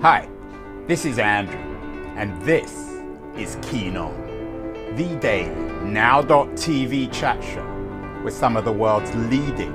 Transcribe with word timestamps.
Hi, 0.00 0.28
this 0.86 1.04
is 1.04 1.18
Andrew, 1.18 1.58
and 2.14 2.40
this 2.42 2.72
is 3.36 3.58
Keen 3.62 3.96
On, 3.96 4.14
the 4.94 5.16
daily 5.16 5.50
now.tv 5.82 7.12
chat 7.12 7.42
show 7.42 8.22
with 8.22 8.32
some 8.32 8.56
of 8.56 8.64
the 8.64 8.70
world's 8.72 9.12
leading 9.16 9.74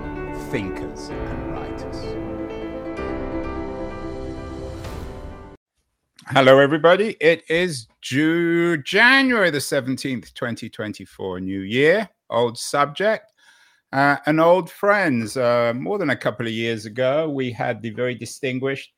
thinkers 0.50 1.10
and 1.10 1.52
writers. 1.52 1.98
Hello, 6.28 6.58
everybody. 6.58 7.18
It 7.20 7.44
is 7.50 7.90
June, 8.00 8.82
January 8.86 9.50
the 9.50 9.58
17th, 9.58 10.34
2024, 10.36 11.42
new 11.42 11.60
year, 11.60 12.08
old 12.30 12.58
subject. 12.58 13.34
Uh, 13.92 14.16
and 14.26 14.40
old 14.40 14.72
friends. 14.72 15.36
Uh, 15.36 15.74
more 15.76 15.98
than 15.98 16.12
a 16.12 16.16
couple 16.16 16.48
of 16.48 16.54
years 16.54 16.86
ago, 16.86 17.30
we 17.30 17.52
had 17.52 17.82
the 17.82 17.90
very 17.90 18.16
distinguished 18.16 18.93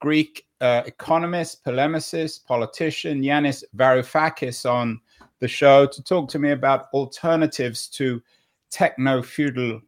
Greek 0.00 0.46
uh, 0.60 0.82
economist, 0.86 1.64
polemicist, 1.64 2.44
politician 2.46 3.22
Yanis 3.22 3.64
Varoufakis 3.76 4.68
on 4.68 5.00
the 5.40 5.48
show 5.48 5.86
to 5.86 6.02
talk 6.02 6.28
to 6.30 6.38
me 6.38 6.50
about 6.50 6.88
alternatives 6.92 7.88
to 7.88 8.20
techno 8.70 9.22
feudal 9.22 9.80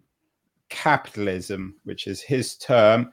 capitalism, 0.68 1.74
which 1.84 2.06
is 2.06 2.20
his 2.20 2.56
term. 2.56 3.12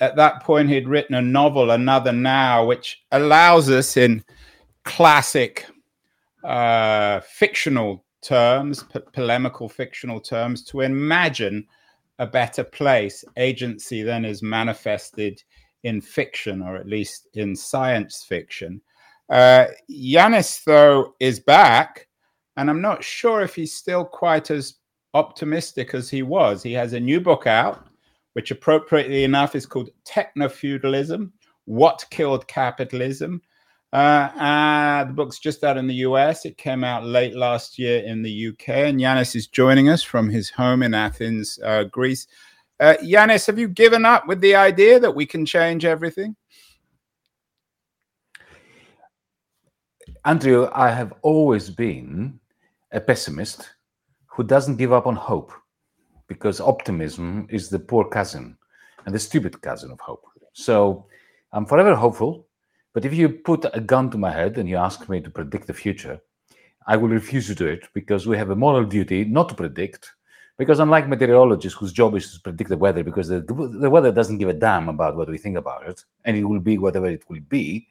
At 0.00 0.16
that 0.16 0.42
point, 0.42 0.68
he'd 0.68 0.88
written 0.88 1.14
a 1.14 1.22
novel, 1.22 1.70
Another 1.70 2.12
Now, 2.12 2.66
which 2.66 3.04
allows 3.12 3.70
us 3.70 3.96
in 3.96 4.22
classic 4.84 5.66
uh, 6.44 7.20
fictional 7.20 8.04
terms, 8.20 8.84
polemical 9.12 9.68
fictional 9.68 10.20
terms, 10.20 10.64
to 10.64 10.80
imagine 10.82 11.66
a 12.18 12.26
better 12.26 12.64
place. 12.64 13.24
Agency 13.36 14.02
then 14.02 14.24
is 14.24 14.42
manifested 14.42 15.42
in 15.84 16.00
fiction, 16.00 16.62
or 16.62 16.76
at 16.76 16.88
least 16.88 17.28
in 17.34 17.54
science 17.54 18.24
fiction. 18.24 18.80
Uh, 19.28 19.66
Yanis, 19.90 20.64
though, 20.64 21.14
is 21.20 21.40
back, 21.40 22.08
and 22.56 22.70
I'm 22.70 22.80
not 22.80 23.04
sure 23.04 23.42
if 23.42 23.54
he's 23.54 23.74
still 23.74 24.04
quite 24.04 24.50
as 24.50 24.76
optimistic 25.14 25.94
as 25.94 26.10
he 26.10 26.22
was. 26.22 26.62
He 26.62 26.72
has 26.74 26.92
a 26.92 27.00
new 27.00 27.20
book 27.20 27.46
out, 27.46 27.86
which 28.34 28.50
appropriately 28.50 29.24
enough 29.24 29.54
is 29.54 29.66
called 29.66 29.90
Techno 30.04 30.48
Feudalism 30.48 31.32
What 31.64 32.04
Killed 32.10 32.46
Capitalism. 32.46 33.42
Uh, 33.92 34.28
uh, 34.38 35.04
the 35.04 35.12
book's 35.12 35.38
just 35.38 35.64
out 35.64 35.78
in 35.78 35.86
the 35.86 35.94
US. 36.06 36.44
It 36.44 36.58
came 36.58 36.84
out 36.84 37.04
late 37.04 37.34
last 37.34 37.78
year 37.78 38.02
in 38.04 38.22
the 38.22 38.48
UK, 38.48 38.68
and 38.68 39.00
Yanis 39.00 39.34
is 39.34 39.46
joining 39.46 39.88
us 39.88 40.02
from 40.02 40.28
his 40.28 40.50
home 40.50 40.82
in 40.82 40.92
Athens, 40.92 41.58
uh, 41.64 41.84
Greece. 41.84 42.26
Uh, 42.78 42.94
Yanis, 43.02 43.46
have 43.46 43.58
you 43.58 43.68
given 43.68 44.04
up 44.04 44.26
with 44.28 44.40
the 44.40 44.54
idea 44.54 45.00
that 45.00 45.14
we 45.14 45.24
can 45.24 45.46
change 45.46 45.84
everything? 45.84 46.36
Andrew, 50.24 50.68
I 50.72 50.90
have 50.90 51.14
always 51.22 51.70
been 51.70 52.38
a 52.92 53.00
pessimist 53.00 53.70
who 54.26 54.42
doesn't 54.42 54.76
give 54.76 54.92
up 54.92 55.06
on 55.06 55.16
hope 55.16 55.52
because 56.26 56.60
optimism 56.60 57.46
is 57.48 57.68
the 57.68 57.78
poor 57.78 58.04
cousin 58.08 58.58
and 59.06 59.14
the 59.14 59.18
stupid 59.18 59.60
cousin 59.62 59.90
of 59.90 60.00
hope. 60.00 60.24
So 60.52 61.06
I'm 61.52 61.64
forever 61.64 61.94
hopeful. 61.94 62.46
But 62.92 63.04
if 63.04 63.14
you 63.14 63.28
put 63.28 63.66
a 63.74 63.80
gun 63.80 64.10
to 64.10 64.18
my 64.18 64.30
head 64.30 64.58
and 64.58 64.68
you 64.68 64.76
ask 64.76 65.08
me 65.08 65.20
to 65.20 65.30
predict 65.30 65.66
the 65.66 65.74
future, 65.74 66.18
I 66.86 66.96
will 66.96 67.08
refuse 67.08 67.46
to 67.48 67.54
do 67.54 67.66
it 67.66 67.86
because 67.94 68.26
we 68.26 68.38
have 68.38 68.50
a 68.50 68.56
moral 68.56 68.84
duty 68.84 69.24
not 69.24 69.48
to 69.50 69.54
predict, 69.54 70.10
because 70.58 70.78
unlike 70.78 71.08
meteorologists 71.08 71.78
whose 71.78 71.92
job 71.92 72.14
is 72.16 72.32
to 72.32 72.40
predict 72.40 72.70
the 72.70 72.76
weather, 72.76 73.04
because 73.04 73.28
the, 73.28 73.40
the 73.40 73.90
weather 73.90 74.10
doesn't 74.10 74.38
give 74.38 74.48
a 74.48 74.54
damn 74.54 74.88
about 74.88 75.16
what 75.16 75.28
we 75.28 75.38
think 75.38 75.56
about 75.56 75.86
it, 75.86 76.04
and 76.24 76.36
it 76.36 76.44
will 76.44 76.60
be 76.60 76.78
whatever 76.78 77.06
it 77.06 77.28
will 77.28 77.40
be, 77.48 77.86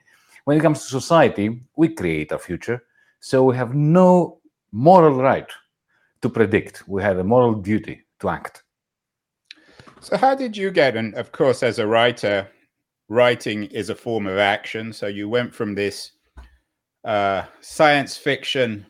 when 0.45 0.57
it 0.57 0.61
comes 0.61 0.83
to 0.83 0.88
society, 0.88 1.61
we 1.75 1.89
create 1.89 2.31
our 2.31 2.39
future. 2.39 2.83
So 3.19 3.44
we 3.44 3.55
have 3.55 3.73
no 3.73 4.39
moral 4.72 5.16
right 5.22 5.49
to 6.22 6.30
predict. 6.30 6.88
We 6.88 7.01
have 7.01 7.19
a 7.19 7.23
moral 7.23 7.56
duty 7.56 8.06
to 8.19 8.29
act. 8.29 8.63
So, 10.01 10.17
how 10.17 10.35
did 10.35 10.56
you 10.56 10.69
get, 10.69 10.95
and 10.95 11.16
of 11.16 11.31
course, 11.31 11.63
as 11.63 11.79
a 11.79 11.88
writer, 11.88 12.47
writing 13.09 13.63
is 13.66 13.90
a 13.90 13.95
form 13.95 14.28
of 14.28 14.38
action. 14.38 14.94
So, 14.94 15.07
you 15.07 15.28
went 15.28 15.53
from 15.53 15.73
this 15.73 16.11
uh, 17.03 17.44
science 17.61 18.16
fiction 18.16 18.85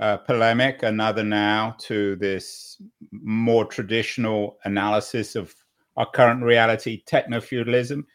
uh, 0.00 0.18
polemic, 0.18 0.82
another 0.82 1.24
now, 1.24 1.74
to 1.78 2.16
this 2.16 2.80
more 3.10 3.64
traditional 3.64 4.58
analysis 4.64 5.34
of 5.34 5.54
our 5.96 6.06
current 6.10 6.42
reality, 6.42 7.02
techno 7.06 7.40
feudalism. 7.40 8.06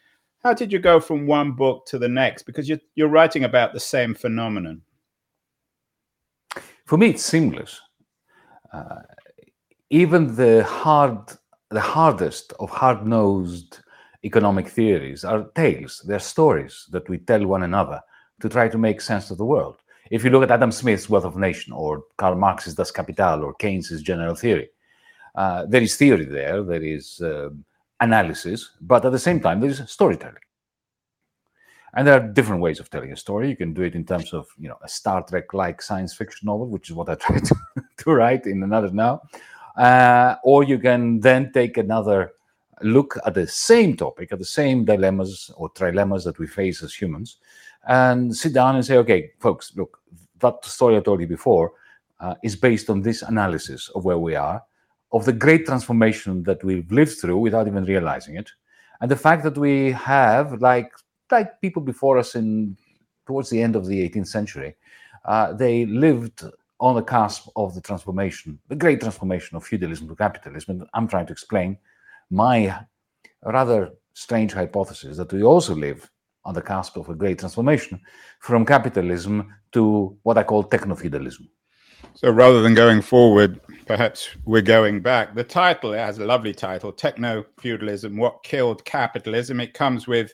How 0.44 0.54
did 0.54 0.72
you 0.72 0.80
go 0.80 1.00
from 1.00 1.28
one 1.28 1.54
book 1.54 1.86
to 1.88 2.00
the 2.00 2.08
next? 2.08 2.44
Because 2.44 2.70
you're, 2.70 2.80
you're 2.96 3.08
writing 3.08 3.44
about 3.44 3.74
the 3.74 3.80
same 3.80 4.14
phenomenon. 4.14 4.82
For 6.86 6.98
me, 6.98 7.12
it's 7.12 7.24
seamless. 7.24 7.80
Uh, 8.74 9.02
even 9.90 10.36
the 10.36 10.64
hard, 10.64 11.18
the 11.70 11.82
hardest 11.82 12.54
of 12.60 12.70
hard-nosed 12.70 13.80
economic 14.24 14.68
theories 14.68 15.24
are 15.24 15.50
tales. 15.56 16.02
They're 16.06 16.20
stories 16.20 16.88
that 16.92 17.10
we 17.10 17.18
tell 17.18 17.46
one 17.46 17.64
another 17.64 18.02
to 18.42 18.50
try 18.50 18.68
to 18.68 18.78
make 18.78 19.02
sense 19.02 19.32
of 19.32 19.38
the 19.38 19.46
world. 19.46 19.78
If 20.12 20.26
you 20.26 20.30
look 20.30 20.44
at 20.44 20.52
Adam 20.52 20.74
Smith's 20.74 21.10
Wealth 21.10 21.24
of 21.24 21.38
Nation 21.38 21.72
or 21.72 22.04
Karl 22.18 22.36
Marx's 22.36 22.76
Das 22.76 22.92
Kapital 22.92 23.46
or 23.46 23.54
Keynes's 23.54 24.02
General 24.02 24.36
Theory, 24.36 24.70
uh, 25.36 25.66
there 25.66 25.82
is 25.82 25.96
theory 25.96 26.26
there, 26.26 26.64
there 26.64 26.84
is 26.84 27.22
uh, 27.22 27.50
analysis, 28.02 28.72
but 28.82 29.06
at 29.06 29.14
the 29.14 29.20
same 29.20 29.40
time, 29.40 29.62
there 29.62 29.70
is 29.70 29.82
storytelling. 29.90 30.36
And 31.94 32.06
there 32.06 32.16
are 32.16 32.28
different 32.28 32.62
ways 32.62 32.82
of 32.82 32.90
telling 32.90 33.14
a 33.14 33.18
story. 33.18 33.50
You 33.50 33.56
can 33.56 33.74
do 33.74 33.84
it 33.84 33.96
in 33.96 34.04
terms 34.06 34.34
of, 34.34 34.48
you 34.58 34.68
know, 34.68 34.78
a 34.84 34.90
Star 34.90 35.24
Trek-like 35.24 35.82
science 35.82 36.14
fiction 36.14 36.46
novel, 36.46 36.68
which 36.68 36.90
is 36.90 36.96
what 36.96 37.08
I 37.08 37.16
try 37.26 37.40
to, 37.40 37.56
to 38.00 38.12
write 38.12 38.46
in 38.48 38.64
another 38.64 38.92
now. 38.92 39.22
Uh, 39.78 40.36
or 40.44 40.66
you 40.66 40.78
can 40.78 41.22
then 41.22 41.54
take 41.54 41.78
another 41.78 42.34
look 42.82 43.18
at 43.26 43.34
the 43.34 43.48
same 43.48 43.96
topic, 43.96 44.34
at 44.34 44.40
the 44.40 44.46
same 44.46 44.84
dilemmas 44.84 45.52
or 45.56 45.70
trilemmas 45.70 46.26
that 46.26 46.38
we 46.38 46.48
face 46.48 46.84
as 46.84 46.94
humans, 46.94 47.38
and 47.88 48.36
sit 48.36 48.54
down 48.54 48.76
and 48.76 48.86
say, 48.86 48.98
okay, 48.98 49.32
folks, 49.40 49.74
look, 49.76 50.00
that 50.40 50.64
story 50.66 50.98
I 50.98 51.02
told 51.02 51.22
you 51.22 51.28
before 51.28 51.74
uh, 52.20 52.36
is 52.44 52.56
based 52.56 52.90
on 52.90 53.02
this 53.02 53.22
analysis 53.22 53.90
of 53.96 54.06
where 54.06 54.20
we 54.20 54.36
are, 54.36 54.64
of 55.12 55.26
the 55.26 55.34
great 55.34 55.66
transformation 55.66 56.44
that 56.44 56.64
we've 56.64 56.92
lived 56.92 57.20
through 57.20 57.38
without 57.38 57.68
even 57.68 57.86
realizing 57.86 58.36
it, 58.36 58.50
and 59.02 59.10
the 59.10 59.16
fact 59.16 59.44
that 59.44 59.58
we 59.58 59.92
have, 59.92 60.62
like 60.62 60.92
like 61.32 61.60
people 61.62 61.82
before 61.82 62.18
us 62.18 62.36
in 62.36 62.78
towards 63.26 63.50
the 63.50 63.62
end 63.62 63.76
of 63.76 63.86
the 63.86 64.10
18th 64.10 64.28
century, 64.28 64.76
uh, 65.26 65.54
they 65.54 65.86
lived 65.86 66.44
on 66.80 66.96
the 66.96 67.02
cusp 67.02 67.48
of 67.56 67.74
the 67.74 67.82
transformation, 67.82 68.60
the 68.68 68.76
great 68.76 69.00
transformation 69.00 69.56
of 69.56 69.64
feudalism 69.64 70.08
to 70.08 70.16
capitalism. 70.16 70.82
And 70.82 70.90
I'm 70.94 71.08
trying 71.08 71.28
to 71.28 71.32
explain 71.32 71.78
my 72.30 72.76
rather 73.44 73.92
strange 74.14 74.52
hypothesis 74.54 75.18
that 75.18 75.32
we 75.32 75.44
also 75.44 75.76
live 75.76 76.10
on 76.44 76.54
the 76.54 76.62
cusp 76.62 76.98
of 76.98 77.10
a 77.10 77.16
great 77.16 77.40
transformation 77.40 78.00
from 78.40 78.66
capitalism 78.66 79.54
to 79.72 80.18
what 80.24 80.38
I 80.38 80.44
call 80.44 80.64
techno 80.64 80.96
feudalism. 80.96 81.50
So 82.16 82.30
rather 82.30 82.62
than 82.62 82.74
going 82.74 83.02
forward, 83.02 83.60
perhaps 83.86 84.30
we're 84.46 84.62
going 84.62 85.02
back. 85.02 85.36
The 85.36 85.44
title 85.44 85.94
it 85.94 86.00
has 86.00 86.18
a 86.18 86.26
lovely 86.26 86.54
title 86.54 86.92
Techno 86.92 87.46
Feudalism 87.60 88.18
What 88.18 88.44
Killed 88.44 88.84
Capitalism. 88.86 89.60
It 89.60 89.74
comes 89.74 90.08
with 90.08 90.34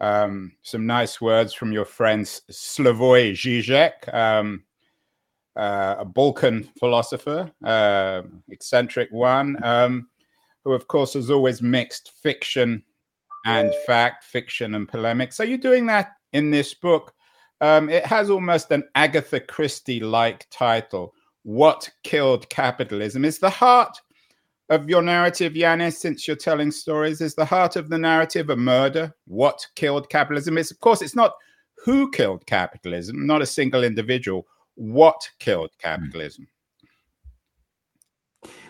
um, 0.00 0.52
some 0.62 0.86
nice 0.86 1.20
words 1.20 1.54
from 1.54 1.72
your 1.72 1.84
friend 1.84 2.24
Slavoj 2.24 3.32
Žižek, 3.32 4.12
um, 4.12 4.64
uh, 5.56 5.96
a 6.00 6.04
Balkan 6.04 6.68
philosopher, 6.78 7.50
uh, 7.64 8.22
eccentric 8.50 9.10
one, 9.12 9.62
um, 9.64 10.08
who, 10.64 10.72
of 10.72 10.88
course, 10.88 11.14
has 11.14 11.30
always 11.30 11.62
mixed 11.62 12.12
fiction 12.22 12.82
and 13.44 13.72
fact, 13.86 14.24
fiction 14.24 14.74
and 14.74 14.88
polemics. 14.88 15.36
So 15.36 15.42
you're 15.42 15.58
doing 15.58 15.86
that 15.86 16.12
in 16.32 16.50
this 16.50 16.74
book. 16.74 17.14
Um, 17.60 17.88
it 17.88 18.04
has 18.06 18.30
almost 18.30 18.70
an 18.70 18.84
Agatha 18.94 19.40
Christie 19.40 20.00
like 20.00 20.46
title 20.50 21.14
What 21.42 21.88
Killed 22.02 22.48
Capitalism? 22.48 23.24
Is 23.24 23.38
the 23.38 23.50
heart 23.50 23.96
of 24.70 24.88
your 24.88 25.02
narrative, 25.02 25.52
Yanis, 25.52 25.94
since 25.94 26.26
you're 26.26 26.36
telling 26.36 26.70
stories, 26.70 27.20
is 27.20 27.34
the 27.34 27.44
heart 27.44 27.76
of 27.76 27.88
the 27.88 27.98
narrative 27.98 28.50
a 28.50 28.56
murder? 28.56 29.14
What 29.26 29.66
killed 29.76 30.08
capitalism? 30.08 30.58
It's, 30.58 30.70
of 30.70 30.80
course, 30.80 31.02
it's 31.02 31.16
not 31.16 31.34
who 31.84 32.10
killed 32.10 32.46
capitalism, 32.46 33.26
not 33.26 33.42
a 33.42 33.46
single 33.46 33.84
individual. 33.84 34.46
What 34.74 35.28
killed 35.38 35.70
capitalism? 35.78 36.48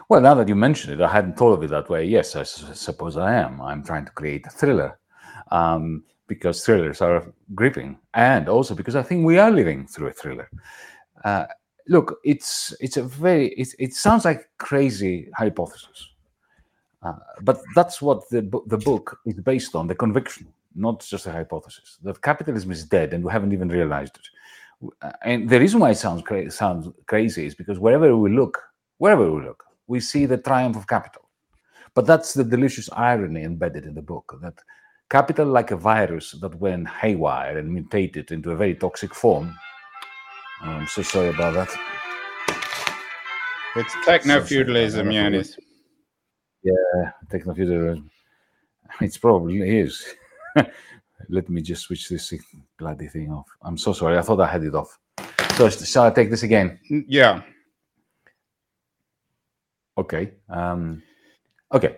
Well, 0.08 0.20
now 0.20 0.34
that 0.34 0.48
you 0.48 0.54
mention 0.54 0.92
it, 0.92 1.00
I 1.00 1.10
hadn't 1.10 1.36
thought 1.36 1.54
of 1.54 1.62
it 1.62 1.70
that 1.70 1.88
way. 1.88 2.04
Yes, 2.04 2.36
I 2.36 2.42
suppose 2.42 3.16
I 3.16 3.34
am. 3.34 3.60
I'm 3.60 3.82
trying 3.82 4.04
to 4.04 4.12
create 4.12 4.46
a 4.46 4.50
thriller 4.50 4.98
um, 5.50 6.04
because 6.26 6.64
thrillers 6.64 7.00
are 7.00 7.32
gripping, 7.54 7.98
and 8.12 8.48
also 8.48 8.74
because 8.74 8.96
I 8.96 9.02
think 9.02 9.24
we 9.24 9.38
are 9.38 9.50
living 9.50 9.86
through 9.86 10.08
a 10.08 10.12
thriller. 10.12 10.50
Uh, 11.24 11.46
look, 11.88 12.18
it's 12.24 12.74
it's 12.80 12.96
a 12.98 13.02
very 13.02 13.48
it, 13.48 13.68
it 13.78 13.94
sounds 13.94 14.24
like 14.24 14.48
crazy 14.58 15.30
hypothesis, 15.36 16.10
uh, 17.02 17.14
but 17.42 17.60
that's 17.74 18.02
what 18.02 18.28
the 18.30 18.42
the 18.66 18.78
book 18.78 19.18
is 19.24 19.40
based 19.40 19.74
on: 19.74 19.86
the 19.86 19.94
conviction 19.94 20.46
not 20.74 21.00
just 21.00 21.26
a 21.26 21.32
hypothesis, 21.32 21.98
that 22.02 22.20
capitalism 22.20 22.70
is 22.70 22.84
dead 22.84 23.12
and 23.12 23.24
we 23.24 23.30
haven't 23.30 23.52
even 23.52 23.68
realized 23.68 24.16
it. 24.16 24.92
Uh, 25.02 25.12
and 25.22 25.48
the 25.48 25.58
reason 25.58 25.80
why 25.80 25.90
it 25.90 25.96
sounds, 25.96 26.22
cra- 26.22 26.50
sounds 26.50 26.88
crazy 27.06 27.46
is 27.46 27.54
because 27.54 27.78
wherever 27.78 28.16
we 28.16 28.30
look, 28.30 28.60
wherever 28.98 29.30
we 29.30 29.42
look, 29.42 29.62
we 29.86 30.00
see 30.00 30.26
the 30.26 30.38
triumph 30.38 30.76
of 30.76 30.86
capital. 30.86 31.28
But 31.94 32.06
that's 32.06 32.34
the 32.34 32.44
delicious 32.44 32.90
irony 32.92 33.44
embedded 33.44 33.84
in 33.84 33.94
the 33.94 34.02
book 34.02 34.36
that 34.42 34.58
capital, 35.08 35.46
like 35.46 35.70
a 35.70 35.76
virus 35.76 36.32
that 36.40 36.54
went 36.56 36.88
haywire 36.88 37.58
and 37.58 37.72
mutated 37.72 38.32
into 38.32 38.50
a 38.50 38.56
very 38.56 38.74
toxic 38.74 39.14
form. 39.14 39.54
Oh, 40.62 40.70
I'm 40.70 40.88
so 40.88 41.02
sorry 41.02 41.28
about 41.28 41.54
that. 41.54 41.70
It's 43.76 43.94
techno 44.04 44.42
feudalism, 44.42 45.08
Yanis. 45.08 45.58
Yeah, 46.62 47.10
techno 47.30 47.54
feudalism. 47.54 48.10
It 49.00 49.18
probably 49.20 49.78
is. 49.78 50.04
Let 51.28 51.48
me 51.48 51.62
just 51.62 51.82
switch 51.82 52.08
this 52.08 52.32
bloody 52.78 53.08
thing 53.08 53.32
off. 53.32 53.48
I'm 53.62 53.78
so 53.78 53.92
sorry. 53.92 54.18
I 54.18 54.22
thought 54.22 54.40
I 54.40 54.46
had 54.46 54.62
it 54.62 54.74
off. 54.74 54.98
So 55.56 55.68
shall 55.68 56.04
I 56.04 56.10
take 56.10 56.30
this 56.30 56.42
again? 56.42 56.78
Yeah. 57.08 57.42
Okay. 59.96 60.32
Um, 60.48 61.02
okay. 61.72 61.96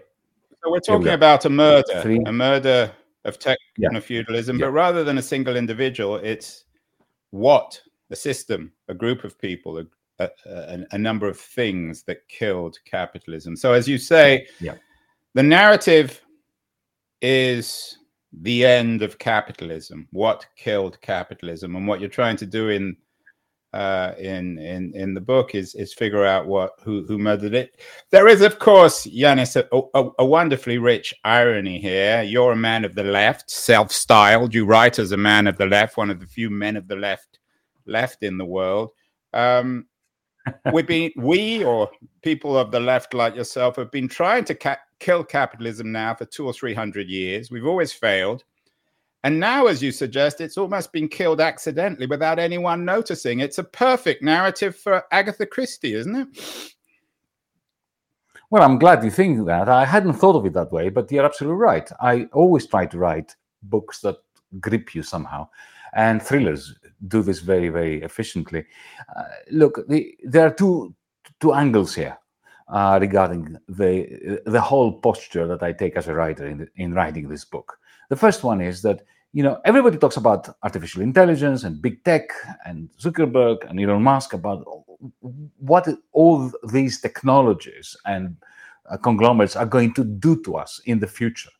So 0.62 0.70
we're 0.70 0.81
talking 0.81 1.08
about 1.08 1.44
a 1.44 1.50
murder, 1.50 2.00
Three. 2.02 2.20
a 2.26 2.32
murder 2.32 2.90
of 3.25 3.38
techno-feudalism, 3.38 4.58
Yeah. 4.58 4.66
but 4.66 4.72
rather 4.72 5.04
than 5.04 5.19
a 5.19 5.22
single 5.22 5.56
individual, 5.56 6.16
it's 6.16 6.64
what 7.31 7.81
a 8.10 8.16
system, 8.16 8.72
a 8.88 8.94
group 8.94 9.25
of 9.25 9.38
people, 9.38 9.78
a, 9.78 9.84
a, 10.19 10.31
a, 10.46 10.87
a 10.93 10.98
number 10.98 11.26
of 11.28 11.38
things 11.38 12.02
that 12.04 12.26
killed 12.28 12.78
capitalism. 12.84 13.56
So, 13.56 13.72
as 13.72 13.88
you 13.88 13.99
say, 13.99 14.46
Yeah. 14.60 14.75
the 15.34 15.42
narrative 15.42 16.22
is 17.22 17.99
the 18.42 18.64
end 18.66 19.02
of 19.02 19.19
capitalism. 19.19 20.08
What 20.10 20.46
killed 20.56 21.00
capitalism, 21.00 21.75
and 21.76 21.87
what 21.88 22.00
you're 22.00 22.08
trying 22.10 22.37
to 22.37 22.46
do 22.46 22.69
in 22.69 22.96
uh, 23.76 24.14
in 24.19 24.56
in 24.58 24.94
in 24.94 25.12
the 25.12 25.20
book 25.20 25.55
is 25.55 25.75
is 25.75 25.93
figure 25.93 26.25
out 26.25 26.46
what 26.46 26.73
who 26.82 27.05
who 27.06 27.19
murdered 27.19 27.52
it. 27.52 27.78
There 28.11 28.26
is, 28.26 28.40
of 28.40 28.58
course, 28.58 29.06
Yanis, 29.06 29.55
a, 29.55 29.67
a, 29.93 30.11
a 30.20 30.25
wonderfully 30.25 30.78
rich 30.78 31.12
irony 31.25 31.78
here. 31.78 32.23
You're 32.23 32.52
a 32.52 32.56
man 32.56 32.87
of 32.87 32.94
the 32.94 33.05
left, 33.05 33.50
self-styled. 33.50 34.55
You 34.55 34.64
write 34.64 34.99
as 34.99 35.12
a 35.12 35.19
man 35.19 35.46
of 35.46 35.58
the 35.58 35.67
left, 35.67 35.99
one 35.99 36.08
of 36.08 36.20
the 36.20 36.26
few 36.26 36.49
men 36.49 36.76
of 36.76 36.88
the 36.88 36.96
left 36.96 37.38
left 37.84 38.23
in 38.23 38.38
the 38.38 38.46
world. 38.46 38.93
Um, 39.34 39.88
we've 40.73 40.87
been 40.87 41.12
we 41.19 41.62
or 41.62 41.90
people 42.23 42.56
of 42.56 42.70
the 42.70 42.81
left 42.81 43.12
like 43.12 43.37
yourself 43.37 43.76
have 43.76 43.90
been 43.90 44.08
trying 44.08 44.46
to 44.46 44.55
ca- 44.55 44.81
kill 45.00 45.23
capitalism 45.23 45.93
now 45.93 46.14
for 46.14 46.25
two 46.25 46.46
or 46.46 46.55
three 46.55 46.73
hundred 46.73 47.11
years. 47.11 47.50
We've 47.50 47.67
always 47.67 47.93
failed. 47.93 48.43
And 49.26 49.40
now, 49.40 49.67
as 49.67 49.82
you 49.82 49.90
suggest, 49.90 50.40
it's 50.40 50.56
almost 50.56 50.93
been 50.93 51.08
killed 51.08 51.40
accidentally 51.40 52.06
without 52.06 52.38
anyone 52.38 52.84
noticing. 52.84 53.40
It's 53.40 53.58
a 53.58 53.64
perfect 53.64 54.23
narrative 54.23 54.76
for 54.76 55.02
Agatha 55.11 55.46
Christie, 55.46 55.94
isn't 55.94 56.14
it? 56.14 56.75
Well, 58.50 58.62
I'm 58.62 58.78
glad 58.78 59.02
you 59.02 59.11
think 59.11 59.44
that. 59.46 59.69
I 59.69 59.84
hadn't 59.84 60.12
thought 60.12 60.37
of 60.37 60.46
it 60.46 60.52
that 60.52 60.70
way, 60.70 60.90
but 60.90 61.11
you're 61.11 61.25
absolutely 61.25 61.56
right. 61.56 61.90
I 62.00 62.26
always 62.32 62.69
try 62.69 62.87
to 62.87 62.99
write 62.99 63.34
books 63.64 64.00
that 64.02 64.19
grip 64.61 64.94
you 64.94 65.02
somehow, 65.02 65.49
and 65.94 66.23
thrillers 66.23 66.76
do 67.08 67.25
this 67.25 67.40
very, 67.40 67.69
very 67.69 68.02
efficiently. 68.02 68.64
Uh, 69.17 69.25
look, 69.50 69.88
the, 69.88 70.17
there 70.23 70.46
are 70.46 70.55
two 70.55 70.94
two 71.40 71.52
angles 71.52 71.96
here 71.96 72.17
uh, 72.69 72.96
regarding 73.00 73.56
the 73.67 74.40
the 74.46 74.61
whole 74.61 74.93
posture 75.00 75.49
that 75.49 75.64
I 75.64 75.73
take 75.73 75.96
as 75.96 76.06
a 76.06 76.14
writer 76.14 76.46
in 76.46 76.70
in 76.76 76.94
writing 76.94 77.28
this 77.28 77.44
book. 77.44 77.76
The 78.08 78.14
first 78.14 78.44
one 78.44 78.61
is 78.61 78.82
that 78.82 79.02
you 79.32 79.43
know 79.43 79.61
everybody 79.64 79.99
talks 79.99 80.17
about 80.17 80.49
artificial 80.62 81.02
intelligence 81.02 81.64
and 81.64 81.82
big 81.82 82.02
tech 82.05 82.31
and 82.64 82.88
Zuckerberg 82.99 83.69
and 83.69 83.81
Elon 83.81 84.02
Musk 84.02 84.32
about 84.32 84.64
what 85.58 85.88
all 86.12 86.50
these 86.70 87.00
technologies 87.00 87.96
and 88.06 88.37
uh, 88.88 88.96
conglomerates 88.96 89.56
are 89.56 89.67
going 89.67 89.93
to 89.94 90.05
do 90.05 90.43
to 90.43 90.56
us 90.56 90.81
in 90.87 90.99
the 91.00 91.06
future. 91.06 91.50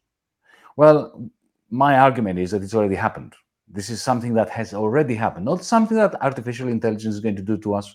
Well, 0.77 1.31
my 1.71 1.99
argument 1.99 2.39
is 2.39 2.53
that 2.53 2.63
it's 2.63 2.75
already 2.75 2.95
happened. 2.95 3.35
This 3.69 3.91
is 3.91 4.01
something 4.01 4.35
that 4.35 4.49
has 4.51 4.73
already 4.73 5.15
happened, 5.15 5.45
not 5.45 5.65
something 5.65 5.97
that 5.97 6.15
artificial 6.23 6.69
intelligence 6.69 7.15
is 7.17 7.21
going 7.21 7.37
to 7.37 7.43
do 7.43 7.57
to 7.59 7.75
us. 7.75 7.95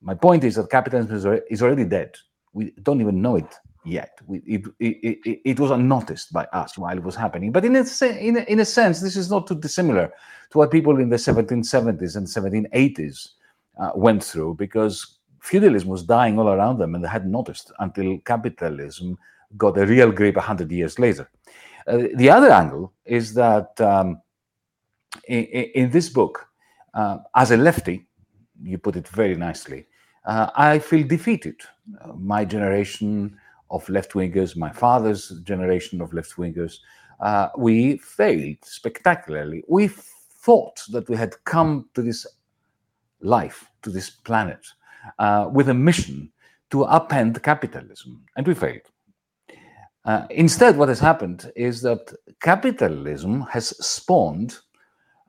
My 0.00 0.14
point 0.14 0.44
is 0.44 0.54
that 0.56 0.70
capitalism 0.70 1.14
is 1.16 1.42
is 1.50 1.62
already 1.62 1.84
dead. 1.84 2.16
We 2.52 2.72
don't 2.82 3.00
even 3.00 3.20
know 3.20 3.36
it 3.36 3.54
yet. 3.88 4.18
We, 4.26 4.38
it, 4.38 4.66
it, 4.78 5.18
it, 5.24 5.40
it 5.44 5.60
was 5.60 5.70
unnoticed 5.70 6.32
by 6.32 6.44
us 6.46 6.78
while 6.78 6.96
it 6.96 7.02
was 7.02 7.16
happening. 7.16 7.52
But 7.52 7.64
in 7.64 7.76
a, 7.76 7.84
in, 8.02 8.36
a, 8.36 8.40
in 8.40 8.60
a 8.60 8.64
sense, 8.64 9.00
this 9.00 9.16
is 9.16 9.30
not 9.30 9.46
too 9.46 9.54
dissimilar 9.54 10.12
to 10.50 10.58
what 10.58 10.70
people 10.70 11.00
in 11.00 11.08
the 11.08 11.16
1770s 11.16 12.16
and 12.16 12.26
1780s 12.26 13.28
uh, 13.78 13.90
went 13.94 14.22
through 14.22 14.54
because 14.54 15.18
feudalism 15.40 15.88
was 15.88 16.02
dying 16.02 16.38
all 16.38 16.48
around 16.48 16.78
them 16.78 16.94
and 16.94 17.04
they 17.04 17.08
hadn't 17.08 17.30
noticed 17.30 17.72
until 17.78 18.18
capitalism 18.24 19.18
got 19.56 19.78
a 19.78 19.86
real 19.86 20.12
grip 20.12 20.36
100 20.36 20.70
years 20.70 20.98
later. 20.98 21.30
Uh, 21.86 22.08
the 22.16 22.28
other 22.28 22.50
angle 22.50 22.92
is 23.04 23.32
that 23.34 23.80
um, 23.80 24.20
in, 25.26 25.44
in 25.44 25.90
this 25.90 26.08
book, 26.08 26.46
uh, 26.94 27.18
as 27.34 27.50
a 27.50 27.56
lefty, 27.56 28.06
you 28.62 28.78
put 28.78 28.96
it 28.96 29.08
very 29.08 29.36
nicely, 29.36 29.86
uh, 30.26 30.50
I 30.54 30.78
feel 30.78 31.06
defeated. 31.06 31.56
Uh, 32.02 32.12
my 32.12 32.44
generation 32.44 33.38
of 33.70 33.88
left 33.88 34.12
wingers, 34.12 34.56
my 34.56 34.70
father's 34.70 35.30
generation 35.42 36.00
of 36.00 36.12
left 36.12 36.36
wingers, 36.36 36.78
uh, 37.20 37.48
we 37.56 37.98
failed 37.98 38.58
spectacularly. 38.62 39.62
We 39.68 39.88
thought 39.88 40.82
that 40.90 41.08
we 41.08 41.16
had 41.16 41.34
come 41.44 41.88
to 41.94 42.02
this 42.02 42.26
life, 43.20 43.70
to 43.82 43.90
this 43.90 44.10
planet, 44.10 44.66
uh, 45.18 45.50
with 45.52 45.68
a 45.68 45.74
mission 45.74 46.30
to 46.70 46.84
upend 46.84 47.42
capitalism, 47.42 48.24
and 48.36 48.46
we 48.46 48.54
failed. 48.54 48.82
Uh, 50.04 50.26
instead, 50.30 50.76
what 50.76 50.88
has 50.88 51.00
happened 51.00 51.50
is 51.56 51.82
that 51.82 52.14
capitalism 52.40 53.42
has 53.42 53.68
spawned 53.84 54.58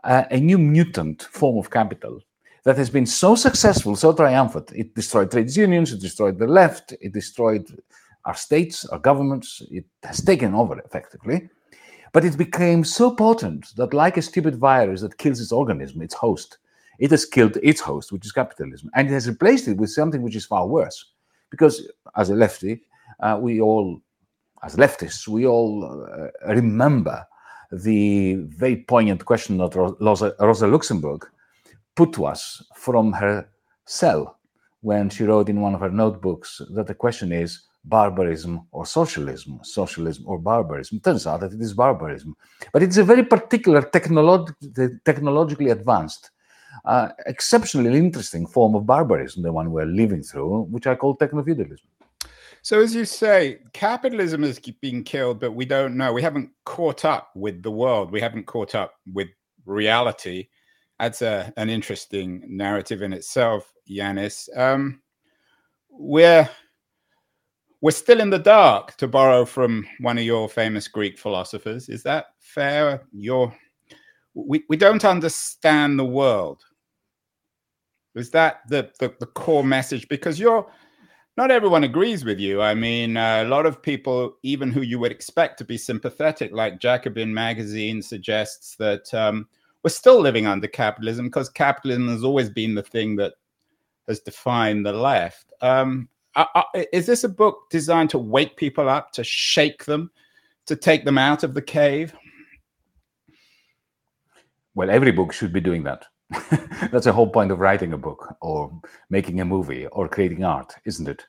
uh, 0.04 0.24
a 0.32 0.40
new 0.40 0.58
mutant 0.58 1.24
form 1.24 1.58
of 1.58 1.70
capital 1.70 2.22
that 2.64 2.78
has 2.78 2.90
been 2.90 3.06
so 3.06 3.36
successful, 3.36 3.96
so 3.96 4.14
triumphant. 4.14 4.72
It 4.76 4.96
destroyed 4.96 5.32
trade 5.32 5.54
unions, 5.56 5.92
it 5.92 6.00
destroyed 6.00 6.38
the 6.38 6.48
left, 6.48 6.94
it 7.02 7.14
destroyed 7.14 7.66
our 8.26 8.36
states, 8.36 8.86
our 8.86 9.00
governments, 9.00 9.62
it 9.72 9.86
has 10.04 10.22
taken 10.22 10.54
over 10.54 10.80
effectively. 10.80 11.50
But 12.12 12.26
it 12.26 12.38
became 12.38 12.84
so 12.84 13.14
potent 13.16 13.76
that, 13.76 13.94
like 13.94 14.18
a 14.18 14.22
stupid 14.22 14.56
virus 14.56 15.02
that 15.02 15.18
kills 15.18 15.40
its 15.40 15.52
organism, 15.52 16.02
its 16.02 16.16
host, 16.16 16.58
it 16.98 17.12
has 17.12 17.26
killed 17.26 17.58
its 17.62 17.82
host, 17.82 18.12
which 18.12 18.26
is 18.26 18.32
capitalism, 18.32 18.90
and 18.96 19.08
it 19.08 19.14
has 19.14 19.28
replaced 19.28 19.68
it 19.68 19.78
with 19.78 19.92
something 19.92 20.22
which 20.22 20.36
is 20.36 20.46
far 20.46 20.68
worse. 20.68 21.14
Because 21.50 21.88
as 22.16 22.30
a 22.30 22.36
lefty, 22.36 22.82
uh, 23.20 23.38
we 23.40 23.62
all, 23.62 24.02
as 24.64 24.76
leftists, 24.76 25.28
we 25.28 25.46
all 25.46 25.86
uh, 25.86 26.54
remember 26.54 27.26
the 27.72 28.36
very 28.36 28.78
poignant 28.78 29.24
question 29.24 29.58
that 29.58 29.76
Rosa, 29.76 30.36
Rosa 30.40 30.68
Luxemburg 30.68 31.26
put 31.96 32.12
to 32.14 32.26
us 32.26 32.64
from 32.76 33.14
her 33.14 33.48
cell 33.86 34.40
when 34.82 35.10
she 35.10 35.24
wrote 35.24 35.50
in 35.50 35.62
one 35.62 35.76
of 35.76 35.82
her 35.82 35.92
notebooks 35.92 36.62
that 36.72 36.88
the 36.88 36.94
question 36.94 37.32
is 37.32 37.62
barbarism 37.86 38.68
or 38.72 38.86
socialism, 38.86 39.60
socialism 39.64 40.26
or 40.28 40.38
barbarism. 40.40 41.00
Turns 41.00 41.26
out 41.26 41.40
that 41.42 41.54
it 41.54 41.62
is 41.62 41.74
barbarism, 41.74 42.36
but 42.74 42.84
it's 42.84 42.98
a 42.98 43.04
very 43.04 43.24
particular 43.24 43.82
technolog- 43.82 44.54
technologically 45.06 45.70
advanced, 45.70 46.32
uh, 46.86 47.10
exceptionally 47.26 47.98
interesting 47.98 48.46
form 48.46 48.76
of 48.76 48.86
barbarism, 48.86 49.44
the 49.44 49.52
one 49.52 49.72
we're 49.72 49.86
living 49.86 50.24
through, 50.24 50.64
which 50.64 50.88
I 50.88 50.96
call 50.96 51.16
techno-feudalism. 51.16 51.88
So, 52.62 52.82
as 52.82 52.94
you 52.94 53.06
say, 53.06 53.60
capitalism 53.72 54.44
has 54.44 54.60
been 54.60 55.04
killed, 55.04 55.40
but 55.40 55.54
we 55.54 55.66
don't 55.66 55.96
know. 55.96 56.12
We 56.12 56.22
haven't 56.22 56.52
caught 56.66 57.06
up 57.06 57.30
with 57.34 57.64
the 57.64 57.72
world. 57.72 58.12
We 58.12 58.20
haven't 58.20 58.48
caught 58.48 58.76
up 58.76 58.96
with 59.14 59.30
reality. 59.66 60.50
That's 61.00 61.22
a, 61.22 61.54
an 61.56 61.70
interesting 61.70 62.44
narrative 62.46 63.02
in 63.02 63.14
itself, 63.14 63.72
Yanis. 63.90 64.50
Um, 64.58 65.02
we're 65.90 66.50
we're 67.82 67.92
still 67.92 68.20
in 68.20 68.30
the 68.30 68.40
dark, 68.40 68.98
to 68.98 69.08
borrow 69.08 69.46
from 69.46 69.88
one 70.00 70.18
of 70.18 70.24
your 70.24 70.50
famous 70.50 70.88
Greek 70.88 71.18
philosophers. 71.18 71.90
Is 71.90 72.04
that 72.04 72.28
fair? 72.40 73.04
You're, 73.14 73.56
we, 74.34 74.64
we 74.68 74.78
don't 74.78 75.06
understand 75.06 75.98
the 75.98 76.06
world. 76.06 76.64
Is 78.16 78.32
that 78.32 78.62
the, 78.68 78.92
the, 79.00 79.16
the 79.20 79.28
core 79.28 79.64
message? 79.64 80.08
Because 80.10 80.40
you're 80.40 80.70
not 81.38 81.52
everyone 81.52 81.86
agrees 81.86 82.26
with 82.26 82.38
you. 82.38 82.62
I 82.62 82.76
mean, 82.76 83.16
uh, 83.16 83.44
a 83.46 83.48
lot 83.48 83.66
of 83.66 83.82
people, 83.82 84.36
even 84.44 84.72
who 84.72 84.82
you 84.82 85.00
would 85.00 85.12
expect 85.14 85.58
to 85.60 85.64
be 85.64 85.78
sympathetic, 85.78 86.52
like 86.52 86.82
Jacobin 86.82 87.34
magazine 87.34 88.02
suggests 88.02 88.76
that 88.76 89.14
um, 89.14 89.48
we're 89.82 89.90
still 89.90 90.20
living 90.20 90.48
under 90.48 90.68
capitalism 90.68 91.28
because 91.28 91.50
capitalism 91.50 92.10
has 92.10 92.26
always 92.26 92.50
been 92.50 92.76
the 92.76 92.84
thing 92.84 93.16
that 93.16 93.36
has 94.10 94.20
defined 94.20 94.86
the 94.86 94.92
left. 94.92 95.54
Um, 95.62 96.10
is 96.94 97.06
this 97.06 97.24
a 97.24 97.30
book 97.30 97.70
designed 97.70 98.10
to 98.12 98.18
wake 98.18 98.56
people 98.56 98.88
up, 98.88 99.12
to 99.14 99.24
shake 99.24 99.86
them, 99.86 100.12
to 100.66 100.76
take 100.76 101.06
them 101.06 101.18
out 101.18 101.44
of 101.44 101.54
the 101.54 101.62
cave? 101.62 102.14
Well, 104.76 104.90
every 104.90 105.12
book 105.12 105.34
should 105.34 105.52
be 105.52 105.60
doing 105.60 105.84
that. 105.84 106.06
That's 106.92 107.06
the 107.06 107.14
whole 107.14 107.30
point 107.30 107.52
of 107.52 107.60
writing 107.60 107.94
a 107.94 107.98
book 107.98 108.36
or 108.42 108.72
making 109.10 109.42
a 109.42 109.46
movie 109.46 109.88
or 109.88 110.08
creating 110.08 110.44
art, 110.44 110.74
isn't 110.86 111.08
it? 111.08 111.26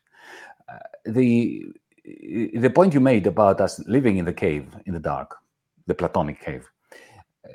Uh, 0.68 0.78
the 1.06 1.64
the 2.54 2.70
point 2.70 2.94
you 2.94 3.00
made 3.00 3.26
about 3.26 3.60
us 3.60 3.78
living 3.86 4.18
in 4.18 4.24
the 4.24 4.32
cave 4.32 4.66
in 4.86 4.94
the 4.94 5.00
dark, 5.00 5.36
the 5.86 5.94
Platonic 5.94 6.40
cave, 6.40 6.68
uh, 7.44 7.50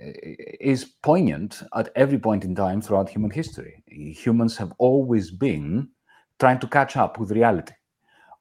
is 0.60 0.86
poignant 1.04 1.62
at 1.76 1.90
every 1.96 2.18
point 2.18 2.44
in 2.44 2.56
time 2.56 2.82
throughout 2.82 3.10
human 3.10 3.32
history. 3.32 3.84
Humans 3.88 4.58
have 4.58 4.74
always 4.78 5.32
been 5.32 5.90
trying 6.40 6.60
to 6.60 6.68
catch 6.68 6.98
up 6.98 7.20
with 7.20 7.32
reality, 7.32 7.74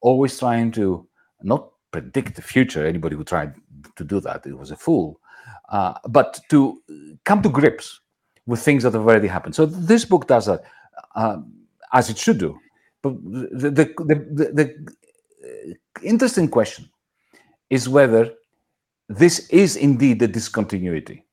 always 0.01 0.39
trying 0.39 0.73
to 0.73 1.07
not 1.43 1.71
predict 1.91 2.37
the 2.37 2.43
future. 2.43 2.87
Anybody 2.87 3.17
who 3.17 3.25
tried 3.25 3.55
to 3.97 4.05
do 4.05 4.21
that, 4.21 4.47
it 4.47 4.57
was 4.59 4.71
a 4.71 4.77
fool. 4.77 5.21
Uh, 5.69 5.95
but 6.09 6.41
to 6.51 6.83
come 7.25 7.43
to 7.43 7.49
grips 7.49 8.01
with 8.47 8.61
things 8.61 8.83
that 8.83 8.93
have 8.93 9.07
already 9.07 9.29
happened. 9.29 9.55
So 9.55 9.67
this 9.67 10.05
book 10.05 10.27
does 10.27 10.47
that, 10.47 10.65
uh, 11.15 11.39
as 11.93 12.11
it 12.11 12.19
should 12.19 12.39
do. 12.39 12.59
But 13.03 13.15
the, 13.23 13.71
the, 13.71 13.85
the, 13.99 14.45
the 14.55 15.77
interesting 16.03 16.49
question 16.49 16.89
is 17.71 17.89
whether 17.89 18.33
this 19.09 19.49
is 19.51 19.77
indeed 19.77 20.23
a 20.23 20.29
discontinuity, 20.29 21.25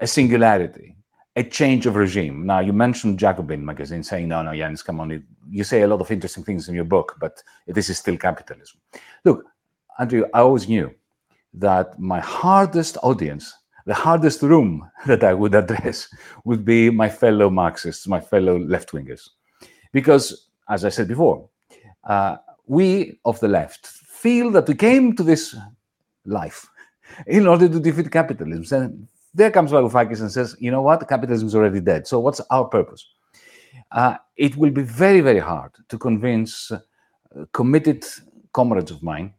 a 0.00 0.06
singularity, 0.06 0.96
a 1.38 1.42
change 1.44 1.86
of 1.86 1.94
regime. 1.94 2.44
Now, 2.44 2.58
you 2.58 2.72
mentioned 2.72 3.16
Jacobin 3.16 3.64
magazine 3.64 4.02
saying, 4.02 4.26
no, 4.26 4.42
no, 4.42 4.50
Yanis, 4.50 4.84
come 4.84 4.98
on. 4.98 5.24
You 5.48 5.62
say 5.62 5.82
a 5.82 5.86
lot 5.86 6.00
of 6.00 6.10
interesting 6.10 6.42
things 6.42 6.68
in 6.68 6.74
your 6.74 6.84
book, 6.84 7.14
but 7.20 7.40
this 7.68 7.88
is 7.88 7.96
still 7.96 8.16
capitalism. 8.16 8.80
Look, 9.24 9.44
Andrew, 10.00 10.24
I 10.34 10.40
always 10.40 10.68
knew 10.68 10.92
that 11.54 11.96
my 11.96 12.18
hardest 12.18 12.98
audience, 13.04 13.54
the 13.86 13.94
hardest 13.94 14.42
room 14.42 14.90
that 15.06 15.22
I 15.22 15.32
would 15.32 15.54
address 15.54 16.08
would 16.44 16.64
be 16.64 16.90
my 16.90 17.08
fellow 17.08 17.48
Marxists, 17.50 18.08
my 18.08 18.20
fellow 18.20 18.58
left 18.58 18.90
wingers. 18.90 19.28
Because, 19.92 20.48
as 20.68 20.84
I 20.84 20.88
said 20.88 21.06
before, 21.06 21.48
uh, 22.02 22.38
we 22.66 23.20
of 23.24 23.38
the 23.38 23.48
left 23.48 23.86
feel 23.86 24.50
that 24.50 24.66
we 24.66 24.74
came 24.74 25.14
to 25.14 25.22
this 25.22 25.54
life 26.26 26.66
in 27.28 27.46
order 27.46 27.68
to 27.68 27.78
defeat 27.78 28.10
capitalism. 28.10 29.08
There 29.34 29.50
comes 29.50 29.70
Varoufakis 29.70 30.20
and 30.20 30.30
says, 30.30 30.56
you 30.58 30.70
know 30.70 30.82
what, 30.82 31.08
capitalism 31.08 31.48
is 31.48 31.54
already 31.54 31.80
dead. 31.80 32.06
So 32.06 32.18
what's 32.20 32.40
our 32.50 32.64
purpose? 32.64 33.06
Uh, 33.92 34.16
it 34.36 34.56
will 34.56 34.70
be 34.70 34.82
very, 34.82 35.20
very 35.20 35.38
hard 35.38 35.72
to 35.88 35.98
convince 35.98 36.70
uh, 36.70 36.78
committed 37.52 38.04
comrades 38.52 38.90
of 38.90 39.02
mine 39.02 39.32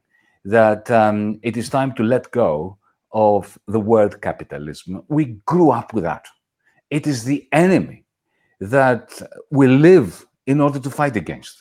that 0.46 0.90
um, 0.90 1.40
it 1.44 1.58
is 1.58 1.70
time 1.70 1.94
to 1.94 2.04
let 2.04 2.32
go 2.32 2.78
of 3.12 3.58
the 3.68 3.80
word 3.80 4.22
capitalism. 4.22 5.04
We 5.08 5.40
grew 5.46 5.72
up 5.72 5.94
with 5.94 6.04
that. 6.04 6.26
It 6.90 7.08
is 7.08 7.24
the 7.24 7.48
enemy 7.52 8.06
that 8.60 9.22
we 9.52 9.68
live 9.68 10.26
in 10.48 10.62
order 10.62 10.80
to 10.80 10.90
fight 10.90 11.16
against. 11.16 11.58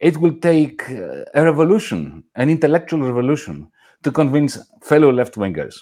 It 0.00 0.16
will 0.16 0.34
take 0.34 0.88
uh, 0.90 1.24
a 1.34 1.44
revolution, 1.44 2.24
an 2.36 2.50
intellectual 2.50 3.00
revolution, 3.02 3.70
to 4.04 4.12
convince 4.12 4.58
fellow 4.82 5.12
left 5.12 5.34
wingers 5.34 5.76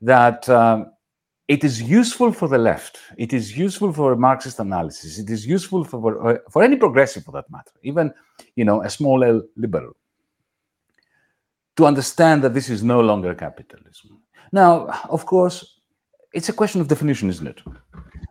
that 0.00 0.48
uh, 0.48 0.84
it 1.50 1.64
is 1.64 1.82
useful 1.82 2.30
for 2.32 2.46
the 2.46 2.58
left, 2.58 3.00
it 3.16 3.32
is 3.32 3.58
useful 3.58 3.92
for 3.92 4.14
Marxist 4.14 4.60
analysis, 4.60 5.18
it 5.18 5.28
is 5.28 5.44
useful 5.44 5.82
for, 5.82 6.00
uh, 6.28 6.38
for 6.48 6.62
any 6.62 6.76
progressive 6.76 7.24
for 7.24 7.32
that 7.32 7.50
matter, 7.50 7.72
even 7.82 8.14
you 8.54 8.64
know 8.64 8.82
a 8.82 8.88
small 8.88 9.24
L 9.24 9.42
liberal, 9.56 9.96
to 11.76 11.86
understand 11.86 12.44
that 12.44 12.54
this 12.54 12.70
is 12.70 12.84
no 12.84 13.00
longer 13.00 13.34
capitalism. 13.34 14.22
Now, 14.52 14.86
of 15.08 15.26
course, 15.26 15.80
it's 16.32 16.48
a 16.48 16.52
question 16.52 16.80
of 16.80 16.86
definition, 16.86 17.28
isn't 17.28 17.48
it? 17.48 17.60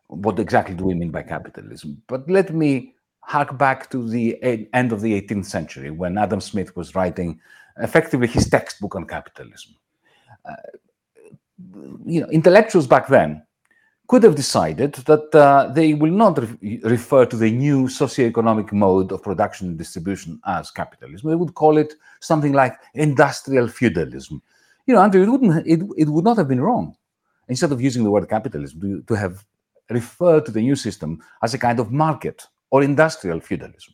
What 0.08 0.40
exactly 0.40 0.76
do 0.76 0.86
we 0.86 0.94
mean 0.94 1.12
by 1.12 1.24
capitalism? 1.24 2.02
But 2.08 2.30
let 2.30 2.56
me 2.56 2.96
hark 3.20 3.58
back 3.58 3.90
to 3.92 4.08
the 4.08 4.38
end 4.74 4.94
of 4.94 5.02
the 5.02 5.22
18th 5.22 5.46
century 5.46 5.92
when 5.92 6.18
Adam 6.18 6.40
Smith 6.40 6.74
was 6.78 6.96
writing 6.96 7.38
effectively 7.80 8.28
his 8.28 8.50
textbook 8.50 8.96
on 8.96 9.06
capitalism. 9.06 9.76
Uh, 10.50 10.56
you 12.06 12.22
know, 12.22 12.28
intellectuals 12.28 12.88
back 12.88 13.08
then 13.08 13.44
could 14.08 14.24
have 14.24 14.36
decided 14.36 14.94
that 14.94 15.34
uh, 15.36 15.72
they 15.72 15.94
will 15.94 16.12
not 16.12 16.40
re- 16.40 16.80
refer 16.84 17.26
to 17.26 17.36
the 17.36 17.52
new 17.52 17.84
socioeconomic 17.84 18.72
mode 18.74 19.12
of 19.12 19.22
production 19.22 19.68
and 19.68 19.78
distribution 19.78 20.40
as 20.48 20.72
capitalism. 20.72 21.30
They 21.30 21.36
would 21.36 21.54
call 21.54 21.78
it 21.78 21.94
something 22.20 22.54
like 22.54 22.76
industrial 22.96 23.68
feudalism. 23.68 24.42
You 24.88 24.96
know, 24.96 25.02
Andrew, 25.02 25.22
it 25.22 25.30
wouldn't 25.30 25.68
it, 25.68 25.82
it 25.96 26.10
would 26.10 26.26
not 26.26 26.38
have 26.38 26.48
been 26.48 26.62
wrong 26.62 26.96
instead 27.50 27.72
of 27.72 27.82
using 27.82 28.04
the 28.04 28.10
word 28.10 28.28
capitalism 28.28 28.82
to, 28.82 29.02
to 29.04 29.14
have 29.14 29.46
referred 29.92 30.46
to 30.46 30.52
the 30.52 30.62
new 30.62 30.76
system 30.76 31.22
as 31.44 31.54
a 31.54 31.60
kind 31.60 31.80
of 31.80 31.92
market 31.92 32.48
or 32.72 32.82
industrial 32.82 33.40
feudalism. 33.40 33.94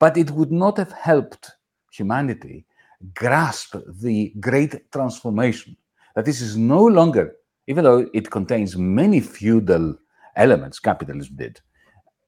But 0.00 0.16
it 0.16 0.30
would 0.32 0.50
not 0.50 0.76
have 0.78 0.92
helped 0.92 1.50
humanity 1.92 2.66
grasp 3.14 3.76
the 3.86 4.32
great 4.40 4.90
transformation 4.90 5.76
that 6.18 6.24
this 6.24 6.40
is 6.40 6.56
no 6.56 6.84
longer, 6.84 7.36
even 7.68 7.84
though 7.84 8.10
it 8.12 8.28
contains 8.28 8.76
many 8.76 9.20
feudal 9.20 9.96
elements, 10.34 10.80
capitalism 10.80 11.36
did, 11.36 11.60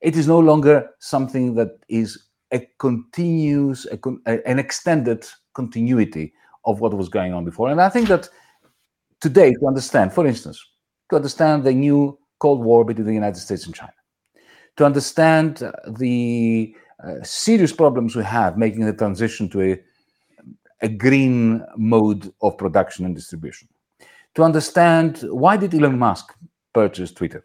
it 0.00 0.16
is 0.16 0.28
no 0.28 0.38
longer 0.38 0.90
something 1.00 1.56
that 1.56 1.70
is 1.88 2.26
a 2.52 2.60
continuous, 2.78 3.88
a, 3.90 4.48
an 4.48 4.60
extended 4.60 5.26
continuity 5.54 6.32
of 6.66 6.78
what 6.78 6.94
was 6.94 7.08
going 7.08 7.34
on 7.34 7.44
before. 7.44 7.68
And 7.68 7.82
I 7.82 7.88
think 7.88 8.06
that 8.06 8.28
today, 9.20 9.54
to 9.54 9.66
understand, 9.66 10.12
for 10.12 10.24
instance, 10.24 10.64
to 11.08 11.16
understand 11.16 11.64
the 11.64 11.72
new 11.72 12.16
Cold 12.38 12.62
War 12.62 12.84
between 12.84 13.08
the 13.08 13.12
United 13.12 13.40
States 13.40 13.66
and 13.66 13.74
China, 13.74 13.92
to 14.76 14.84
understand 14.84 15.68
the 15.98 16.76
uh, 17.02 17.24
serious 17.24 17.72
problems 17.72 18.14
we 18.14 18.22
have 18.22 18.56
making 18.56 18.86
the 18.86 18.92
transition 18.92 19.48
to 19.48 19.60
a, 19.62 19.80
a 20.80 20.88
green 20.88 21.66
mode 21.76 22.32
of 22.40 22.56
production 22.56 23.04
and 23.04 23.16
distribution, 23.16 23.66
to 24.34 24.42
understand 24.42 25.18
why 25.30 25.56
did 25.56 25.74
Elon 25.74 25.98
Musk 25.98 26.34
purchase 26.72 27.12
Twitter, 27.12 27.42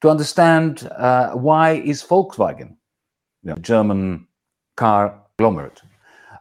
to 0.00 0.10
understand 0.10 0.88
uh, 0.96 1.32
why 1.32 1.72
is 1.72 2.02
Volkswagen, 2.02 2.76
know, 3.42 3.54
German 3.56 4.26
car 4.76 5.20
conglomerate, 5.36 5.82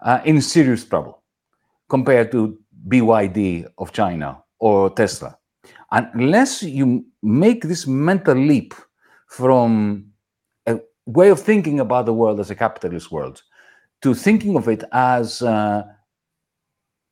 uh, 0.02 0.20
in 0.26 0.42
serious 0.42 0.86
trouble 0.86 1.22
compared 1.90 2.32
to 2.32 2.58
BYD 2.88 3.68
of 3.78 3.92
China 3.92 4.44
or 4.60 4.90
Tesla. 4.90 5.38
Unless 5.92 6.64
you 6.64 7.06
make 7.22 7.64
this 7.64 7.86
mental 7.88 8.36
leap 8.36 8.74
from 9.28 10.08
a 10.66 10.80
way 11.06 11.30
of 11.30 11.40
thinking 11.40 11.80
about 11.80 12.06
the 12.06 12.14
world 12.14 12.40
as 12.40 12.50
a 12.50 12.56
capitalist 12.56 13.12
world 13.12 13.42
to 14.02 14.14
thinking 14.14 14.56
of 14.58 14.68
it 14.68 14.84
as 14.92 15.42
uh, 15.42 15.84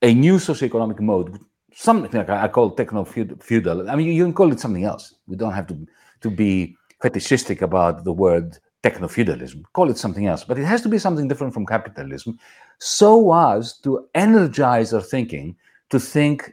a 0.01 0.13
new 0.13 0.35
socioeconomic 0.35 0.99
mode, 0.99 1.39
something 1.73 2.11
like 2.11 2.29
I 2.29 2.47
call 2.47 2.71
techno 2.71 3.03
feudal. 3.03 3.89
I 3.89 3.95
mean, 3.95 4.07
you 4.07 4.23
can 4.23 4.33
call 4.33 4.51
it 4.51 4.59
something 4.59 4.83
else. 4.83 5.15
We 5.27 5.35
don't 5.35 5.53
have 5.53 5.67
to, 5.67 5.87
to 6.21 6.29
be 6.29 6.75
fetishistic 7.01 7.61
about 7.61 8.03
the 8.03 8.13
word 8.13 8.57
techno 8.83 9.07
feudalism. 9.07 9.65
Call 9.73 9.89
it 9.89 9.97
something 9.97 10.27
else, 10.27 10.43
but 10.43 10.57
it 10.57 10.65
has 10.65 10.81
to 10.81 10.89
be 10.89 10.97
something 10.97 11.27
different 11.27 11.53
from 11.53 11.65
capitalism 11.65 12.39
so 12.79 13.33
as 13.33 13.77
to 13.79 14.07
energize 14.15 14.93
our 14.93 15.01
thinking 15.01 15.55
to 15.89 15.99
think 15.99 16.51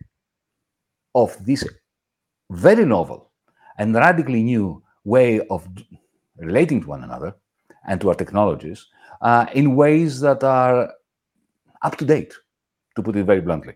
of 1.15 1.37
this 1.45 1.65
very 2.51 2.85
novel 2.85 3.31
and 3.79 3.95
radically 3.95 4.43
new 4.43 4.83
way 5.05 5.41
of 5.49 5.67
relating 6.37 6.81
to 6.81 6.89
one 6.89 7.03
another 7.03 7.35
and 7.87 8.01
to 8.01 8.09
our 8.09 8.15
technologies 8.15 8.87
uh, 9.23 9.47
in 9.55 9.75
ways 9.75 10.21
that 10.21 10.45
are 10.45 10.93
up 11.83 11.97
to 11.97 12.05
date, 12.05 12.35
to 12.95 13.03
put 13.03 13.17
it 13.17 13.25
very 13.25 13.41
bluntly. 13.41 13.75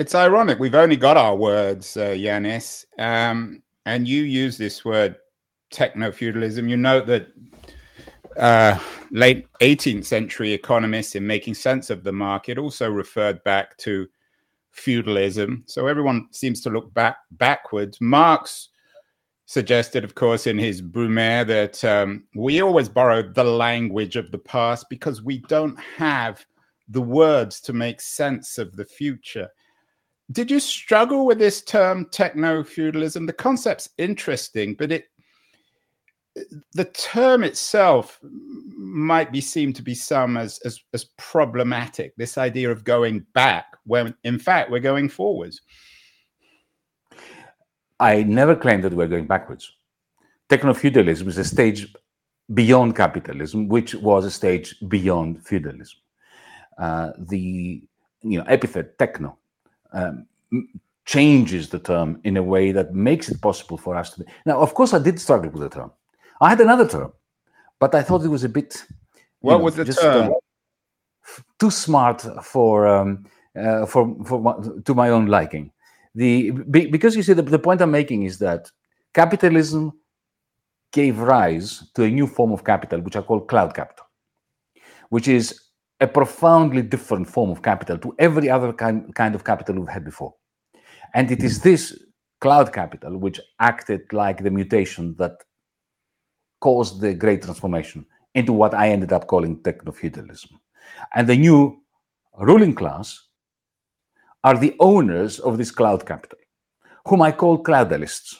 It's 0.00 0.14
ironic. 0.14 0.58
We've 0.58 0.74
only 0.74 0.96
got 0.96 1.18
our 1.18 1.36
words, 1.36 1.94
uh, 1.94 2.14
Yanis, 2.16 2.86
um, 2.98 3.62
and 3.84 4.08
you 4.08 4.22
use 4.22 4.56
this 4.56 4.82
word 4.82 5.16
techno 5.70 6.10
feudalism. 6.10 6.70
You 6.70 6.78
note 6.78 7.06
that 7.06 7.26
uh, 8.38 8.78
late 9.10 9.46
18th 9.60 10.06
century 10.06 10.54
economists, 10.54 11.16
in 11.16 11.26
making 11.26 11.52
sense 11.52 11.90
of 11.90 12.02
the 12.02 12.12
market, 12.12 12.56
also 12.56 12.90
referred 12.90 13.44
back 13.44 13.76
to 13.76 14.06
feudalism. 14.70 15.64
So 15.66 15.86
everyone 15.86 16.28
seems 16.30 16.62
to 16.62 16.70
look 16.70 16.94
back 16.94 17.18
backwards. 17.32 18.00
Marx 18.00 18.70
suggested, 19.44 20.02
of 20.02 20.14
course, 20.14 20.46
in 20.46 20.56
his 20.56 20.80
Brumaire, 20.80 21.46
that 21.46 21.84
um, 21.84 22.24
we 22.34 22.62
always 22.62 22.88
borrow 22.88 23.22
the 23.22 23.44
language 23.44 24.16
of 24.16 24.30
the 24.30 24.38
past 24.38 24.86
because 24.88 25.20
we 25.20 25.40
don't 25.40 25.78
have 25.78 26.42
the 26.88 27.02
words 27.02 27.60
to 27.60 27.74
make 27.74 28.00
sense 28.00 28.56
of 28.56 28.74
the 28.76 28.86
future. 28.86 29.50
Did 30.32 30.50
you 30.50 30.60
struggle 30.60 31.26
with 31.26 31.38
this 31.38 31.62
term 31.62 32.06
techno 32.10 32.62
feudalism? 32.62 33.26
The 33.26 33.32
concept's 33.32 33.88
interesting, 33.98 34.74
but 34.74 34.92
it 34.92 35.06
the 36.74 36.84
term 36.84 37.42
itself 37.42 38.20
might 38.22 39.32
be 39.32 39.40
seen 39.40 39.72
to 39.72 39.82
be 39.82 39.94
some 39.94 40.36
as, 40.36 40.60
as 40.64 40.80
as 40.94 41.06
problematic. 41.18 42.14
This 42.16 42.38
idea 42.38 42.70
of 42.70 42.84
going 42.84 43.26
back 43.34 43.66
when 43.84 44.14
in 44.24 44.38
fact 44.38 44.70
we're 44.70 44.78
going 44.78 45.08
forwards 45.08 45.60
I 48.00 48.22
never 48.22 48.56
claimed 48.56 48.82
that 48.84 48.94
we're 48.94 49.06
going 49.06 49.26
backwards. 49.26 49.70
Techno 50.48 50.72
feudalism 50.72 51.28
is 51.28 51.36
a 51.36 51.44
stage 51.44 51.94
beyond 52.54 52.96
capitalism, 52.96 53.68
which 53.68 53.94
was 53.94 54.24
a 54.24 54.30
stage 54.30 54.74
beyond 54.88 55.46
feudalism. 55.46 55.98
Uh, 56.78 57.10
the 57.18 57.82
you 58.22 58.38
know 58.38 58.44
epithet 58.48 58.98
techno 58.98 59.36
um, 59.92 60.26
changes 61.04 61.68
the 61.68 61.78
term 61.78 62.20
in 62.24 62.36
a 62.36 62.42
way 62.42 62.72
that 62.72 62.94
makes 62.94 63.28
it 63.28 63.40
possible 63.40 63.76
for 63.76 63.96
us 63.96 64.10
to. 64.10 64.20
Be. 64.20 64.30
Now, 64.46 64.60
of 64.60 64.74
course, 64.74 64.92
I 64.94 64.98
did 64.98 65.20
struggle 65.20 65.50
with 65.50 65.62
the 65.62 65.68
term. 65.68 65.90
I 66.40 66.50
had 66.50 66.60
another 66.60 66.88
term, 66.88 67.12
but 67.78 67.94
I 67.94 68.02
thought 68.02 68.24
it 68.24 68.28
was 68.28 68.44
a 68.44 68.48
bit. 68.48 68.84
What 69.40 69.58
know, 69.58 69.64
was 69.64 69.76
the 69.76 69.84
just, 69.84 70.00
term? 70.00 70.30
Uh, 70.30 71.42
too 71.58 71.70
smart 71.70 72.22
for 72.44 72.86
um, 72.86 73.26
uh, 73.58 73.86
for 73.86 74.16
for 74.24 74.36
to 74.84 74.94
my 74.94 75.10
own 75.10 75.26
liking. 75.26 75.70
The 76.14 76.50
because 76.50 77.16
you 77.16 77.22
see 77.22 77.34
the, 77.34 77.42
the 77.42 77.58
point 77.58 77.80
I'm 77.80 77.90
making 77.90 78.24
is 78.24 78.38
that 78.38 78.70
capitalism 79.14 79.92
gave 80.92 81.18
rise 81.18 81.84
to 81.94 82.02
a 82.02 82.10
new 82.10 82.26
form 82.26 82.52
of 82.52 82.64
capital, 82.64 83.00
which 83.00 83.16
I 83.16 83.22
call 83.22 83.40
cloud 83.40 83.74
capital, 83.74 84.06
which 85.10 85.28
is 85.28 85.60
a 86.00 86.06
profoundly 86.06 86.82
different 86.82 87.28
form 87.28 87.50
of 87.50 87.62
capital 87.62 87.98
to 87.98 88.14
every 88.18 88.48
other 88.48 88.72
kind, 88.72 89.14
kind 89.14 89.34
of 89.34 89.44
capital 89.44 89.76
we've 89.76 89.88
had 89.88 90.04
before. 90.04 90.34
And 91.14 91.30
it 91.30 91.42
is 91.42 91.58
hmm. 91.58 91.68
this 91.68 91.98
cloud 92.40 92.72
capital 92.72 93.18
which 93.18 93.40
acted 93.58 94.12
like 94.12 94.42
the 94.42 94.50
mutation 94.50 95.14
that 95.18 95.32
caused 96.60 97.00
the 97.00 97.14
great 97.14 97.42
transformation 97.42 98.06
into 98.34 98.52
what 98.52 98.74
I 98.74 98.88
ended 98.88 99.12
up 99.12 99.26
calling 99.26 99.62
techno 99.62 99.92
feudalism. 99.92 100.60
And 101.14 101.28
the 101.28 101.36
new 101.36 101.82
ruling 102.38 102.74
class 102.74 103.28
are 104.44 104.56
the 104.56 104.74
owners 104.80 105.38
of 105.40 105.58
this 105.58 105.70
cloud 105.70 106.06
capital, 106.06 106.38
whom 107.06 107.22
I 107.22 107.32
call 107.32 107.62
cloudalists. 107.62 108.36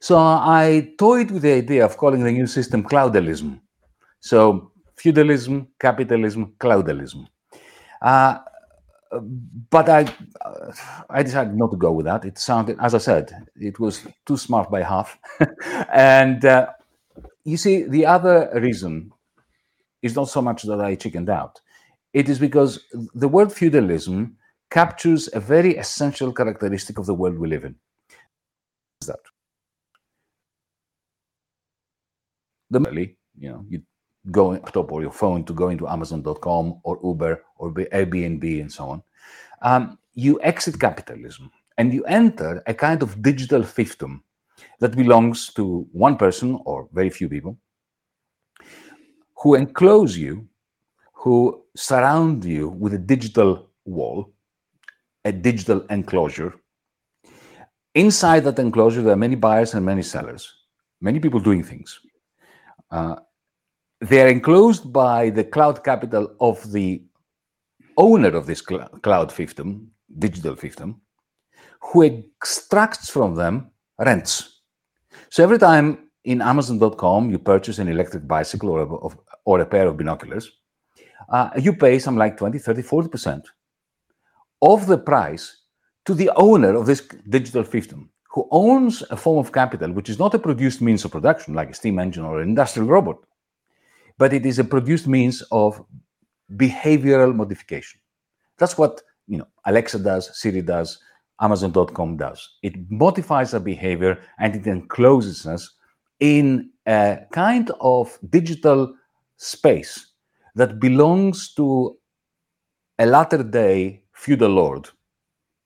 So 0.00 0.18
I 0.18 0.92
toyed 0.98 1.30
with 1.30 1.42
the 1.42 1.52
idea 1.52 1.84
of 1.84 1.96
calling 1.96 2.24
the 2.24 2.32
new 2.32 2.46
system 2.46 2.82
cloudalism. 2.82 3.60
So 4.20 4.71
feudalism, 4.96 5.68
capitalism, 5.80 6.54
cloudalism. 6.58 7.26
Uh, 8.00 8.38
but 9.70 9.88
I, 9.88 10.06
uh, 10.40 10.72
I 11.10 11.22
decided 11.22 11.54
not 11.54 11.70
to 11.70 11.76
go 11.76 11.92
with 11.92 12.06
that. 12.06 12.24
It 12.24 12.38
sounded, 12.38 12.78
as 12.80 12.94
I 12.94 12.98
said, 12.98 13.32
it 13.56 13.78
was 13.78 14.06
too 14.26 14.36
smart 14.36 14.70
by 14.70 14.82
half. 14.82 15.18
and 15.92 16.44
uh, 16.44 16.68
you 17.44 17.56
see, 17.56 17.82
the 17.82 18.06
other 18.06 18.50
reason 18.54 19.12
is 20.02 20.16
not 20.16 20.28
so 20.28 20.40
much 20.42 20.62
that 20.62 20.80
I 20.80 20.94
chickened 20.94 21.28
out. 21.28 21.60
It 22.12 22.28
is 22.28 22.38
because 22.38 22.80
the 23.14 23.28
word 23.28 23.52
feudalism 23.52 24.36
captures 24.70 25.28
a 25.32 25.40
very 25.40 25.76
essential 25.76 26.32
characteristic 26.32 26.98
of 26.98 27.06
the 27.06 27.14
world 27.14 27.38
we 27.38 27.48
live 27.48 27.64
in. 27.64 27.76
Is 29.02 29.08
that 29.08 29.18
the 32.70 33.14
you 33.38 33.50
know 33.50 33.64
you 33.68 33.82
go 34.30 34.48
laptop 34.48 34.92
or 34.92 35.02
your 35.02 35.10
phone 35.10 35.44
to 35.44 35.52
go 35.52 35.68
into 35.68 35.88
Amazon.com 35.88 36.80
or 36.84 37.00
Uber 37.02 37.42
or 37.56 37.72
Airbnb 37.72 38.60
and 38.60 38.72
so 38.72 38.88
on. 38.88 39.02
Um, 39.62 39.98
you 40.14 40.40
exit 40.42 40.78
capitalism 40.78 41.50
and 41.78 41.92
you 41.92 42.04
enter 42.04 42.62
a 42.66 42.74
kind 42.74 43.02
of 43.02 43.22
digital 43.22 43.62
fiefdom 43.62 44.20
that 44.78 44.96
belongs 44.96 45.52
to 45.54 45.86
one 45.92 46.16
person 46.16 46.60
or 46.64 46.88
very 46.92 47.10
few 47.10 47.28
people 47.28 47.58
who 49.36 49.54
enclose 49.54 50.16
you, 50.16 50.46
who 51.12 51.64
surround 51.74 52.44
you 52.44 52.68
with 52.68 52.94
a 52.94 52.98
digital 52.98 53.68
wall 53.84 54.32
a 55.24 55.32
digital 55.32 55.84
enclosure. 55.90 56.54
Inside 57.94 58.44
that 58.44 58.58
enclosure, 58.58 59.02
there 59.02 59.12
are 59.12 59.16
many 59.16 59.36
buyers 59.36 59.74
and 59.74 59.84
many 59.84 60.02
sellers, 60.02 60.52
many 61.00 61.20
people 61.20 61.40
doing 61.40 61.62
things. 61.62 62.00
Uh, 62.90 63.16
they 64.02 64.20
are 64.20 64.28
enclosed 64.28 64.92
by 64.92 65.30
the 65.30 65.44
cloud 65.44 65.84
capital 65.84 66.34
of 66.40 66.72
the 66.72 67.02
owner 67.96 68.34
of 68.34 68.46
this 68.46 68.60
cl- 68.68 68.88
cloud 69.02 69.30
fiefdom, 69.30 69.86
digital 70.18 70.56
fiefdom, 70.56 70.96
who 71.80 72.02
extracts 72.02 73.08
from 73.08 73.36
them 73.36 73.70
rents. 74.00 74.62
So 75.30 75.44
every 75.44 75.58
time 75.58 76.10
in 76.24 76.42
Amazon.com 76.42 77.30
you 77.30 77.38
purchase 77.38 77.78
an 77.78 77.88
electric 77.88 78.26
bicycle 78.26 78.70
or 78.70 78.80
a, 78.82 79.16
or 79.44 79.60
a 79.60 79.66
pair 79.66 79.86
of 79.86 79.96
binoculars, 79.96 80.50
uh, 81.28 81.50
you 81.56 81.72
pay 81.72 82.00
some 82.00 82.16
like 82.16 82.36
20, 82.36 82.58
30, 82.58 82.82
40% 82.82 83.42
of 84.62 84.86
the 84.86 84.98
price 84.98 85.58
to 86.06 86.14
the 86.14 86.30
owner 86.34 86.74
of 86.74 86.86
this 86.86 87.02
digital 87.28 87.62
fiefdom, 87.62 88.08
who 88.32 88.48
owns 88.50 89.04
a 89.10 89.16
form 89.16 89.38
of 89.38 89.52
capital 89.52 89.92
which 89.92 90.08
is 90.08 90.18
not 90.18 90.34
a 90.34 90.38
produced 90.40 90.80
means 90.80 91.04
of 91.04 91.12
production 91.12 91.54
like 91.54 91.70
a 91.70 91.74
steam 91.74 92.00
engine 92.00 92.24
or 92.24 92.40
an 92.40 92.48
industrial 92.48 92.88
robot, 92.88 93.18
but 94.22 94.32
it 94.32 94.46
is 94.46 94.60
a 94.60 94.64
produced 94.76 95.08
means 95.08 95.42
of 95.50 95.84
behavioral 96.54 97.34
modification. 97.34 97.98
That's 98.56 98.78
what 98.78 99.02
you 99.26 99.38
know 99.38 99.48
Alexa 99.66 99.98
does, 99.98 100.30
Siri 100.40 100.62
does, 100.62 101.00
Amazon.com 101.40 102.18
does. 102.18 102.40
It 102.62 102.88
modifies 102.88 103.52
our 103.52 103.58
behavior 103.58 104.20
and 104.38 104.54
it 104.54 104.68
encloses 104.68 105.44
us 105.44 105.68
in 106.20 106.70
a 106.86 107.18
kind 107.32 107.72
of 107.80 108.16
digital 108.30 108.94
space 109.38 110.12
that 110.54 110.78
belongs 110.78 111.52
to 111.54 111.98
a 113.00 113.06
latter 113.06 113.42
day 113.42 114.04
feudal 114.12 114.50
lord, 114.50 114.88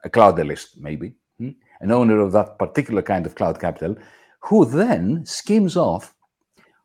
a 0.02 0.08
cloudalist 0.08 0.78
maybe, 0.78 1.12
hmm? 1.36 1.50
an 1.82 1.92
owner 1.92 2.20
of 2.20 2.32
that 2.32 2.58
particular 2.58 3.02
kind 3.02 3.26
of 3.26 3.34
cloud 3.34 3.60
capital, 3.60 3.94
who 4.40 4.64
then 4.64 5.26
skims 5.26 5.76
off, 5.76 6.14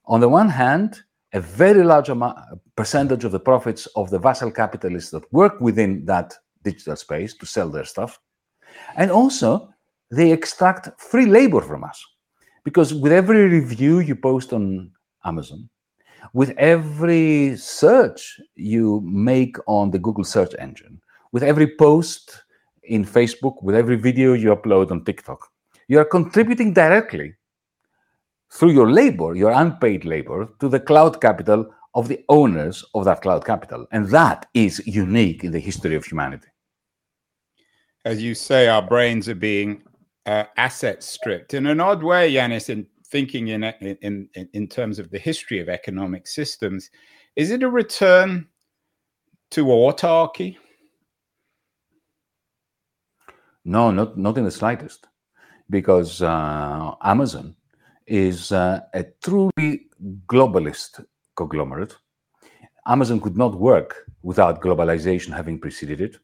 on 0.05 0.19
the 0.19 0.27
one 0.27 0.49
hand, 0.49 1.03
a 1.34 1.39
very 1.39 1.84
large 1.84 2.10
amount, 2.10 2.38
percentage 2.76 3.24
of 3.24 3.32
the 3.32 3.39
profits 3.39 3.86
of 3.96 4.10
the 4.10 4.20
vassal 4.20 4.52
capitalists 4.52 5.12
that 5.12 5.32
work 5.32 5.60
within 5.62 6.06
that 6.06 6.34
digital 6.63 6.96
space 6.96 7.34
to 7.36 7.46
sell 7.46 7.70
their 7.70 7.86
stuff. 7.86 8.20
And 8.96 9.12
also, 9.12 9.74
they 10.10 10.32
extract 10.32 11.00
free 11.00 11.26
labor 11.26 11.62
from 11.62 11.84
us. 11.84 12.04
Because 12.63 12.94
with 12.94 13.12
every 13.12 13.48
review 13.48 14.00
you 14.00 14.15
post 14.15 14.54
on 14.54 14.91
Amazon, 15.26 15.70
with 16.34 16.52
every 16.58 17.58
search 17.58 18.39
you 18.56 19.02
make 19.04 19.58
on 19.67 19.89
the 19.89 20.00
Google 20.00 20.24
search 20.24 20.54
engine, 20.60 21.02
with 21.32 21.44
every 21.44 21.76
post 21.76 22.44
in 22.84 23.06
Facebook, 23.06 23.63
with 23.63 23.76
every 23.76 23.96
video 23.96 24.34
you 24.34 24.56
upload 24.56 24.91
on 24.91 25.04
TikTok. 25.04 25.48
You 25.88 26.00
are 26.00 26.06
contributing 26.06 26.74
directly 26.74 27.34
through 28.54 28.72
your 28.72 28.92
labor, 28.92 29.36
your 29.36 29.52
unpaid 29.52 30.06
labor, 30.06 30.50
to 30.60 30.68
the 30.68 30.80
cloud 30.80 31.22
capital 31.22 31.74
of 31.94 32.08
the 32.08 32.24
owners 32.30 32.84
of 32.94 33.06
that 33.06 33.22
cloud 33.22 33.46
capital. 33.46 33.86
And 33.92 34.10
that 34.10 34.48
is 34.54 34.86
unique 34.86 35.44
in 35.44 35.52
the 35.52 35.60
history 35.60 35.96
of 35.96 36.06
humanity. 36.06 36.48
As 38.06 38.22
you 38.22 38.36
say, 38.36 38.68
our 38.68 38.82
brains 38.82 39.30
are 39.30 39.36
being 39.36 39.84
uh, 40.26 40.46
asset 40.58 41.04
stripped 41.04 41.54
in 41.54 41.66
an 41.68 41.80
odd 41.80 42.04
way, 42.04 42.32
Yanis, 42.32 42.70
in 42.70 42.88
thinking 43.08 43.50
in, 43.50 43.64
in, 43.64 44.30
in, 44.34 44.50
in 44.54 44.68
terms 44.68 45.00
of 45.00 45.12
the 45.12 45.20
history 45.20 45.60
of 45.60 45.70
economic 45.70 46.28
systems. 46.28 46.90
Is 47.36 47.52
it 47.52 47.64
a 47.64 47.70
return 47.70 48.48
to 49.52 49.66
autarky? 49.66 50.58
No, 53.64 53.92
not 53.92 54.18
not 54.18 54.38
in 54.38 54.46
the 54.46 54.52
slightest, 54.52 55.08
because 55.70 56.22
uh, 56.22 56.96
Amazon 57.04 57.56
is 58.12 58.52
uh, 58.52 58.82
a 58.93 59.06
truly 59.24 59.88
globalist 60.28 61.04
conglomerate. 61.36 61.95
Amazon 62.86 63.21
could 63.21 63.38
not 63.38 63.56
work 63.56 64.06
without 64.21 64.62
globalization 64.62 65.34
having 65.34 65.58
preceded 65.58 66.02
it. 66.02 66.17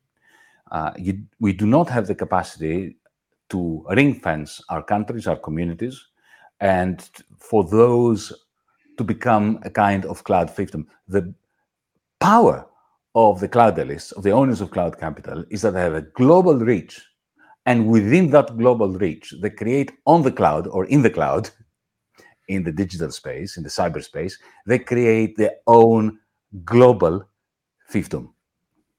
Uh, 0.69 0.91
you, 0.97 1.23
we 1.39 1.54
do 1.54 1.65
not 1.65 1.89
have 1.89 2.06
the 2.06 2.13
capacity 2.13 2.97
to 3.50 3.86
ring 3.91 4.19
fence 4.19 4.62
our 4.67 4.84
countries, 4.84 5.28
our 5.28 5.38
communities, 5.38 6.04
and 6.60 7.10
for 7.39 7.63
those 7.63 8.34
to 8.97 9.04
become 9.06 9.58
a 9.63 9.69
kind 9.69 10.06
of 10.06 10.26
cloud 10.26 10.54
fiefdom. 10.54 10.86
The 11.08 11.34
power 12.19 12.67
of 13.15 13.39
the 13.39 13.47
cloudalists, 13.47 14.12
of 14.12 14.23
the 14.23 14.32
owners 14.32 14.60
of 14.60 14.71
cloud 14.71 15.00
capital, 15.00 15.45
is 15.50 15.62
that 15.62 15.71
they 15.71 15.80
have 15.80 15.95
a 15.95 16.02
global 16.02 16.58
reach 16.58 17.02
and 17.67 17.88
within 17.89 18.30
that 18.32 18.58
global 18.58 18.93
reach, 18.93 19.34
they 19.41 19.50
create 19.50 19.91
on 20.06 20.23
the 20.23 20.32
cloud 20.32 20.67
or 20.67 20.86
in 20.86 21.02
the 21.02 21.10
cloud, 21.10 21.50
in 22.47 22.63
the 22.63 22.71
digital 22.71 23.12
space, 23.12 23.57
in 23.57 23.63
the 23.63 23.69
cyberspace, 23.69 24.33
they 24.65 24.79
create 24.79 25.38
their 25.38 25.55
own 25.67 26.19
global 26.63 27.27
fiefdom. 27.91 28.29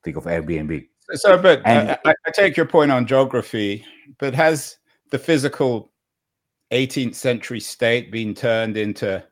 Think 0.04 0.16
of 0.16 0.24
Airbnb. 0.24 0.88
So, 1.12 1.38
but 1.38 1.62
and, 1.64 1.98
I, 2.04 2.14
I 2.26 2.30
take 2.30 2.56
your 2.56 2.66
point 2.66 2.90
on 2.90 3.06
geography, 3.06 3.84
but 4.18 4.34
has 4.34 4.76
the 5.10 5.18
physical 5.18 5.90
18th 6.70 7.14
century 7.14 7.60
state 7.60 8.12
been 8.12 8.34
turned 8.34 8.76
into 8.76 9.24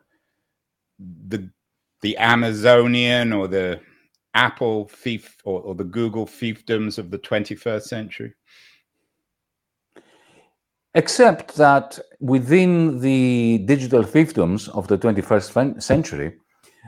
the 0.98 1.50
the 2.02 2.16
Amazonian 2.18 3.32
or 3.32 3.48
the 3.48 3.80
Apple 4.34 4.88
fief 4.88 5.36
or, 5.44 5.60
or 5.62 5.74
the 5.74 5.84
Google 5.84 6.26
fiefdoms 6.26 6.98
of 6.98 7.10
the 7.10 7.18
21st 7.18 7.82
century? 7.82 8.34
Except 10.96 11.56
that 11.56 11.98
within 12.20 13.00
the 13.00 13.58
digital 13.66 14.02
fiefdoms 14.02 14.70
of 14.70 14.88
the 14.88 14.96
21st 14.96 15.82
century, 15.82 16.32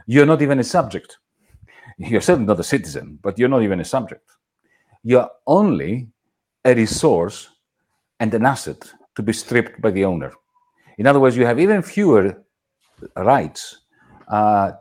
you're 0.06 0.24
not 0.24 0.40
even 0.40 0.58
a 0.60 0.64
subject. 0.64 1.18
You're 1.98 2.22
certainly 2.22 2.46
not 2.46 2.58
a 2.58 2.64
citizen, 2.64 3.18
but 3.22 3.38
you're 3.38 3.50
not 3.50 3.62
even 3.62 3.80
a 3.80 3.84
subject. 3.84 4.24
You're 5.02 5.28
only 5.46 6.08
a 6.64 6.74
resource 6.74 7.50
and 8.18 8.32
an 8.32 8.46
asset 8.46 8.90
to 9.14 9.22
be 9.22 9.34
stripped 9.34 9.78
by 9.82 9.90
the 9.90 10.06
owner. 10.06 10.32
In 10.96 11.06
other 11.06 11.20
words, 11.20 11.36
you 11.36 11.44
have 11.44 11.60
even 11.60 11.82
fewer 11.82 12.42
rights 13.14 13.80
uh, 14.28 14.72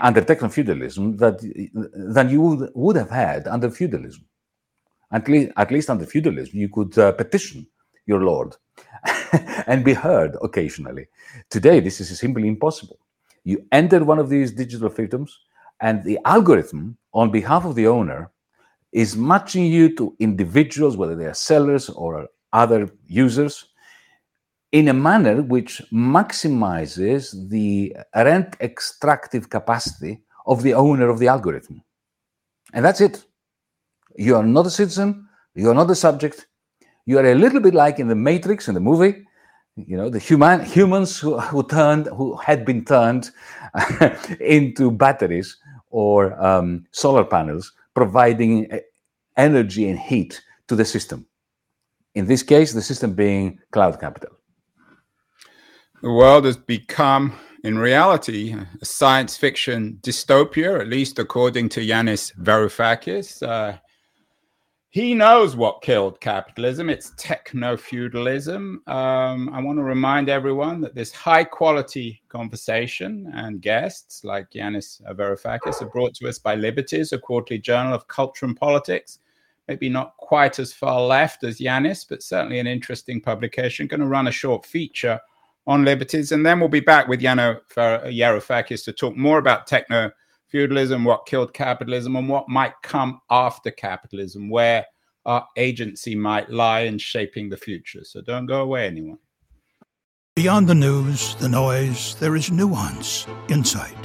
under 0.00 0.22
techno 0.22 0.48
feudalism 0.48 1.18
than 1.18 2.30
you 2.30 2.40
would, 2.40 2.70
would 2.74 2.96
have 2.96 3.10
had 3.10 3.46
under 3.46 3.70
feudalism. 3.70 4.24
At 5.12 5.28
least, 5.28 5.52
at 5.54 5.70
least 5.70 5.90
under 5.90 6.06
feudalism, 6.06 6.58
you 6.58 6.70
could 6.70 6.98
uh, 6.98 7.12
petition 7.12 7.66
your 8.06 8.22
lord 8.22 8.56
and 9.66 9.84
be 9.84 9.94
heard 9.94 10.36
occasionally. 10.42 11.06
Today, 11.50 11.80
this 11.80 12.00
is 12.00 12.18
simply 12.18 12.48
impossible. 12.48 12.98
You 13.44 13.64
enter 13.72 14.04
one 14.04 14.18
of 14.18 14.28
these 14.28 14.52
digital 14.52 14.90
fiefdoms, 14.90 15.30
and 15.80 16.02
the 16.04 16.18
algorithm, 16.24 16.96
on 17.12 17.30
behalf 17.30 17.64
of 17.64 17.74
the 17.74 17.86
owner, 17.86 18.30
is 18.92 19.16
matching 19.16 19.66
you 19.66 19.94
to 19.96 20.16
individuals, 20.20 20.96
whether 20.96 21.16
they 21.16 21.26
are 21.26 21.34
sellers 21.34 21.90
or 21.90 22.28
other 22.52 22.88
users, 23.06 23.66
in 24.72 24.88
a 24.88 24.94
manner 24.94 25.42
which 25.42 25.82
maximizes 25.92 27.48
the 27.48 27.94
rent 28.14 28.56
extractive 28.60 29.50
capacity 29.50 30.22
of 30.46 30.62
the 30.62 30.74
owner 30.74 31.08
of 31.08 31.18
the 31.18 31.28
algorithm. 31.28 31.82
And 32.72 32.84
that's 32.84 33.00
it. 33.00 33.24
You 34.16 34.36
are 34.36 34.42
not 34.42 34.66
a 34.66 34.70
citizen, 34.70 35.28
you 35.54 35.70
are 35.70 35.74
not 35.74 35.90
a 35.90 35.94
subject. 35.94 36.46
You 37.06 37.18
are 37.18 37.26
a 37.26 37.34
little 37.34 37.60
bit 37.60 37.74
like 37.74 37.98
in 37.98 38.08
the 38.08 38.14
Matrix 38.14 38.68
in 38.68 38.74
the 38.74 38.80
movie, 38.80 39.24
you 39.76 39.96
know, 39.96 40.08
the 40.08 40.18
human 40.18 40.64
humans 40.64 41.18
who, 41.18 41.38
who 41.38 41.66
turned 41.66 42.06
who 42.06 42.36
had 42.36 42.64
been 42.64 42.84
turned 42.84 43.30
into 44.40 44.90
batteries 44.90 45.56
or 45.90 46.40
um, 46.42 46.84
solar 46.92 47.24
panels, 47.24 47.72
providing 47.94 48.70
eh, 48.72 48.80
energy 49.36 49.88
and 49.88 49.98
heat 49.98 50.42
to 50.68 50.76
the 50.76 50.84
system. 50.84 51.26
In 52.14 52.26
this 52.26 52.42
case, 52.42 52.72
the 52.72 52.82
system 52.82 53.14
being 53.14 53.58
cloud 53.72 54.00
capital. 54.00 54.30
The 56.02 56.10
world 56.10 56.44
has 56.44 56.56
become, 56.56 57.32
in 57.64 57.78
reality, 57.78 58.54
a 58.80 58.84
science 58.84 59.36
fiction 59.36 59.98
dystopia, 60.02 60.80
at 60.80 60.88
least 60.88 61.18
according 61.18 61.70
to 61.70 61.80
Yanis 61.80 62.32
Varoufakis. 62.36 63.42
Uh, 63.42 63.78
he 64.94 65.12
knows 65.12 65.56
what 65.56 65.82
killed 65.82 66.20
capitalism. 66.20 66.88
It's 66.88 67.14
techno 67.16 67.76
feudalism. 67.76 68.80
Um, 68.86 69.50
I 69.52 69.60
want 69.60 69.76
to 69.76 69.82
remind 69.82 70.28
everyone 70.28 70.80
that 70.82 70.94
this 70.94 71.10
high 71.10 71.42
quality 71.42 72.22
conversation 72.28 73.28
and 73.34 73.60
guests 73.60 74.22
like 74.22 74.52
Yanis 74.52 75.02
Varoufakis 75.16 75.82
are 75.82 75.90
brought 75.90 76.14
to 76.14 76.28
us 76.28 76.38
by 76.38 76.54
Liberties, 76.54 77.12
a 77.12 77.18
quarterly 77.18 77.58
journal 77.58 77.92
of 77.92 78.06
culture 78.06 78.46
and 78.46 78.56
politics. 78.56 79.18
Maybe 79.66 79.88
not 79.88 80.16
quite 80.16 80.60
as 80.60 80.72
far 80.72 81.00
left 81.00 81.42
as 81.42 81.58
Yanis, 81.58 82.06
but 82.08 82.22
certainly 82.22 82.60
an 82.60 82.68
interesting 82.68 83.20
publication. 83.20 83.88
Going 83.88 83.98
to 83.98 84.06
run 84.06 84.28
a 84.28 84.30
short 84.30 84.64
feature 84.64 85.18
on 85.66 85.84
Liberties, 85.84 86.30
and 86.30 86.46
then 86.46 86.60
we'll 86.60 86.68
be 86.68 86.78
back 86.78 87.08
with 87.08 87.20
Yanis 87.20 87.60
Varoufakis 87.74 88.84
to 88.84 88.92
talk 88.92 89.16
more 89.16 89.38
about 89.38 89.66
techno 89.66 90.12
feudalism, 90.54 91.02
what 91.02 91.26
killed 91.26 91.52
capitalism, 91.52 92.14
and 92.14 92.28
what 92.28 92.48
might 92.48 92.74
come 92.84 93.20
after 93.28 93.72
capitalism, 93.72 94.48
where 94.48 94.86
our 95.26 95.44
agency 95.56 96.14
might 96.14 96.48
lie 96.48 96.82
in 96.82 96.96
shaping 96.96 97.48
the 97.48 97.56
future. 97.56 98.04
So 98.04 98.20
don't 98.22 98.46
go 98.46 98.60
away, 98.60 98.86
anyone. 98.86 99.18
Beyond 100.36 100.68
the 100.68 100.74
news, 100.76 101.34
the 101.40 101.48
noise, 101.48 102.14
there 102.20 102.36
is 102.36 102.52
nuance, 102.52 103.26
insight. 103.48 103.96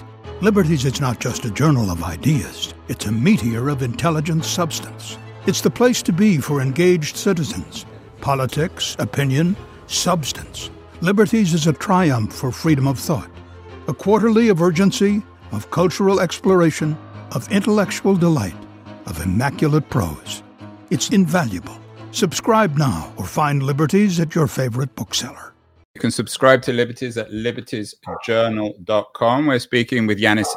Liberties 0.41 0.85
is 0.85 0.99
not 0.99 1.19
just 1.19 1.45
a 1.45 1.51
journal 1.51 1.91
of 1.91 2.03
ideas, 2.03 2.73
it's 2.87 3.05
a 3.05 3.11
meteor 3.11 3.69
of 3.69 3.83
intelligent 3.83 4.43
substance. 4.43 5.19
It's 5.45 5.61
the 5.61 5.69
place 5.69 6.01
to 6.01 6.11
be 6.11 6.39
for 6.39 6.61
engaged 6.61 7.15
citizens. 7.15 7.85
Politics, 8.21 8.95
opinion, 8.97 9.55
substance. 9.85 10.71
Liberties 11.01 11.53
is 11.53 11.67
a 11.67 11.73
triumph 11.73 12.33
for 12.33 12.51
freedom 12.51 12.87
of 12.87 12.97
thought, 12.97 13.29
a 13.87 13.93
quarterly 13.93 14.49
of 14.49 14.63
urgency 14.63 15.21
of 15.51 15.71
cultural 15.71 16.19
exploration, 16.19 16.97
of 17.31 17.51
intellectual 17.51 18.15
delight, 18.15 18.55
of 19.05 19.21
immaculate 19.21 19.89
prose. 19.89 20.43
It's 20.89 21.09
invaluable. 21.09 21.77
Subscribe 22.11 22.77
now 22.77 23.13
or 23.17 23.25
find 23.25 23.61
Liberties 23.61 24.19
at 24.19 24.35
your 24.35 24.47
favorite 24.47 24.95
bookseller. 24.95 25.53
You 25.95 26.01
can 26.01 26.11
subscribe 26.11 26.61
to 26.63 26.73
Liberties 26.73 27.17
at 27.17 27.31
libertiesjournal.com. 27.31 29.45
We're 29.45 29.59
speaking 29.59 30.07
with 30.07 30.19
Yanis 30.19 30.47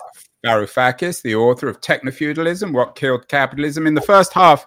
Varoufakis, 0.44 1.22
the 1.22 1.34
author 1.34 1.68
of 1.68 1.80
Technofeudalism, 1.80 2.72
What 2.72 2.94
Killed 2.94 3.28
Capitalism. 3.28 3.86
In 3.86 3.94
the 3.94 4.00
first 4.00 4.32
half, 4.32 4.66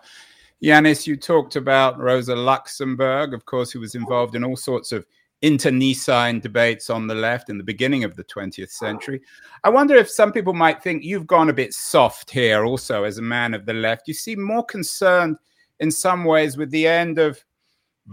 Yanis, 0.63 1.05
you 1.05 1.17
talked 1.17 1.55
about 1.55 1.99
Rosa 1.99 2.35
Luxemburg, 2.35 3.33
of 3.33 3.45
course, 3.45 3.71
who 3.71 3.79
was 3.79 3.95
involved 3.95 4.35
in 4.35 4.43
all 4.43 4.55
sorts 4.55 4.91
of 4.91 5.05
internecine 5.41 6.39
debates 6.39 6.89
on 6.89 7.07
the 7.07 7.15
left 7.15 7.49
in 7.49 7.57
the 7.57 7.63
beginning 7.63 8.03
of 8.03 8.15
the 8.15 8.23
20th 8.23 8.71
century. 8.71 9.21
I 9.63 9.69
wonder 9.69 9.95
if 9.95 10.09
some 10.09 10.31
people 10.31 10.53
might 10.53 10.81
think 10.81 11.03
you've 11.03 11.27
gone 11.27 11.49
a 11.49 11.53
bit 11.53 11.73
soft 11.73 12.31
here 12.31 12.65
also 12.65 13.03
as 13.03 13.17
a 13.17 13.23
man 13.23 13.53
of 13.53 13.65
the 13.65 13.73
left. 13.73 14.07
You 14.07 14.13
seem 14.13 14.41
more 14.41 14.63
concerned 14.63 15.37
in 15.79 15.91
some 15.91 16.23
ways 16.23 16.57
with 16.57 16.71
the 16.71 16.87
end 16.87 17.19
of 17.19 17.43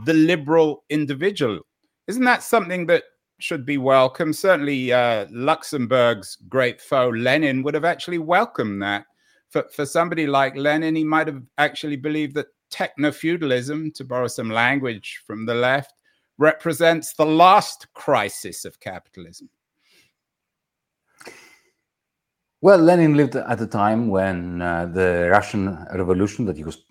the 0.04 0.14
liberal 0.14 0.84
individual. 0.90 1.60
Isn't 2.08 2.24
that 2.24 2.42
something 2.42 2.86
that 2.86 3.04
should 3.38 3.64
be 3.64 3.78
welcome? 3.78 4.32
Certainly, 4.32 4.92
uh, 4.92 5.26
Luxemburg's 5.30 6.36
great 6.48 6.80
foe, 6.80 7.08
Lenin, 7.10 7.62
would 7.62 7.74
have 7.74 7.84
actually 7.84 8.18
welcomed 8.18 8.82
that. 8.82 9.04
For, 9.50 9.68
for 9.74 9.84
somebody 9.84 10.26
like 10.26 10.56
Lenin, 10.56 10.96
he 10.96 11.04
might 11.04 11.26
have 11.26 11.42
actually 11.58 11.96
believed 11.96 12.34
that 12.36 12.46
techno 12.70 13.12
feudalism, 13.12 13.92
to 13.92 14.04
borrow 14.04 14.26
some 14.26 14.50
language 14.50 15.22
from 15.26 15.44
the 15.44 15.54
left, 15.54 16.01
represents 16.38 17.14
the 17.14 17.26
last 17.26 17.92
crisis 17.94 18.64
of 18.64 18.80
capitalism? 18.80 19.48
Well, 22.60 22.78
Lenin 22.78 23.16
lived 23.16 23.34
at 23.34 23.60
a 23.60 23.66
time 23.66 24.08
when 24.08 24.62
uh, 24.62 24.86
the 24.86 25.28
Russian 25.30 25.84
Revolution 25.92 26.44
that 26.46 26.56
he 26.56 26.64
was 26.64 26.84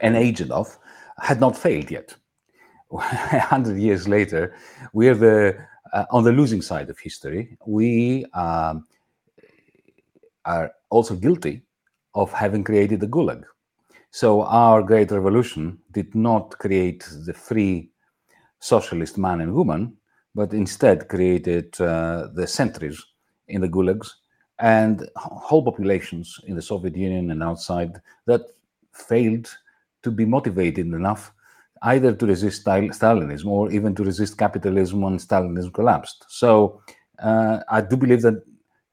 an 0.00 0.16
agent 0.16 0.50
of 0.50 0.78
had 1.18 1.38
not 1.38 1.56
failed 1.56 1.90
yet. 1.90 2.14
A 2.92 3.40
hundred 3.40 3.78
years 3.78 4.08
later, 4.08 4.56
we 4.92 5.08
are 5.08 5.14
the 5.14 5.58
uh, 5.92 6.04
on 6.10 6.24
the 6.24 6.32
losing 6.32 6.62
side 6.62 6.88
of 6.90 6.98
history. 6.98 7.56
We 7.66 8.24
um, 8.32 8.86
are 10.44 10.72
also 10.90 11.14
guilty 11.14 11.62
of 12.14 12.32
having 12.32 12.64
created 12.64 13.00
the 13.00 13.06
Gulag. 13.06 13.44
So 14.14 14.44
our 14.44 14.80
great 14.80 15.10
revolution 15.10 15.76
did 15.90 16.14
not 16.14 16.56
create 16.60 17.04
the 17.26 17.34
free 17.34 17.90
socialist 18.60 19.18
man 19.18 19.40
and 19.40 19.52
woman, 19.52 19.96
but 20.36 20.52
instead 20.54 21.08
created 21.08 21.74
uh, 21.80 22.28
the 22.32 22.46
sentries 22.46 23.04
in 23.48 23.60
the 23.60 23.68
gulags 23.68 24.08
and 24.60 25.10
whole 25.16 25.64
populations 25.64 26.38
in 26.46 26.54
the 26.54 26.62
Soviet 26.62 26.94
Union 26.94 27.32
and 27.32 27.42
outside 27.42 28.00
that 28.26 28.42
failed 28.92 29.52
to 30.04 30.12
be 30.12 30.24
motivated 30.24 30.86
enough 30.86 31.32
either 31.82 32.14
to 32.14 32.24
resist 32.24 32.64
Stalinism 32.64 33.46
or 33.46 33.72
even 33.72 33.96
to 33.96 34.04
resist 34.04 34.38
capitalism 34.38 35.00
when 35.00 35.18
Stalinism 35.18 35.74
collapsed. 35.74 36.24
So 36.28 36.80
uh, 37.18 37.58
I 37.68 37.80
do 37.80 37.96
believe 37.96 38.22
that 38.22 38.44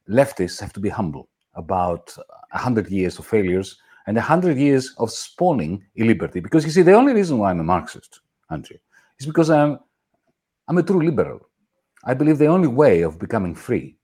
leftists 0.10 0.60
have 0.62 0.74
to 0.74 0.80
be 0.80 0.90
humble 0.90 1.30
about 1.54 2.12
100 2.18 2.90
years 2.90 3.20
of 3.20 3.28
failures 3.28 3.78
and 4.08 4.18
a 4.18 4.22
hundred 4.22 4.58
years 4.58 4.94
of 4.98 5.12
spawning 5.12 5.84
illiberty. 5.98 6.42
Because 6.42 6.66
you 6.66 6.72
see, 6.72 6.82
the 6.82 6.94
only 6.94 7.14
reason 7.14 7.38
why 7.38 7.52
I'm 7.52 7.60
a 7.60 7.64
Marxist, 7.64 8.22
Andrew, 8.50 8.78
is 9.20 9.26
because 9.26 9.50
I'm 9.50 9.80
I'm 10.68 10.78
a 10.78 10.84
true 10.84 11.04
liberal. 11.04 11.40
I 12.04 12.14
believe 12.14 12.38
the 12.38 12.48
only 12.48 12.68
way 12.68 13.02
of 13.02 13.20
becoming 13.20 13.56
free 13.56 13.98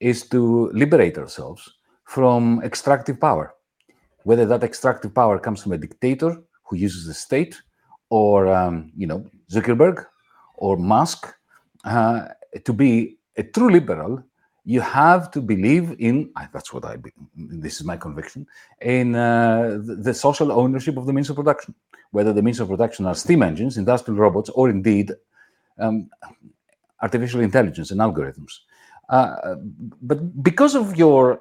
is 0.00 0.28
to 0.28 0.70
liberate 0.72 1.18
ourselves 1.18 1.70
from 2.04 2.62
extractive 2.62 3.20
power, 3.20 3.54
whether 4.24 4.46
that 4.46 4.64
extractive 4.64 5.14
power 5.14 5.38
comes 5.38 5.62
from 5.62 5.72
a 5.72 5.78
dictator 5.78 6.36
who 6.64 6.76
uses 6.76 7.06
the 7.06 7.14
state, 7.14 7.60
or 8.10 8.48
um, 8.48 8.92
you 8.96 9.06
know 9.06 9.24
Zuckerberg, 9.50 10.04
or 10.54 10.76
Musk. 10.76 11.32
Uh, 11.84 12.28
to 12.64 12.72
be 12.72 13.18
a 13.36 13.42
true 13.42 13.70
liberal 13.70 14.22
you 14.66 14.80
have 14.80 15.30
to 15.30 15.40
believe 15.40 15.94
in 15.98 16.30
that's 16.52 16.72
what 16.72 16.84
i 16.84 16.96
this 17.34 17.80
is 17.80 17.84
my 17.84 17.96
conviction 17.96 18.46
in 18.82 19.14
uh, 19.14 19.78
the, 20.06 20.12
social 20.12 20.50
ownership 20.52 20.96
of 20.96 21.06
the 21.06 21.12
means 21.12 21.30
of 21.30 21.36
production 21.36 21.74
whether 22.10 22.32
the 22.32 22.42
means 22.42 22.60
of 22.60 22.68
production 22.68 23.06
are 23.06 23.14
steam 23.14 23.42
engines 23.42 23.78
industrial 23.78 24.18
robots 24.18 24.50
or 24.50 24.68
indeed 24.68 25.12
um, 25.78 26.10
artificial 27.02 27.40
intelligence 27.40 27.90
and 27.90 28.00
algorithms. 28.00 28.52
Uh, 29.10 29.56
but 30.02 30.42
because 30.42 30.74
of 30.74 30.96
your 30.96 31.40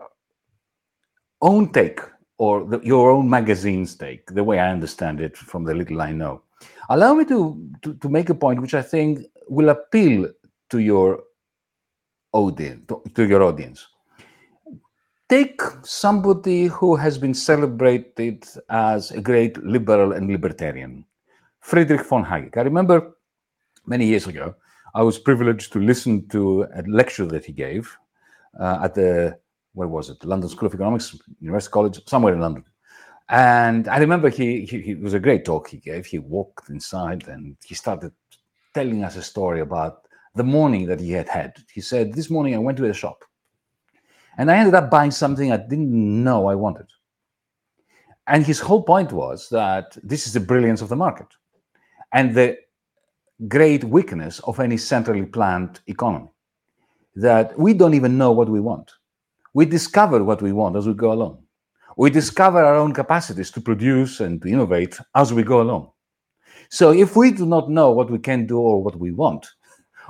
own 1.41 1.71
take 1.71 2.01
or 2.37 2.65
the, 2.65 2.79
your 2.81 3.09
own 3.09 3.29
magazine's 3.29 3.95
take 3.95 4.23
the 4.37 4.43
way 4.43 4.59
i 4.59 4.69
understand 4.69 5.19
it 5.19 5.35
from 5.35 5.63
the 5.63 5.73
little 5.73 6.01
i 6.01 6.11
know 6.11 6.41
Allow 6.89 7.15
me 7.15 7.25
to, 7.25 7.69
to, 7.81 7.93
to 7.95 8.09
make 8.09 8.29
a 8.29 8.35
point 8.35 8.61
which 8.61 8.73
I 8.73 8.81
think 8.81 9.25
will 9.47 9.69
appeal 9.69 10.29
to 10.69 10.79
your 10.79 11.23
audience. 12.35 12.91
To, 13.15 13.23
your 13.23 13.43
audience. 13.43 13.87
Take 15.27 15.61
somebody 15.83 16.67
who 16.67 16.95
has 16.95 17.17
been 17.17 17.33
celebrated 17.33 18.45
as 18.69 19.11
a 19.11 19.21
great 19.21 19.57
liberal 19.63 20.11
and 20.11 20.27
libertarian, 20.27 21.05
Friedrich 21.61 22.05
von 22.05 22.23
Hayek. 22.23 22.57
I 22.57 22.61
remember 22.61 23.15
many 23.87 24.05
years 24.05 24.27
ago, 24.27 24.55
I 24.93 25.01
was 25.01 25.17
privileged 25.17 25.73
to 25.73 25.79
listen 25.79 26.27
to 26.29 26.67
a 26.75 26.83
lecture 26.87 27.25
that 27.25 27.45
he 27.45 27.53
gave 27.53 27.97
uh, 28.59 28.79
at 28.83 28.93
the 28.93 29.39
where 29.73 29.87
was 29.87 30.09
it? 30.09 30.23
London 30.23 30.49
School 30.49 30.67
of 30.67 30.73
Economics, 30.73 31.17
University 31.41 31.71
College, 31.71 32.01
somewhere 32.07 32.33
in 32.33 32.39
London. 32.39 32.63
And 33.27 33.87
I 33.87 33.97
remember 33.97 34.29
he, 34.29 34.65
he, 34.65 34.81
he 34.81 34.95
was 34.95 35.13
a 35.13 35.19
great 35.19 35.43
talk 35.43 35.67
he 35.67 35.77
gave. 35.77 36.05
He 36.05 36.19
walked 36.19 36.69
inside 36.69 37.27
and 37.27 37.57
he 37.65 37.75
started 37.75 38.13
telling 38.73 39.03
us 39.03 39.15
a 39.15 39.21
story 39.21 39.61
about 39.61 40.04
the 40.35 40.43
morning 40.43 40.85
that 40.87 40.99
he 40.99 41.11
had 41.11 41.29
had. 41.29 41.55
He 41.73 41.81
said, 41.81 42.13
"This 42.13 42.29
morning 42.29 42.55
I 42.55 42.59
went 42.59 42.77
to 42.77 42.89
a 42.89 42.93
shop, 42.93 43.23
and 44.37 44.51
I 44.51 44.57
ended 44.57 44.75
up 44.75 44.89
buying 44.89 45.11
something 45.11 45.51
I 45.51 45.57
didn't 45.57 46.23
know 46.23 46.47
I 46.47 46.55
wanted." 46.55 46.87
And 48.27 48.45
his 48.45 48.59
whole 48.59 48.83
point 48.83 49.11
was 49.11 49.49
that 49.49 49.97
this 50.03 50.27
is 50.27 50.33
the 50.33 50.39
brilliance 50.39 50.81
of 50.81 50.89
the 50.89 50.95
market, 50.95 51.27
and 52.11 52.33
the 52.33 52.57
great 53.47 53.83
weakness 53.83 54.39
of 54.41 54.59
any 54.59 54.77
centrally 54.77 55.25
planned 55.25 55.81
economy 55.87 56.29
that 57.15 57.57
we 57.57 57.73
don't 57.73 57.93
even 57.93 58.17
know 58.17 58.31
what 58.31 58.49
we 58.49 58.59
want. 58.59 58.91
We 59.53 59.65
discover 59.65 60.23
what 60.23 60.41
we 60.41 60.51
want 60.51 60.75
as 60.75 60.87
we 60.87 60.93
go 60.93 61.11
along. 61.13 61.43
We 61.97 62.09
discover 62.09 62.63
our 62.63 62.75
own 62.75 62.93
capacities 62.93 63.51
to 63.51 63.61
produce 63.61 64.19
and 64.19 64.41
to 64.41 64.49
innovate 64.49 64.99
as 65.15 65.33
we 65.33 65.43
go 65.43 65.61
along. 65.61 65.91
So 66.69 66.91
if 66.91 67.15
we 67.15 67.31
do 67.31 67.45
not 67.45 67.69
know 67.69 67.91
what 67.91 68.09
we 68.09 68.19
can 68.19 68.47
do 68.47 68.59
or 68.59 68.83
what 68.83 68.97
we 68.97 69.11
want, 69.11 69.47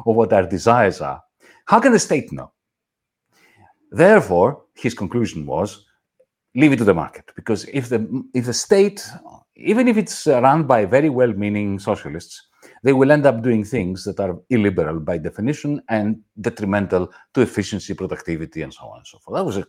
or 0.04 0.14
what 0.14 0.34
our 0.34 0.46
desires 0.46 1.02
are, 1.02 1.22
how 1.66 1.80
can 1.80 1.92
the 1.92 2.00
state 2.00 2.32
know? 2.32 2.52
Therefore, 3.92 4.64
his 4.74 4.94
conclusion 4.94 5.46
was 5.46 5.86
leave 6.56 6.72
it 6.72 6.78
to 6.78 6.86
the 6.86 6.94
market 6.94 7.26
because 7.36 7.66
if 7.66 7.90
the 7.90 8.24
if 8.34 8.46
the 8.46 8.54
state 8.54 9.06
even 9.58 9.88
if 9.88 9.98
it's 9.98 10.26
run 10.26 10.64
by 10.64 10.86
very 10.86 11.10
well-meaning 11.10 11.80
socialists 11.80 12.48
they 12.84 12.94
will 12.94 13.12
end 13.12 13.26
up 13.26 13.42
doing 13.42 13.64
things 13.64 14.04
that 14.04 14.20
are 14.20 14.40
illiberal 14.50 15.00
by 15.00 15.18
definition 15.18 15.82
and 15.90 16.22
detrimental 16.40 17.12
to 17.34 17.42
efficiency, 17.42 17.94
productivity, 17.94 18.62
and 18.62 18.74
so 18.74 18.86
on 18.86 18.98
and 19.00 19.08
so 19.08 19.18
forth. 19.20 19.38
That 19.38 19.46
was 19.46 19.58
a, 19.58 19.66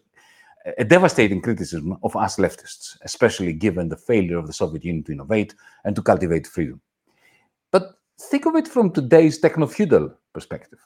a 0.79 0.85
devastating 0.85 1.41
criticism 1.41 1.97
of 2.03 2.15
us 2.17 2.37
leftists, 2.37 2.97
especially 3.03 3.53
given 3.53 3.89
the 3.89 3.97
failure 3.97 4.39
of 4.39 4.47
the 4.47 4.53
Soviet 4.53 4.85
Union 4.85 5.05
to 5.05 5.13
innovate 5.13 5.55
and 5.85 5.97
to 5.97 6.03
cultivate 6.03 6.47
freedom. 6.47 6.81
Think 8.19 8.47
of 8.47 8.57
it 8.57 8.67
from 8.67 8.91
today's 8.91 9.39
techno 9.39 9.67
feudal 9.67 10.15
perspective. 10.33 10.79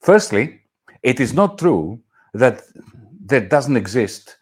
Firstly, 0.00 0.60
it 1.02 1.20
is 1.20 1.32
not 1.32 1.58
true 1.58 2.00
that 2.34 2.62
there 3.24 3.40
doesn't 3.40 3.76
exist 3.76 4.36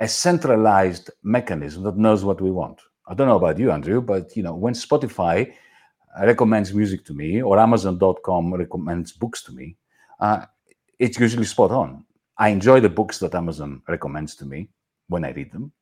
a 0.00 0.08
centralized 0.08 1.10
mechanism 1.22 1.84
that 1.84 1.96
knows 1.96 2.24
what 2.24 2.40
we 2.40 2.50
want. 2.50 2.80
I 3.06 3.14
don't 3.14 3.28
know 3.28 3.36
about 3.36 3.58
you, 3.58 3.70
Andrew, 3.70 4.00
but 4.00 4.36
you 4.36 4.42
know, 4.42 4.54
when 4.54 4.74
Spotify 4.74 5.52
recommends 6.20 6.74
music 6.74 7.04
to 7.06 7.14
me 7.14 7.42
or 7.42 7.58
Amazon.com 7.58 8.54
recommends 8.54 9.12
books 9.12 9.42
to 9.44 9.52
me, 9.52 9.76
uh, 10.20 10.46
it's 10.98 11.18
usually 11.18 11.44
spot 11.44 11.70
on. 11.70 12.04
I 12.38 12.48
enjoy 12.48 12.80
the 12.80 12.88
books 12.88 13.18
that 13.20 13.34
Amazon 13.34 13.82
recommends 13.88 14.34
to 14.36 14.44
me 14.44 14.70
when 15.08 15.24
I 15.24 15.30
read 15.30 15.52
them. 15.52 15.72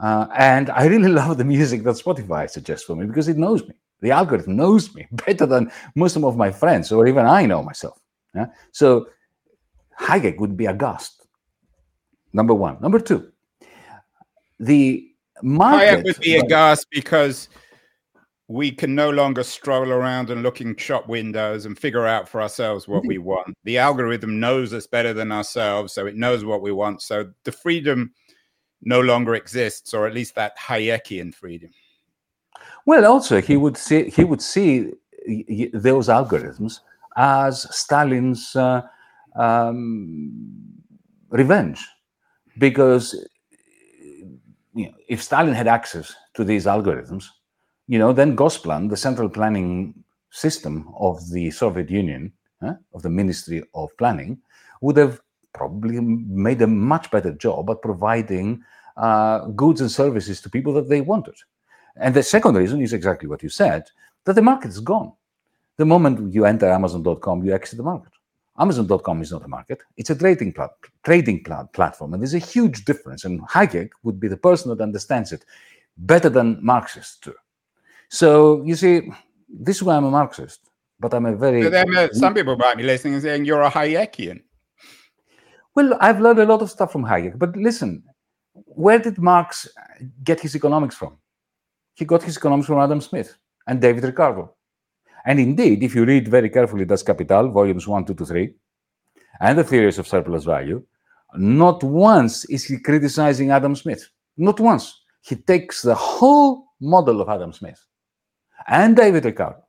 Uh, 0.00 0.26
and 0.36 0.70
I 0.70 0.86
really 0.86 1.08
love 1.20 1.38
the 1.38 1.44
music 1.44 1.84
that 1.84 1.96
Spotify 1.96 2.50
suggests 2.50 2.86
for 2.86 2.96
me 2.96 3.06
because 3.06 3.28
it 3.28 3.36
knows 3.36 3.66
me. 3.68 3.74
The 4.02 4.10
algorithm 4.10 4.56
knows 4.56 4.94
me 4.94 5.06
better 5.12 5.46
than 5.46 5.72
most 5.94 6.16
of 6.16 6.36
my 6.36 6.50
friends, 6.50 6.92
or 6.92 7.06
even 7.06 7.24
I 7.24 7.46
know 7.46 7.62
myself. 7.62 7.98
Yeah? 8.34 8.46
So 8.72 9.08
Hayek 9.98 10.38
would 10.38 10.56
be 10.56 10.66
aghast. 10.66 11.26
Number 12.32 12.54
one. 12.54 12.78
Number 12.80 12.98
two, 12.98 13.30
the 14.58 15.08
market. 15.42 16.00
Hayek 16.00 16.04
would 16.04 16.20
be 16.20 16.36
aghast 16.36 16.86
because 16.90 17.48
we 18.48 18.70
can 18.70 18.94
no 18.94 19.10
longer 19.10 19.42
stroll 19.42 19.90
around 19.90 20.30
and 20.30 20.42
look 20.42 20.60
in 20.60 20.76
shop 20.76 21.08
windows 21.08 21.64
and 21.64 21.78
figure 21.78 22.06
out 22.06 22.28
for 22.28 22.42
ourselves 22.42 22.86
what 22.86 23.06
we 23.06 23.16
mm-hmm. 23.16 23.24
want. 23.24 23.56
The 23.64 23.78
algorithm 23.78 24.40
knows 24.40 24.74
us 24.74 24.86
better 24.86 25.14
than 25.14 25.32
ourselves, 25.32 25.92
so 25.92 26.06
it 26.06 26.16
knows 26.16 26.44
what 26.44 26.60
we 26.60 26.72
want. 26.72 27.02
So 27.02 27.30
the 27.44 27.52
freedom 27.52 28.12
no 28.82 29.00
longer 29.00 29.34
exists, 29.34 29.94
or 29.94 30.06
at 30.06 30.14
least 30.14 30.34
that 30.34 30.58
Hayekian 30.58 31.34
freedom. 31.34 31.70
Well, 32.86 33.06
also 33.06 33.40
he 33.40 33.56
would 33.56 33.76
see 33.76 34.10
he 34.10 34.24
would 34.24 34.42
see 34.42 34.92
those 35.72 36.08
algorithms 36.08 36.80
as 37.16 37.66
Stalin's 37.74 38.56
uh, 38.56 38.82
um, 39.36 40.32
revenge, 41.30 41.86
because 42.58 43.14
you 44.74 44.86
know, 44.86 44.92
if 45.08 45.22
Stalin 45.22 45.54
had 45.54 45.68
access 45.68 46.14
to 46.34 46.44
these 46.44 46.66
algorithms, 46.66 47.26
you 47.86 47.98
know, 47.98 48.12
then 48.12 48.36
Gosplan, 48.36 48.90
the 48.90 48.96
central 48.96 49.28
planning 49.28 49.94
system 50.30 50.92
of 50.96 51.30
the 51.30 51.50
Soviet 51.50 51.90
Union, 51.90 52.32
uh, 52.62 52.74
of 52.94 53.02
the 53.02 53.10
Ministry 53.10 53.62
of 53.74 53.96
Planning, 53.98 54.38
would 54.80 54.96
have 54.96 55.20
probably 55.52 56.00
made 56.00 56.62
a 56.62 56.66
much 56.66 57.10
better 57.10 57.32
job 57.32 57.68
at 57.70 57.82
providing 57.82 58.62
uh, 58.96 59.46
goods 59.48 59.80
and 59.80 59.90
services 59.90 60.40
to 60.40 60.50
people 60.50 60.72
that 60.72 60.88
they 60.88 61.00
wanted. 61.00 61.34
And 61.96 62.14
the 62.14 62.22
second 62.22 62.54
reason 62.56 62.80
is 62.80 62.92
exactly 62.92 63.28
what 63.28 63.42
you 63.42 63.48
said 63.48 63.84
that 64.24 64.34
the 64.34 64.42
market 64.42 64.68
is 64.68 64.80
gone. 64.80 65.12
The 65.76 65.84
moment 65.84 66.32
you 66.32 66.44
enter 66.44 66.68
Amazon.com, 66.70 67.44
you 67.44 67.54
exit 67.54 67.78
the 67.78 67.82
market. 67.82 68.12
Amazon.com 68.58 69.22
is 69.22 69.32
not 69.32 69.44
a 69.44 69.48
market; 69.48 69.82
it's 69.96 70.10
a 70.10 70.14
trading 70.14 70.52
plat- 70.52 70.70
trading 71.02 71.42
plat- 71.42 71.72
platform, 71.72 72.12
and 72.12 72.22
there's 72.22 72.34
a 72.34 72.38
huge 72.38 72.84
difference. 72.84 73.24
And 73.24 73.40
Hayek 73.48 73.90
would 74.02 74.20
be 74.20 74.28
the 74.28 74.36
person 74.36 74.68
that 74.70 74.82
understands 74.82 75.32
it 75.32 75.44
better 75.96 76.28
than 76.28 76.58
Marxists 76.62 77.18
do. 77.18 77.32
So 78.08 78.62
you 78.64 78.76
see, 78.76 79.10
this 79.48 79.76
is 79.76 79.82
why 79.82 79.96
I'm 79.96 80.04
a 80.04 80.10
Marxist, 80.10 80.68
but 81.00 81.14
I'm 81.14 81.24
a 81.24 81.34
very. 81.34 81.62
then, 81.68 81.96
uh, 81.96 82.08
some 82.12 82.34
people 82.34 82.56
might 82.56 82.76
be 82.76 82.82
listening 82.82 83.14
and 83.14 83.22
saying 83.22 83.46
you're 83.46 83.62
a 83.62 83.70
Hayekian. 83.70 84.42
Well, 85.74 85.96
I've 86.00 86.20
learned 86.20 86.40
a 86.40 86.44
lot 86.44 86.60
of 86.60 86.70
stuff 86.70 86.92
from 86.92 87.04
Hayek, 87.04 87.38
but 87.38 87.56
listen, 87.56 88.02
where 88.52 88.98
did 88.98 89.16
Marx 89.16 89.66
get 90.22 90.40
his 90.40 90.54
economics 90.54 90.94
from? 90.94 91.16
He 91.94 92.04
got 92.04 92.22
his 92.22 92.36
economics 92.36 92.66
from 92.66 92.78
Adam 92.78 93.00
Smith 93.00 93.36
and 93.66 93.80
David 93.80 94.04
Ricardo. 94.04 94.54
And 95.24 95.38
indeed, 95.38 95.82
if 95.82 95.94
you 95.94 96.04
read 96.04 96.28
very 96.28 96.50
carefully 96.50 96.84
Das 96.84 97.02
Kapital, 97.02 97.50
volumes 97.50 97.86
1, 97.86 98.06
2 98.06 98.14
to 98.14 98.26
3, 98.26 98.54
and 99.40 99.58
the 99.58 99.64
theories 99.64 99.98
of 99.98 100.08
surplus 100.08 100.44
value, 100.44 100.82
not 101.36 101.82
once 101.82 102.44
is 102.46 102.64
he 102.64 102.78
criticizing 102.78 103.50
Adam 103.50 103.76
Smith. 103.76 104.08
Not 104.36 104.58
once. 104.60 105.00
He 105.22 105.36
takes 105.36 105.82
the 105.82 105.94
whole 105.94 106.66
model 106.80 107.20
of 107.20 107.28
Adam 107.28 107.52
Smith 107.52 107.80
and 108.66 108.96
David 108.96 109.24
Ricardo 109.24 109.62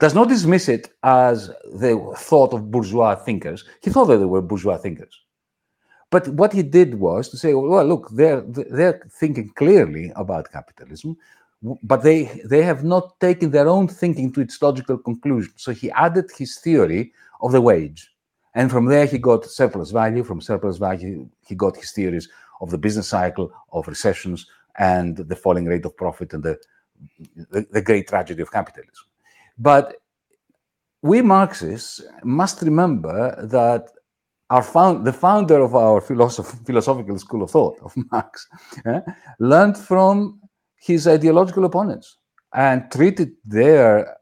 does 0.00 0.14
not 0.14 0.28
dismiss 0.28 0.68
it 0.68 0.90
as 1.02 1.48
the 1.74 2.14
thought 2.16 2.52
of 2.52 2.70
bourgeois 2.70 3.14
thinkers. 3.14 3.64
He 3.82 3.90
thought 3.90 4.06
that 4.06 4.18
they 4.18 4.24
were 4.24 4.42
bourgeois 4.42 4.76
thinkers. 4.76 5.23
But 6.14 6.28
what 6.28 6.52
he 6.52 6.62
did 6.62 6.94
was 6.94 7.28
to 7.30 7.36
say, 7.36 7.54
well, 7.54 7.84
look, 7.84 8.08
they're, 8.12 8.42
they're 8.42 9.00
thinking 9.20 9.48
clearly 9.56 10.12
about 10.14 10.52
capitalism, 10.52 11.16
but 11.82 12.04
they, 12.04 12.40
they 12.44 12.62
have 12.62 12.84
not 12.84 13.18
taken 13.18 13.50
their 13.50 13.66
own 13.66 13.88
thinking 13.88 14.32
to 14.34 14.40
its 14.40 14.62
logical 14.62 14.96
conclusion. 14.96 15.52
So 15.56 15.72
he 15.72 15.90
added 15.90 16.26
his 16.30 16.58
theory 16.58 17.12
of 17.40 17.50
the 17.50 17.60
wage. 17.60 18.12
And 18.54 18.70
from 18.70 18.84
there, 18.86 19.06
he 19.06 19.18
got 19.18 19.44
surplus 19.44 19.90
value. 19.90 20.22
From 20.22 20.40
surplus 20.40 20.76
value, 20.76 21.28
he 21.48 21.56
got 21.56 21.76
his 21.76 21.90
theories 21.90 22.28
of 22.60 22.70
the 22.70 22.78
business 22.78 23.08
cycle, 23.08 23.50
of 23.72 23.88
recessions, 23.88 24.46
and 24.78 25.16
the 25.16 25.34
falling 25.34 25.64
rate 25.64 25.84
of 25.84 25.96
profit 25.96 26.32
and 26.32 26.44
the 26.44 26.56
the, 27.50 27.66
the 27.72 27.82
great 27.82 28.06
tragedy 28.06 28.40
of 28.40 28.52
capitalism. 28.52 29.06
But 29.58 29.96
we 31.02 31.22
Marxists 31.22 32.00
must 32.22 32.62
remember 32.62 33.44
that 33.46 33.90
our 34.50 34.62
found, 34.62 35.06
the 35.06 35.12
founder 35.12 35.60
of 35.62 35.74
our 35.74 36.00
philosoph- 36.00 36.64
philosophical 36.66 37.18
school 37.18 37.42
of 37.42 37.50
thought, 37.50 37.78
of 37.82 37.94
Marx, 38.12 38.46
eh, 38.86 39.00
learned 39.38 39.76
from 39.76 40.40
his 40.76 41.08
ideological 41.08 41.64
opponents 41.64 42.18
and 42.54 42.90
treated 42.90 43.32
their 43.44 44.16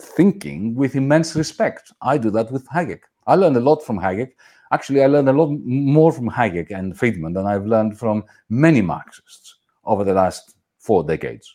thinking 0.00 0.74
with 0.74 0.96
immense 0.96 1.34
respect. 1.34 1.92
I 2.02 2.18
do 2.18 2.30
that 2.30 2.50
with 2.50 2.68
Hayek. 2.68 3.00
I 3.26 3.34
learned 3.34 3.56
a 3.56 3.60
lot 3.60 3.84
from 3.84 3.98
Hayek. 3.98 4.32
Actually, 4.72 5.02
I 5.02 5.06
learned 5.06 5.28
a 5.28 5.32
lot 5.32 5.50
more 5.64 6.12
from 6.12 6.28
Hayek 6.28 6.70
and 6.70 6.96
Friedman 6.96 7.32
than 7.32 7.46
I've 7.46 7.66
learned 7.66 7.98
from 7.98 8.24
many 8.48 8.82
Marxists 8.82 9.56
over 9.84 10.04
the 10.04 10.12
last 10.12 10.56
four 10.78 11.02
decades. 11.04 11.54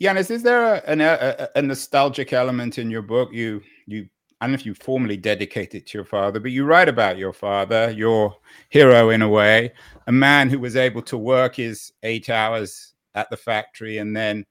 Yanis, 0.00 0.30
is 0.30 0.42
there 0.42 0.82
a, 0.86 0.98
a, 0.98 1.48
a, 1.58 1.62
nostalgic 1.62 2.32
element 2.32 2.78
in 2.78 2.90
your 2.90 3.02
book? 3.02 3.30
You, 3.32 3.60
you, 3.86 4.08
I 4.40 4.46
don't 4.46 4.52
know 4.52 4.54
if 4.54 4.66
you 4.66 4.74
formally 4.74 5.18
dedicate 5.18 5.74
it 5.74 5.86
to 5.88 5.98
your 5.98 6.04
father, 6.06 6.40
but 6.40 6.50
you 6.50 6.64
write 6.64 6.88
about 6.88 7.18
your 7.18 7.32
father, 7.32 7.90
your 7.90 8.36
hero 8.70 9.10
in 9.10 9.20
a 9.20 9.28
way, 9.28 9.72
a 10.06 10.12
man 10.12 10.48
who 10.48 10.58
was 10.58 10.76
able 10.76 11.02
to 11.02 11.18
work 11.18 11.56
his 11.56 11.92
eight 12.02 12.30
hours 12.30 12.94
at 13.14 13.28
the 13.28 13.36
factory 13.36 13.98
and 13.98 14.16
then 14.16 14.46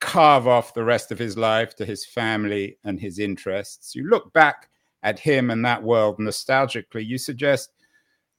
carve 0.00 0.46
off 0.46 0.74
the 0.74 0.84
rest 0.84 1.10
of 1.10 1.18
his 1.18 1.36
life 1.36 1.74
to 1.76 1.84
his 1.84 2.06
family 2.06 2.78
and 2.84 3.00
his 3.00 3.18
interests. 3.18 3.94
You 3.94 4.08
look 4.08 4.32
back 4.32 4.68
at 5.02 5.18
him 5.18 5.50
and 5.50 5.64
that 5.64 5.82
world 5.82 6.18
nostalgically, 6.18 7.04
you 7.04 7.18
suggest 7.18 7.70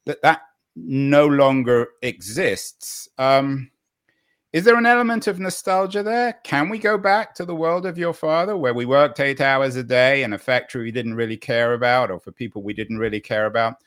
that 0.05 0.21
that 0.21 0.41
no 0.75 1.27
longer 1.27 1.89
exists. 2.01 3.09
Um, 3.17 3.69
is 4.53 4.63
there 4.63 4.77
an 4.77 4.85
element 4.85 5.25
of 5.25 5.39
nostalgia 5.39 6.03
there? 6.03 6.33
Can 6.43 6.69
we 6.69 6.77
go 6.77 6.95
back 6.95 7.33
to 7.35 7.45
the 7.45 7.55
world 7.55 7.87
of 7.87 7.97
your 7.97 8.13
father 8.13 8.55
where 8.55 8.75
we 8.75 8.85
worked 8.85 9.19
eight 9.19 9.41
hours 9.41 9.75
a 9.75 9.83
day 9.83 10.21
in 10.21 10.33
a 10.33 10.37
factory 10.37 10.83
we 10.83 10.91
didn't 10.91 11.15
really 11.15 11.37
care 11.37 11.73
about 11.73 12.11
or 12.11 12.19
for 12.19 12.31
people 12.31 12.61
we 12.61 12.73
didn't 12.73 12.99
really 12.99 13.19
care 13.19 13.47
about? 13.47 13.77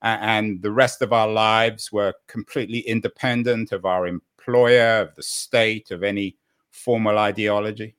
And 0.00 0.62
the 0.62 0.72
rest 0.72 1.02
of 1.02 1.12
our 1.12 1.28
lives 1.28 1.92
were 1.92 2.14
completely 2.26 2.80
independent 2.80 3.72
of 3.72 3.84
our 3.84 4.06
employer, 4.06 5.02
of 5.02 5.14
the 5.14 5.22
state, 5.22 5.90
of 5.90 6.02
any 6.02 6.36
formal 6.70 7.18
ideology? 7.18 7.94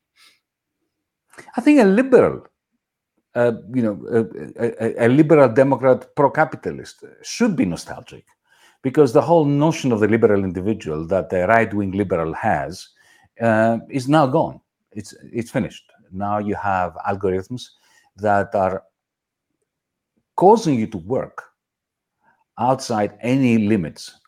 I 1.56 1.62
think 1.62 1.80
a 1.80 1.86
liberal, 1.86 2.48
uh, 3.36 3.54
you 3.72 3.84
know, 3.84 4.04
a, 4.60 5.04
a, 5.04 5.08
a 5.08 5.10
liberal 5.10 5.50
Democrat 5.50 6.16
pro-capitalist 6.16 7.04
should 7.22 7.56
be 7.56 7.66
nostalgic 7.66 8.26
because 8.86 9.14
the 9.14 9.22
whole 9.30 9.46
notion 9.46 9.92
of 9.92 10.00
the 10.00 10.08
liberal 10.08 10.44
individual 10.44 11.08
that 11.08 11.32
the 11.32 11.48
right-wing 11.48 11.90
liberal 11.94 12.36
has 12.36 12.90
uh, 13.42 13.80
is 13.90 14.08
now 14.08 14.28
gone. 14.28 14.62
It's 14.92 15.12
it's 15.40 15.50
finished. 15.50 15.86
Now 16.12 16.38
you 16.38 16.54
have 16.54 16.94
algorithms 17.12 17.64
that 18.18 18.54
are 18.54 18.84
causing 20.36 20.76
you 20.76 20.86
to 20.86 21.00
work 21.00 21.42
outside 22.60 23.18
any 23.22 23.58
limits 23.58 24.20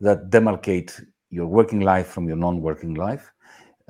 that 0.00 0.30
demarcate 0.30 0.98
your 1.28 1.46
working 1.46 1.80
life 1.80 2.06
from 2.06 2.26
your 2.26 2.38
non-working 2.38 2.94
life. 2.94 3.30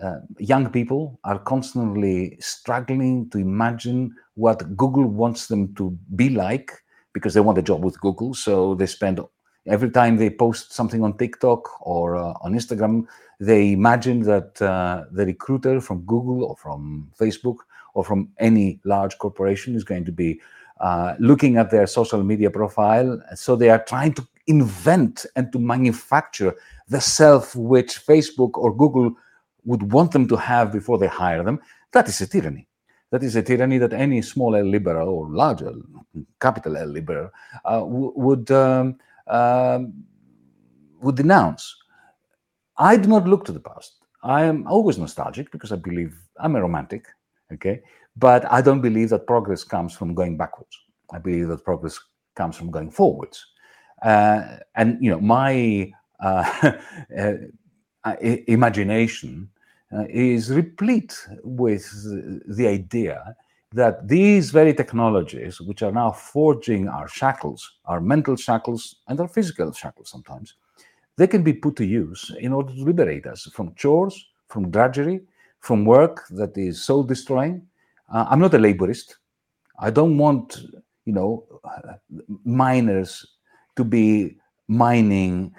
Uh, 0.02 0.18
young 0.38 0.68
people 0.70 1.20
are 1.22 1.38
constantly 1.38 2.36
struggling 2.40 3.30
to 3.30 3.38
imagine 3.38 4.12
what 4.34 4.76
Google 4.76 5.06
wants 5.06 5.46
them 5.46 5.72
to 5.76 5.96
be 6.16 6.30
like 6.30 6.72
because 7.14 7.32
they 7.32 7.40
want 7.40 7.58
a 7.58 7.68
job 7.70 7.84
with 7.84 8.00
Google. 8.00 8.34
So 8.34 8.74
they 8.74 8.86
spend 8.86 9.20
every 9.66 9.90
time 9.90 10.16
they 10.16 10.30
post 10.30 10.72
something 10.72 11.02
on 11.02 11.16
TikTok 11.16 11.86
or 11.86 12.16
uh, 12.16 12.34
on 12.42 12.54
Instagram, 12.54 13.06
they 13.40 13.72
imagine 13.72 14.20
that 14.22 14.60
uh, 14.62 15.04
the 15.12 15.26
recruiter 15.26 15.80
from 15.80 16.02
Google 16.02 16.44
or 16.44 16.56
from 16.56 17.10
Facebook 17.18 17.58
or 17.94 18.04
from 18.04 18.28
any 18.38 18.80
large 18.84 19.18
corporation 19.18 19.74
is 19.74 19.84
going 19.84 20.04
to 20.04 20.12
be 20.12 20.40
uh, 20.80 21.14
looking 21.18 21.56
at 21.56 21.70
their 21.70 21.86
social 21.86 22.22
media 22.22 22.50
profile. 22.50 23.20
So 23.34 23.56
they 23.56 23.70
are 23.70 23.82
trying 23.82 24.14
to 24.14 24.26
invent 24.46 25.26
and 25.34 25.50
to 25.52 25.58
manufacture 25.58 26.54
the 26.88 27.00
self 27.00 27.56
which 27.56 28.06
Facebook 28.06 28.52
or 28.54 28.74
Google 28.74 29.16
would 29.64 29.92
want 29.92 30.12
them 30.12 30.28
to 30.28 30.36
have 30.36 30.72
before 30.72 30.98
they 30.98 31.08
hire 31.08 31.42
them. 31.42 31.60
That 31.92 32.08
is 32.08 32.20
a 32.20 32.26
tyranny. 32.26 32.68
That 33.10 33.22
is 33.22 33.36
a 33.36 33.42
tyranny 33.42 33.78
that 33.78 33.92
any 33.92 34.20
small 34.22 34.50
liberal 34.50 35.08
or 35.08 35.28
larger 35.28 35.72
capital 36.40 36.76
L 36.76 36.88
liberal 36.88 37.30
uh, 37.64 37.82
would 37.84 38.50
um, 38.50 38.98
um, 39.28 40.04
would 41.00 41.16
denounce. 41.16 41.76
I 42.76 42.96
do 42.96 43.08
not 43.08 43.26
look 43.26 43.44
to 43.46 43.52
the 43.52 43.60
past. 43.60 43.96
I 44.22 44.44
am 44.44 44.66
always 44.66 44.98
nostalgic 44.98 45.50
because 45.52 45.72
I 45.72 45.76
believe 45.76 46.16
I'm 46.38 46.56
a 46.56 46.60
romantic, 46.60 47.06
okay? 47.52 47.82
But 48.16 48.50
I 48.50 48.60
don't 48.60 48.80
believe 48.80 49.10
that 49.10 49.26
progress 49.26 49.62
comes 49.64 49.94
from 49.94 50.14
going 50.14 50.36
backwards. 50.36 50.76
I 51.12 51.18
believe 51.18 51.48
that 51.48 51.64
progress 51.64 51.98
comes 52.34 52.56
from 52.56 52.70
going 52.70 52.90
forwards. 52.90 53.46
Uh, 54.02 54.58
and 54.74 54.98
you 55.02 55.10
know, 55.10 55.20
my 55.20 55.90
uh, 56.20 56.72
uh, 57.18 58.16
imagination 58.20 59.48
uh, 59.96 60.04
is 60.08 60.50
replete 60.50 61.16
with 61.44 61.88
the 62.48 62.66
idea 62.66 63.36
that 63.76 64.08
these 64.08 64.50
very 64.50 64.72
technologies, 64.72 65.60
which 65.60 65.82
are 65.82 65.92
now 65.92 66.10
forging 66.10 66.88
our 66.88 67.06
shackles, 67.06 67.60
our 67.84 68.00
mental 68.00 68.34
shackles 68.34 68.96
and 69.08 69.20
our 69.20 69.28
physical 69.28 69.70
shackles 69.70 70.08
sometimes, 70.08 70.54
they 71.16 71.26
can 71.26 71.42
be 71.42 71.52
put 71.52 71.76
to 71.76 71.84
use 71.84 72.34
in 72.40 72.54
order 72.54 72.72
to 72.72 72.82
liberate 72.82 73.26
us 73.26 73.42
from 73.52 73.74
chores, 73.74 74.16
from 74.48 74.70
drudgery, 74.70 75.20
from 75.60 75.84
work 75.84 76.24
that 76.30 76.56
is 76.56 76.82
soul 76.82 77.02
destroying. 77.02 77.60
Uh, 78.10 78.24
I'm 78.30 78.40
not 78.40 78.54
a 78.54 78.58
laborist. 78.58 79.16
I 79.78 79.90
don't 79.90 80.16
want, 80.16 80.58
you 81.04 81.12
know, 81.12 81.44
miners 82.44 83.26
to 83.76 83.84
be 83.84 84.38
mining 84.68 85.54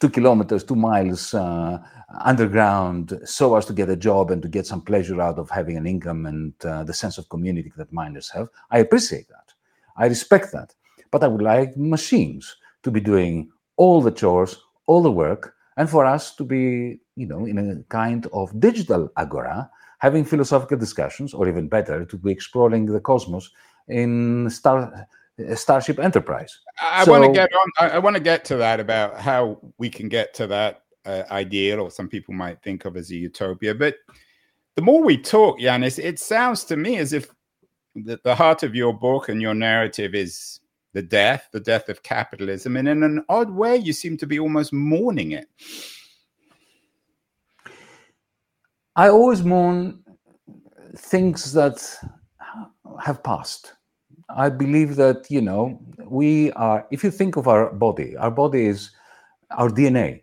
two 0.00 0.10
kilometers, 0.10 0.64
two 0.64 0.76
miles 0.76 1.34
uh, 1.34 1.78
underground 2.24 3.18
so 3.24 3.56
as 3.56 3.66
to 3.66 3.72
get 3.72 3.88
a 3.88 3.96
job 3.96 4.30
and 4.30 4.42
to 4.42 4.48
get 4.48 4.66
some 4.66 4.80
pleasure 4.80 5.20
out 5.20 5.38
of 5.38 5.50
having 5.50 5.76
an 5.76 5.86
income 5.86 6.26
and 6.26 6.52
uh, 6.64 6.84
the 6.84 6.94
sense 6.94 7.18
of 7.18 7.28
community 7.28 7.72
that 7.76 7.92
miners 7.92 8.30
have. 8.30 8.48
I 8.70 8.78
appreciate 8.78 9.28
that. 9.28 9.52
I 9.96 10.06
respect 10.06 10.52
that. 10.52 10.74
But 11.10 11.24
I 11.24 11.28
would 11.28 11.42
like 11.42 11.76
machines 11.76 12.56
to 12.82 12.90
be 12.90 13.00
doing 13.00 13.50
all 13.76 14.00
the 14.00 14.10
chores, 14.10 14.58
all 14.86 15.02
the 15.02 15.10
work, 15.10 15.54
and 15.76 15.88
for 15.88 16.04
us 16.04 16.34
to 16.36 16.44
be, 16.44 17.00
you 17.16 17.26
know, 17.26 17.46
in 17.46 17.58
a 17.58 17.82
kind 17.88 18.26
of 18.32 18.58
digital 18.60 19.10
agora, 19.16 19.70
having 19.98 20.24
philosophical 20.24 20.76
discussions, 20.76 21.34
or 21.34 21.48
even 21.48 21.68
better, 21.68 22.04
to 22.04 22.16
be 22.16 22.30
exploring 22.30 22.86
the 22.86 23.00
cosmos 23.00 23.50
in 23.88 24.48
star 24.50 25.06
Starship 25.54 25.98
Enterprise. 25.98 26.58
I 26.80 27.04
so, 27.04 27.12
want 27.12 27.24
to 27.24 27.32
get 27.32 27.50
on. 27.52 27.70
I, 27.78 27.96
I 27.96 27.98
want 27.98 28.16
to 28.16 28.22
get 28.22 28.44
to 28.46 28.56
that 28.56 28.80
about 28.80 29.20
how 29.20 29.60
we 29.78 29.88
can 29.88 30.08
get 30.08 30.34
to 30.34 30.46
that 30.48 30.82
uh, 31.06 31.22
ideal, 31.30 31.80
or 31.80 31.90
some 31.90 32.08
people 32.08 32.34
might 32.34 32.62
think 32.62 32.84
of 32.84 32.96
as 32.96 33.10
a 33.10 33.16
utopia. 33.16 33.74
But 33.74 33.96
the 34.74 34.82
more 34.82 35.02
we 35.02 35.16
talk, 35.16 35.60
Yanis, 35.60 36.02
it 36.02 36.18
sounds 36.18 36.64
to 36.64 36.76
me 36.76 36.98
as 36.98 37.12
if 37.12 37.30
the, 37.94 38.18
the 38.24 38.34
heart 38.34 38.62
of 38.62 38.74
your 38.74 38.92
book 38.92 39.28
and 39.28 39.40
your 39.40 39.54
narrative 39.54 40.14
is 40.14 40.60
the 40.92 41.02
death, 41.02 41.48
the 41.52 41.60
death 41.60 41.88
of 41.88 42.02
capitalism, 42.02 42.76
and 42.76 42.88
in 42.88 43.02
an 43.02 43.24
odd 43.28 43.50
way, 43.50 43.76
you 43.76 43.92
seem 43.92 44.16
to 44.16 44.26
be 44.26 44.38
almost 44.40 44.72
mourning 44.72 45.32
it. 45.32 45.46
I 48.96 49.08
always 49.08 49.44
mourn 49.44 50.02
things 50.96 51.52
that 51.52 51.96
have 53.00 53.22
passed 53.22 53.74
I 54.30 54.48
believe 54.50 54.96
that, 54.96 55.26
you 55.30 55.40
know, 55.40 55.80
we 56.06 56.52
are, 56.52 56.86
if 56.90 57.02
you 57.02 57.10
think 57.10 57.36
of 57.36 57.48
our 57.48 57.72
body, 57.72 58.16
our 58.16 58.30
body 58.30 58.66
is, 58.66 58.90
our 59.50 59.70
DNA 59.70 60.22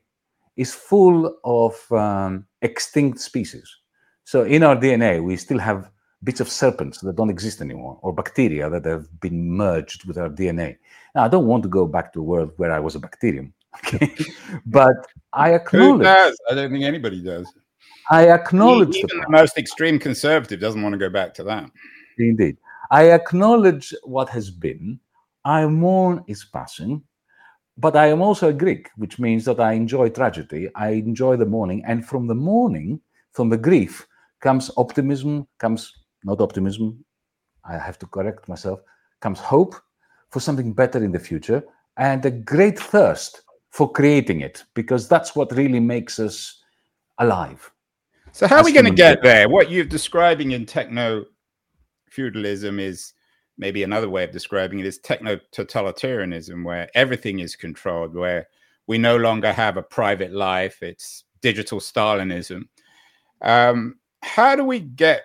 is 0.57 0.73
full 0.73 1.37
of 1.43 1.91
um, 1.91 2.45
extinct 2.61 3.19
species. 3.19 3.69
So 4.23 4.43
in 4.43 4.63
our 4.63 4.75
DNA, 4.75 5.23
we 5.23 5.37
still 5.37 5.59
have 5.59 5.89
bits 6.23 6.39
of 6.39 6.49
serpents 6.49 6.99
that 6.99 7.15
don't 7.15 7.29
exist 7.29 7.61
anymore, 7.61 7.99
or 8.01 8.13
bacteria 8.13 8.69
that 8.69 8.85
have 8.85 9.07
been 9.21 9.51
merged 9.51 10.05
with 10.05 10.17
our 10.17 10.29
DNA. 10.29 10.77
Now, 11.13 11.25
I 11.25 11.27
don't 11.27 11.45
want 11.45 11.63
to 11.63 11.69
go 11.69 11.85
back 11.85 12.13
to 12.13 12.19
a 12.19 12.23
world 12.23 12.51
where 12.57 12.71
I 12.71 12.79
was 12.79 12.95
a 12.95 12.99
bacterium, 12.99 13.53
okay? 13.77 14.15
but 14.65 14.95
I 15.33 15.53
acknowledge. 15.53 15.97
Who 15.97 16.03
does? 16.03 16.37
I 16.49 16.55
don't 16.55 16.71
think 16.71 16.83
anybody 16.83 17.21
does. 17.21 17.51
I 18.09 18.29
acknowledge. 18.29 18.95
Even 18.95 19.07
the, 19.07 19.25
the 19.25 19.29
most 19.29 19.57
extreme 19.57 19.99
conservative 19.99 20.59
doesn't 20.59 20.81
want 20.81 20.93
to 20.93 20.99
go 20.99 21.09
back 21.09 21.33
to 21.35 21.43
that. 21.43 21.69
Indeed. 22.17 22.57
I 22.91 23.11
acknowledge 23.11 23.93
what 24.03 24.29
has 24.29 24.49
been. 24.49 24.99
I 25.43 25.65
mourn 25.67 26.23
its 26.27 26.45
passing, 26.45 27.03
but 27.77 27.95
I 27.95 28.07
am 28.07 28.21
also 28.21 28.49
a 28.49 28.53
Greek, 28.53 28.89
which 28.95 29.19
means 29.19 29.45
that 29.45 29.59
I 29.59 29.73
enjoy 29.73 30.09
tragedy. 30.09 30.69
I 30.75 30.89
enjoy 30.89 31.37
the 31.37 31.45
mourning, 31.45 31.83
and 31.85 32.05
from 32.05 32.27
the 32.27 32.35
mourning, 32.35 32.99
from 33.31 33.49
the 33.49 33.57
grief, 33.57 34.07
comes 34.41 34.71
optimism. 34.77 35.47
Comes 35.59 35.93
not 36.23 36.41
optimism. 36.41 37.03
I 37.63 37.77
have 37.77 37.99
to 37.99 38.07
correct 38.07 38.47
myself. 38.47 38.79
Comes 39.21 39.39
hope 39.39 39.75
for 40.29 40.39
something 40.39 40.73
better 40.73 41.03
in 41.03 41.11
the 41.11 41.19
future, 41.19 41.63
and 41.97 42.25
a 42.25 42.31
great 42.31 42.79
thirst 42.79 43.41
for 43.69 43.91
creating 43.91 44.41
it, 44.41 44.63
because 44.73 45.07
that's 45.07 45.35
what 45.35 45.51
really 45.51 45.79
makes 45.79 46.19
us 46.19 46.63
alive. 47.19 47.71
So, 48.31 48.47
how 48.47 48.57
are 48.57 48.63
we 48.63 48.73
going 48.73 48.85
to 48.85 48.91
get 48.91 49.21
there? 49.21 49.47
What 49.47 49.69
you're 49.69 49.85
describing 49.85 50.51
in 50.51 50.65
techno 50.65 51.25
feudalism 52.15 52.79
is 52.79 53.13
maybe 53.57 53.83
another 53.83 54.09
way 54.09 54.23
of 54.23 54.31
describing 54.31 54.79
it 54.79 54.85
is 54.85 54.99
techno 54.99 55.39
totalitarianism, 55.51 56.63
where 56.63 56.89
everything 56.95 57.39
is 57.39 57.55
controlled, 57.55 58.15
where 58.15 58.47
we 58.87 58.97
no 58.97 59.17
longer 59.17 59.51
have 59.51 59.77
a 59.77 59.83
private 59.83 60.31
life. 60.31 60.81
It's 60.81 61.25
digital 61.41 61.79
Stalinism. 61.79 62.63
Um, 63.41 63.95
how 64.21 64.55
do 64.55 64.63
we 64.63 64.79
get 64.79 65.23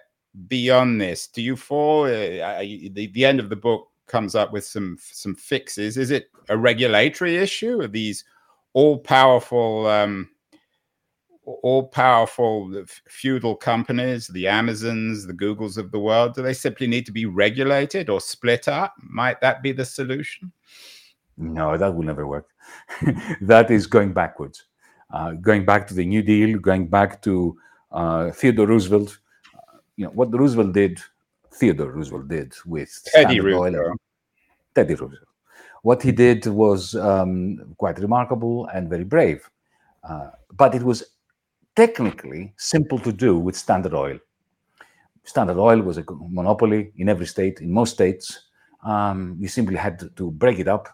beyond 0.48 1.00
this? 1.00 1.28
Do 1.28 1.42
you 1.42 1.56
fall? 1.56 2.04
Uh, 2.04 2.60
the, 2.60 3.10
the 3.12 3.24
end 3.24 3.40
of 3.40 3.48
the 3.48 3.56
book 3.56 3.88
comes 4.06 4.34
up 4.34 4.52
with 4.52 4.64
some 4.64 4.96
some 5.00 5.34
fixes. 5.34 5.96
Is 5.96 6.10
it 6.10 6.30
a 6.48 6.56
regulatory 6.56 7.36
issue? 7.36 7.80
Are 7.80 7.88
these 7.88 8.24
all 8.72 8.98
powerful 8.98 9.86
um, 9.86 10.28
all 11.62 11.88
powerful 11.88 12.84
feudal 13.08 13.56
companies, 13.56 14.26
the 14.28 14.46
Amazons, 14.48 15.26
the 15.26 15.32
Googles 15.32 15.76
of 15.76 15.90
the 15.90 15.98
world, 15.98 16.34
do 16.34 16.42
they 16.42 16.52
simply 16.54 16.86
need 16.86 17.06
to 17.06 17.12
be 17.12 17.26
regulated 17.26 18.08
or 18.08 18.20
split 18.20 18.68
up? 18.68 18.94
Might 19.02 19.40
that 19.40 19.62
be 19.62 19.72
the 19.72 19.84
solution? 19.84 20.52
No, 21.36 21.76
that 21.76 21.94
will 21.94 22.04
never 22.04 22.26
work. 22.26 22.48
that 23.40 23.70
is 23.70 23.86
going 23.86 24.12
backwards, 24.12 24.66
uh, 25.12 25.32
going 25.32 25.64
back 25.64 25.86
to 25.88 25.94
the 25.94 26.04
New 26.04 26.22
Deal, 26.22 26.58
going 26.58 26.86
back 26.88 27.22
to 27.22 27.56
Uh, 27.92 28.30
Theodore 28.30 28.68
Roosevelt, 28.68 29.18
uh, 29.56 29.78
you 29.96 30.04
know, 30.04 30.12
what 30.14 30.30
Roosevelt 30.32 30.72
did, 30.72 31.00
Theodore 31.58 31.90
Roosevelt 31.90 32.28
did 32.28 32.54
with 32.64 32.88
Teddy 33.06 33.40
Standard 33.40 33.54
Oil 33.54 33.62
Roosevelt. 33.62 33.86
and- 33.90 34.00
Teddy 34.76 34.94
Roosevelt. 34.94 35.26
What 35.82 36.00
he 36.02 36.12
did 36.12 36.46
was 36.46 36.94
um, 36.94 37.74
quite 37.78 37.98
remarkable 37.98 38.66
and 38.72 38.88
very 38.88 39.02
brave, 39.02 39.50
uh, 40.08 40.30
but 40.54 40.74
it 40.76 40.82
was 40.84 41.02
technically 41.80 42.52
simple 42.58 42.98
to 42.98 43.10
do 43.10 43.38
with 43.38 43.56
Standard 43.56 43.94
Oil. 43.94 44.18
Standard 45.24 45.56
Oil 45.56 45.80
was 45.80 45.96
a 45.96 46.04
monopoly 46.28 46.92
in 46.98 47.08
every 47.08 47.24
state, 47.24 47.62
in 47.62 47.72
most 47.72 47.94
states. 47.94 48.48
Um, 48.84 49.38
you 49.40 49.48
simply 49.48 49.76
had 49.76 49.94
to, 50.16 50.30
break 50.30 50.58
it 50.58 50.68
up 50.68 50.88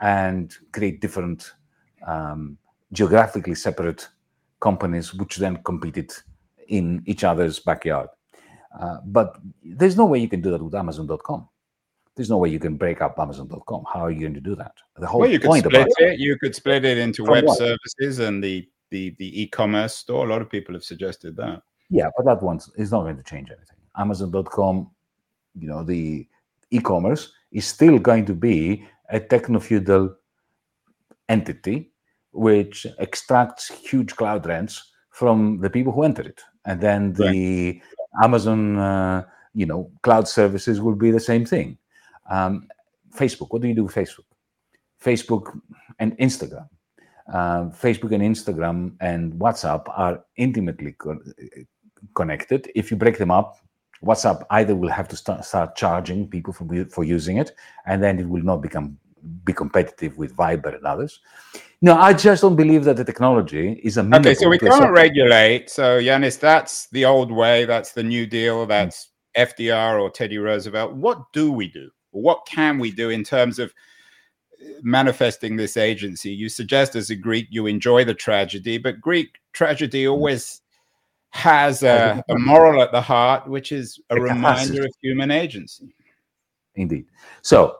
and 0.00 0.52
create 0.72 1.00
different 1.00 1.52
um, 2.08 2.58
geographically 2.92 3.54
separate 3.54 4.08
companies, 4.58 5.14
which 5.14 5.36
then 5.36 5.62
competed 5.62 6.10
in 6.66 7.04
each 7.06 7.22
other's 7.22 7.60
backyard. 7.60 8.08
Uh, 8.80 8.96
but 9.04 9.38
there's 9.62 9.96
no 9.96 10.06
way 10.06 10.18
you 10.18 10.28
can 10.28 10.40
do 10.40 10.50
that 10.50 10.62
with 10.62 10.74
Amazon.com. 10.74 11.48
There's 12.16 12.30
no 12.30 12.38
way 12.38 12.48
you 12.48 12.58
can 12.58 12.76
break 12.76 13.00
up 13.00 13.16
Amazon.com. 13.16 13.84
How 13.92 14.00
are 14.00 14.10
you 14.10 14.22
going 14.22 14.34
to 14.34 14.40
do 14.40 14.56
that? 14.56 14.74
The 14.98 15.06
whole 15.06 15.20
Well, 15.20 15.30
you 15.30 15.38
could 15.38 15.52
split 15.52 15.66
about 15.66 15.86
it. 15.98 16.18
You 16.18 16.36
could 16.36 16.54
split 16.56 16.84
it 16.84 16.98
into 16.98 17.24
From 17.24 17.34
web 17.34 17.44
what? 17.44 17.58
services 17.58 18.18
and 18.18 18.42
the 18.42 18.68
the 18.92 19.16
the 19.18 19.42
e-commerce 19.42 19.94
store. 19.96 20.26
A 20.26 20.30
lot 20.30 20.42
of 20.42 20.48
people 20.48 20.74
have 20.74 20.84
suggested 20.84 21.36
that. 21.36 21.62
Yeah, 21.90 22.08
but 22.16 22.24
that 22.26 22.42
one 22.42 22.60
is 22.76 22.92
not 22.92 23.02
going 23.02 23.16
to 23.16 23.22
change 23.24 23.50
anything. 23.50 23.76
Amazon.com, 23.96 24.90
you 25.58 25.68
know, 25.68 25.82
the 25.82 26.26
e-commerce 26.70 27.32
is 27.50 27.66
still 27.66 27.98
going 27.98 28.24
to 28.26 28.34
be 28.34 28.86
a 29.10 29.20
techno-feudal 29.20 30.14
entity 31.28 31.90
which 32.32 32.86
extracts 32.98 33.68
huge 33.68 34.16
cloud 34.16 34.46
rents 34.46 34.92
from 35.10 35.60
the 35.60 35.68
people 35.68 35.92
who 35.92 36.02
enter 36.02 36.22
it, 36.22 36.40
and 36.64 36.80
then 36.80 37.12
the 37.12 37.78
Amazon, 38.22 38.78
uh, 38.78 39.22
you 39.52 39.66
know, 39.66 39.90
cloud 40.02 40.26
services 40.26 40.80
will 40.80 40.94
be 40.94 41.10
the 41.10 41.20
same 41.20 41.44
thing. 41.44 41.76
Um, 42.30 42.68
Facebook, 43.14 43.48
what 43.50 43.60
do 43.60 43.68
you 43.68 43.74
do 43.74 43.84
with 43.84 43.94
Facebook? 43.94 44.28
Facebook 45.04 45.60
and 45.98 46.16
Instagram. 46.16 46.68
Um, 47.32 47.72
Facebook 47.72 48.12
and 48.12 48.22
Instagram 48.22 48.94
and 49.00 49.32
WhatsApp 49.34 49.84
are 49.88 50.22
intimately 50.36 50.92
co- 50.92 51.20
connected. 52.14 52.70
If 52.74 52.90
you 52.90 52.96
break 52.96 53.18
them 53.18 53.30
up, 53.30 53.56
WhatsApp 54.04 54.44
either 54.50 54.74
will 54.74 54.90
have 54.90 55.08
to 55.08 55.16
start, 55.16 55.44
start 55.44 55.74
charging 55.76 56.28
people 56.28 56.52
for, 56.52 56.66
for 56.86 57.04
using 57.04 57.38
it, 57.38 57.52
and 57.86 58.02
then 58.02 58.18
it 58.18 58.28
will 58.28 58.42
not 58.42 58.60
become 58.60 58.98
be 59.44 59.52
competitive 59.52 60.18
with 60.18 60.36
Viber 60.36 60.74
and 60.74 60.84
others. 60.84 61.20
No, 61.80 61.96
I 61.96 62.12
just 62.12 62.42
don't 62.42 62.56
believe 62.56 62.84
that 62.84 62.96
the 62.96 63.04
technology 63.04 63.80
is 63.82 63.96
a 63.96 64.02
Okay, 64.14 64.34
so 64.34 64.48
we 64.48 64.58
can't 64.58 64.90
regulate. 64.90 65.70
So 65.70 66.00
Yanis, 66.00 66.38
that's 66.38 66.88
the 66.88 67.04
old 67.04 67.30
way. 67.30 67.64
That's 67.64 67.92
the 67.92 68.02
New 68.02 68.26
Deal. 68.26 68.66
That's 68.66 69.10
FDR 69.36 70.00
or 70.00 70.10
Teddy 70.10 70.38
Roosevelt. 70.38 70.94
What 70.94 71.32
do 71.32 71.52
we 71.52 71.68
do? 71.68 71.90
What 72.10 72.44
can 72.46 72.78
we 72.78 72.90
do 72.90 73.10
in 73.10 73.24
terms 73.24 73.58
of 73.58 73.72
manifesting 74.82 75.56
this 75.56 75.76
agency? 75.76 76.30
You 76.30 76.48
suggest 76.48 76.96
as 76.96 77.10
a 77.10 77.16
Greek 77.16 77.48
you 77.50 77.66
enjoy 77.66 78.04
the 78.04 78.14
tragedy, 78.14 78.78
but 78.78 79.00
Greek 79.00 79.38
tragedy 79.52 80.06
always 80.06 80.60
has 81.30 81.82
a, 81.82 82.22
a 82.28 82.38
moral 82.38 82.82
at 82.82 82.92
the 82.92 83.00
heart, 83.00 83.48
which 83.48 83.72
is 83.72 84.00
a 84.10 84.20
reminder 84.20 84.84
of 84.84 84.92
human 85.00 85.30
agency. 85.30 85.94
Indeed. 86.74 87.06
So, 87.40 87.76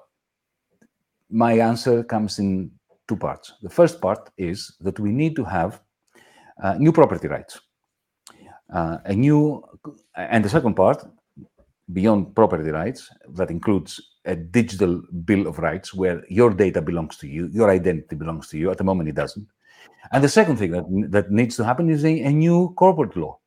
my 1.30 1.58
answer 1.58 2.02
comes 2.02 2.38
in 2.38 2.70
two 3.08 3.16
parts. 3.16 3.54
The 3.62 3.70
first 3.70 4.00
part 4.00 4.30
is 4.36 4.74
that 4.80 4.98
we 4.98 5.10
need 5.10 5.36
to 5.36 5.44
have 5.44 5.80
uh, 6.62 6.74
new 6.74 6.92
property 6.92 7.28
rights. 7.28 7.60
Uh, 8.72 8.98
a 9.04 9.14
new, 9.14 9.62
and 10.16 10.44
the 10.44 10.48
second 10.48 10.74
part, 10.74 11.04
beyond 11.92 12.34
property 12.34 12.70
rights, 12.70 13.10
that 13.30 13.50
includes 13.50 14.00
a 14.24 14.36
digital 14.36 15.02
bill 15.24 15.46
of 15.46 15.58
rights 15.58 15.92
where 15.92 16.22
your 16.28 16.50
data 16.50 16.80
belongs 16.80 17.16
to 17.18 17.26
you, 17.26 17.48
your 17.52 17.70
identity 17.70 18.16
belongs 18.16 18.48
to 18.48 18.58
you. 18.58 18.70
At 18.70 18.78
the 18.78 18.84
moment, 18.84 19.08
it 19.08 19.14
doesn't. 19.14 19.46
And 20.12 20.22
the 20.22 20.28
second 20.28 20.56
thing 20.56 20.72
that, 20.72 21.10
that 21.10 21.30
needs 21.30 21.56
to 21.56 21.64
happen 21.64 21.88
is 21.90 22.04
a, 22.04 22.20
a 22.22 22.30
new 22.30 22.72
corporate 22.74 23.16
law 23.16 23.38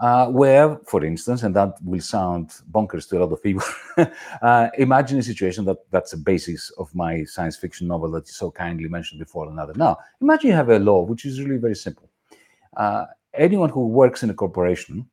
uh, 0.00 0.28
where, 0.28 0.78
for 0.86 1.04
instance, 1.04 1.42
and 1.42 1.54
that 1.54 1.74
will 1.82 2.00
sound 2.00 2.50
bonkers 2.70 3.08
to 3.08 3.18
a 3.18 3.20
lot 3.20 3.32
of 3.32 3.42
people, 3.42 3.62
uh, 4.42 4.68
imagine 4.78 5.18
a 5.18 5.22
situation 5.22 5.64
that 5.66 5.78
that's 5.90 6.12
the 6.12 6.16
basis 6.16 6.70
of 6.78 6.94
my 6.94 7.24
science 7.24 7.56
fiction 7.56 7.86
novel 7.86 8.10
that 8.10 8.26
you 8.26 8.32
so 8.32 8.50
kindly 8.50 8.88
mentioned 8.88 9.18
before 9.18 9.48
another. 9.48 9.74
Now, 9.74 9.98
imagine 10.20 10.48
you 10.48 10.56
have 10.56 10.70
a 10.70 10.78
law 10.78 11.02
which 11.02 11.24
is 11.26 11.40
really 11.40 11.58
very 11.58 11.74
simple. 11.74 12.08
Uh, 12.76 13.06
anyone 13.34 13.68
who 13.68 13.88
works 13.88 14.22
in 14.22 14.30
a 14.30 14.34
corporation 14.34 15.06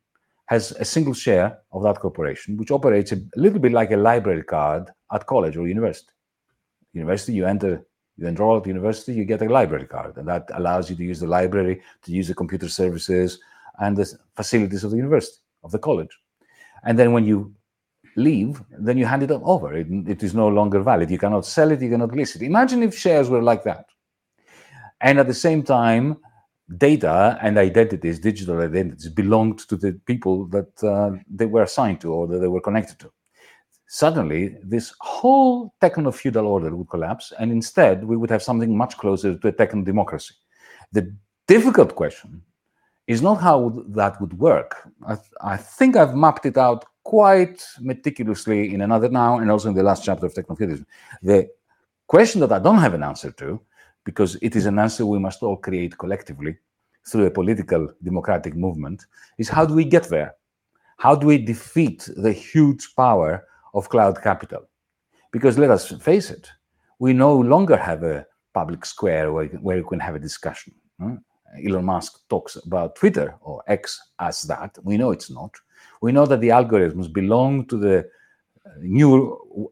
has 0.48 0.72
a 0.72 0.86
single 0.86 1.14
share 1.14 1.60
of 1.72 1.84
that 1.84 2.00
corporation, 2.00 2.58
which 2.58 2.72
operates 2.72 3.12
a 3.12 3.20
little 3.36 3.60
bit 3.60 3.74
like 3.74 3.92
a 3.92 3.98
library 3.98 4.44
card 4.44 4.90
at 5.12 5.26
college 5.26 5.58
or 5.58 5.68
university. 5.68 6.12
University, 6.94 7.34
you 7.34 7.46
enter, 7.46 7.86
you 8.18 8.28
enroll 8.28 8.58
at 8.58 8.64
the 8.64 8.70
university, 8.70 9.14
you 9.14 9.26
get 9.26 9.42
a 9.42 9.50
library 9.50 9.86
card, 9.86 10.18
and 10.18 10.28
that 10.28 10.50
allows 10.54 10.90
you 10.90 10.96
to 10.96 11.04
use 11.04 11.20
the 11.20 11.28
library, 11.28 11.82
to 12.04 12.12
use 12.12 12.28
the 12.28 12.34
computer 12.34 12.70
services, 12.70 13.40
and 13.80 13.96
the 13.98 14.12
facilities 14.36 14.84
of 14.84 14.92
the 14.92 14.98
university, 14.98 15.38
of 15.64 15.72
the 15.72 15.80
college. 15.80 16.18
And 16.84 16.98
then 16.98 17.12
when 17.12 17.26
you 17.26 17.54
leave, 18.16 18.64
then 18.72 18.98
you 18.98 19.06
hand 19.06 19.24
it 19.24 19.32
over. 19.32 19.74
It, 19.74 19.88
it 20.08 20.24
is 20.24 20.34
no 20.34 20.48
longer 20.48 20.80
valid. 20.82 21.12
You 21.12 21.20
cannot 21.20 21.46
sell 21.46 21.72
it, 21.72 21.82
you 21.82 21.90
cannot 21.90 22.16
list 22.16 22.38
it. 22.38 22.42
Imagine 22.42 22.84
if 22.84 22.98
shares 22.98 23.30
were 23.30 23.44
like 23.44 23.64
that. 23.64 23.86
And 25.02 25.20
at 25.20 25.28
the 25.28 25.34
same 25.34 25.62
time, 25.62 26.18
data 26.76 27.40
and 27.42 27.58
identities, 27.58 28.20
digital 28.20 28.60
identities, 28.60 29.10
belonged 29.10 29.60
to 29.60 29.78
the 29.78 29.94
people 30.06 30.46
that 30.48 30.84
uh, 30.84 31.12
they 31.30 31.46
were 31.46 31.64
assigned 31.64 32.02
to 32.02 32.12
or 32.12 32.28
that 32.28 32.40
they 32.40 32.48
were 32.48 32.62
connected 32.62 33.00
to. 33.00 33.12
Suddenly, 33.88 34.58
this 34.62 34.94
whole 35.00 35.74
techno 35.80 36.12
feudal 36.12 36.46
order 36.46 36.76
would 36.76 36.90
collapse, 36.90 37.32
and 37.40 37.52
instead, 37.52 38.04
we 38.04 38.18
would 38.18 38.30
have 38.30 38.44
something 38.44 38.76
much 38.76 38.98
closer 38.98 39.38
to 39.38 39.48
a 39.48 39.52
techno 39.52 39.82
democracy. 39.84 40.34
The 40.92 41.16
difficult 41.48 41.96
question 41.96 42.42
is 43.08 43.22
not 43.22 43.36
how 43.36 43.84
that 43.88 44.20
would 44.20 44.38
work. 44.38 44.76
I, 45.08 45.16
th- 45.16 45.28
I 45.40 45.56
think 45.56 45.96
I've 45.96 46.16
mapped 46.16 46.46
it 46.46 46.58
out 46.58 46.84
quite 47.06 47.66
meticulously 47.80 48.74
in 48.74 48.82
another 48.82 49.08
now 49.08 49.40
and 49.40 49.50
also 49.50 49.70
in 49.70 49.76
the 49.76 49.84
last 49.84 50.04
chapter 50.04 50.26
of 50.26 50.34
Technofeudalism. 50.34 50.86
The 51.24 51.50
question 52.08 52.42
that 52.42 52.52
I 52.52 52.60
don't 52.60 52.80
have 52.80 52.94
an 52.94 53.04
answer 53.04 53.32
to, 53.32 53.62
because 54.08 54.38
it 54.42 54.56
is 54.56 54.66
an 54.66 54.80
answer 54.80 55.06
we 55.06 55.20
must 55.20 55.44
all 55.44 55.58
create 55.58 55.98
collectively 55.98 56.56
through 57.10 57.26
a 57.26 57.30
political 57.40 57.90
democratic 58.02 58.56
movement, 58.56 59.06
is 59.38 59.50
how 59.50 59.66
do 59.66 59.74
we 59.74 59.84
get 59.84 60.06
there? 60.08 60.34
How 60.96 61.14
do 61.14 61.28
we 61.28 61.38
defeat 61.38 62.10
the 62.16 62.32
huge 62.32 62.96
power 62.96 63.46
of 63.74 63.90
cloud 63.90 64.16
capital? 64.24 64.64
Because 65.34 65.58
let 65.58 65.72
us 65.72 65.92
face 66.10 66.30
it, 66.30 66.50
we 67.00 67.12
no 67.12 67.34
longer 67.38 67.76
have 67.76 68.04
a 68.04 68.26
public 68.54 68.86
square 68.86 69.34
where, 69.34 69.48
where 69.66 69.78
you 69.78 69.84
can 69.84 70.00
have 70.00 70.16
a 70.16 70.26
discussion. 70.30 70.74
Elon 71.66 71.84
Musk 71.84 72.12
talks 72.30 72.56
about 72.56 72.96
Twitter 72.96 73.36
or 73.42 73.62
X 73.68 74.02
as 74.20 74.44
that. 74.44 74.78
We 74.84 74.96
know 74.96 75.12
it's 75.12 75.30
not. 75.30 75.52
We 76.02 76.14
know 76.14 76.26
that 76.26 76.40
the 76.40 76.54
algorithms 76.60 77.12
belong 77.12 77.66
to 77.66 77.78
the 77.78 77.98
uh, 78.00 78.70
new 78.80 79.12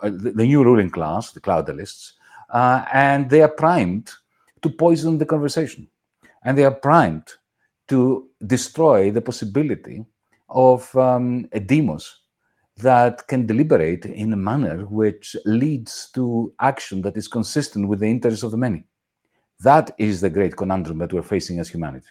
uh, 0.01 0.09
the 0.09 0.45
new 0.51 0.61
ruling 0.63 0.89
class, 0.89 1.31
the 1.31 1.41
cloudalists, 1.41 2.13
uh, 2.49 2.86
and 2.91 3.29
they 3.29 3.41
are 3.41 3.55
primed 3.63 4.11
to 4.62 4.70
poison 4.70 5.18
the 5.18 5.26
conversation, 5.26 5.88
and 6.43 6.58
they 6.58 6.66
are 6.66 6.72
primed 6.72 7.28
to 7.88 8.30
destroy 8.45 9.12
the 9.12 9.22
possibility 9.22 10.06
of 10.49 10.95
um, 10.95 11.47
a 11.51 11.60
demos 11.60 12.20
that 12.78 13.28
can 13.28 13.45
deliberate 13.45 14.06
in 14.06 14.34
a 14.34 14.38
manner 14.38 14.86
which 14.86 15.36
leads 15.45 16.10
to 16.14 16.53
action 16.60 17.01
that 17.01 17.16
is 17.16 17.28
consistent 17.28 17.88
with 17.88 17.99
the 17.99 18.08
interests 18.08 18.43
of 18.43 18.51
the 18.51 18.58
many. 18.58 18.84
That 19.62 19.91
is 19.97 20.20
the 20.20 20.30
great 20.30 20.58
conundrum 20.58 20.97
that 20.97 21.14
we're 21.14 21.24
facing 21.24 21.60
as 21.60 21.70
humanity. 21.70 22.08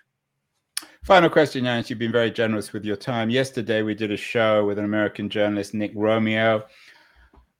Final 1.04 1.28
question, 1.28 1.64
Yanis. 1.64 1.90
You've 1.90 1.98
been 1.98 2.10
very 2.10 2.30
generous 2.30 2.72
with 2.72 2.84
your 2.84 2.96
time. 2.96 3.28
Yesterday, 3.28 3.82
we 3.82 3.94
did 3.94 4.10
a 4.10 4.16
show 4.16 4.64
with 4.64 4.78
an 4.78 4.86
American 4.86 5.28
journalist, 5.28 5.74
Nick 5.74 5.92
Romeo. 5.94 6.64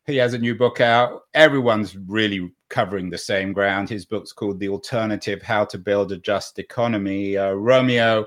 He 0.06 0.16
has 0.16 0.32
a 0.32 0.38
new 0.38 0.54
book 0.54 0.80
out. 0.80 1.24
Everyone's 1.34 1.94
really 1.94 2.52
covering 2.74 3.08
the 3.08 3.16
same 3.16 3.52
ground. 3.52 3.88
His 3.88 4.04
book's 4.04 4.32
called 4.32 4.58
The 4.58 4.68
Alternative 4.68 5.40
How 5.40 5.64
to 5.66 5.78
Build 5.78 6.10
a 6.10 6.18
Just 6.18 6.58
Economy. 6.58 7.36
Uh, 7.36 7.52
Romeo 7.52 8.26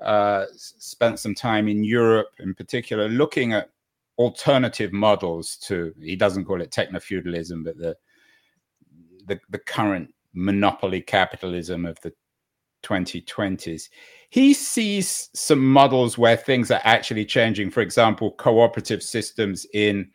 uh, 0.00 0.46
spent 0.56 1.20
some 1.20 1.36
time 1.36 1.68
in 1.68 1.84
Europe, 1.84 2.30
in 2.40 2.52
particular, 2.52 3.08
looking 3.08 3.52
at 3.52 3.70
alternative 4.18 4.92
models 4.92 5.56
to, 5.58 5.94
he 6.02 6.16
doesn't 6.16 6.46
call 6.46 6.60
it 6.60 6.72
techno 6.72 6.98
feudalism, 6.98 7.62
but 7.62 7.78
the, 7.78 7.96
the, 9.26 9.38
the 9.50 9.58
current 9.60 10.12
monopoly 10.34 11.00
capitalism 11.00 11.86
of 11.86 11.96
the 12.00 12.12
2020s. 12.82 13.88
He 14.30 14.52
sees 14.52 15.30
some 15.32 15.64
models 15.64 16.18
where 16.18 16.36
things 16.36 16.72
are 16.72 16.80
actually 16.82 17.24
changing. 17.24 17.70
For 17.70 17.82
example, 17.82 18.32
cooperative 18.32 19.04
systems 19.04 19.64
in 19.72 20.10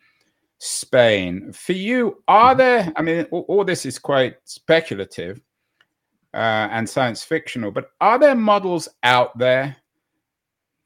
Spain. 0.58 1.52
For 1.52 1.72
you, 1.72 2.22
are 2.28 2.54
there, 2.54 2.92
I 2.96 3.02
mean, 3.02 3.26
all, 3.30 3.44
all 3.48 3.64
this 3.64 3.84
is 3.86 3.98
quite 3.98 4.36
speculative 4.44 5.40
uh, 6.34 6.68
and 6.70 6.88
science 6.88 7.22
fictional, 7.22 7.70
but 7.70 7.90
are 8.00 8.18
there 8.18 8.34
models 8.34 8.88
out 9.02 9.36
there 9.38 9.76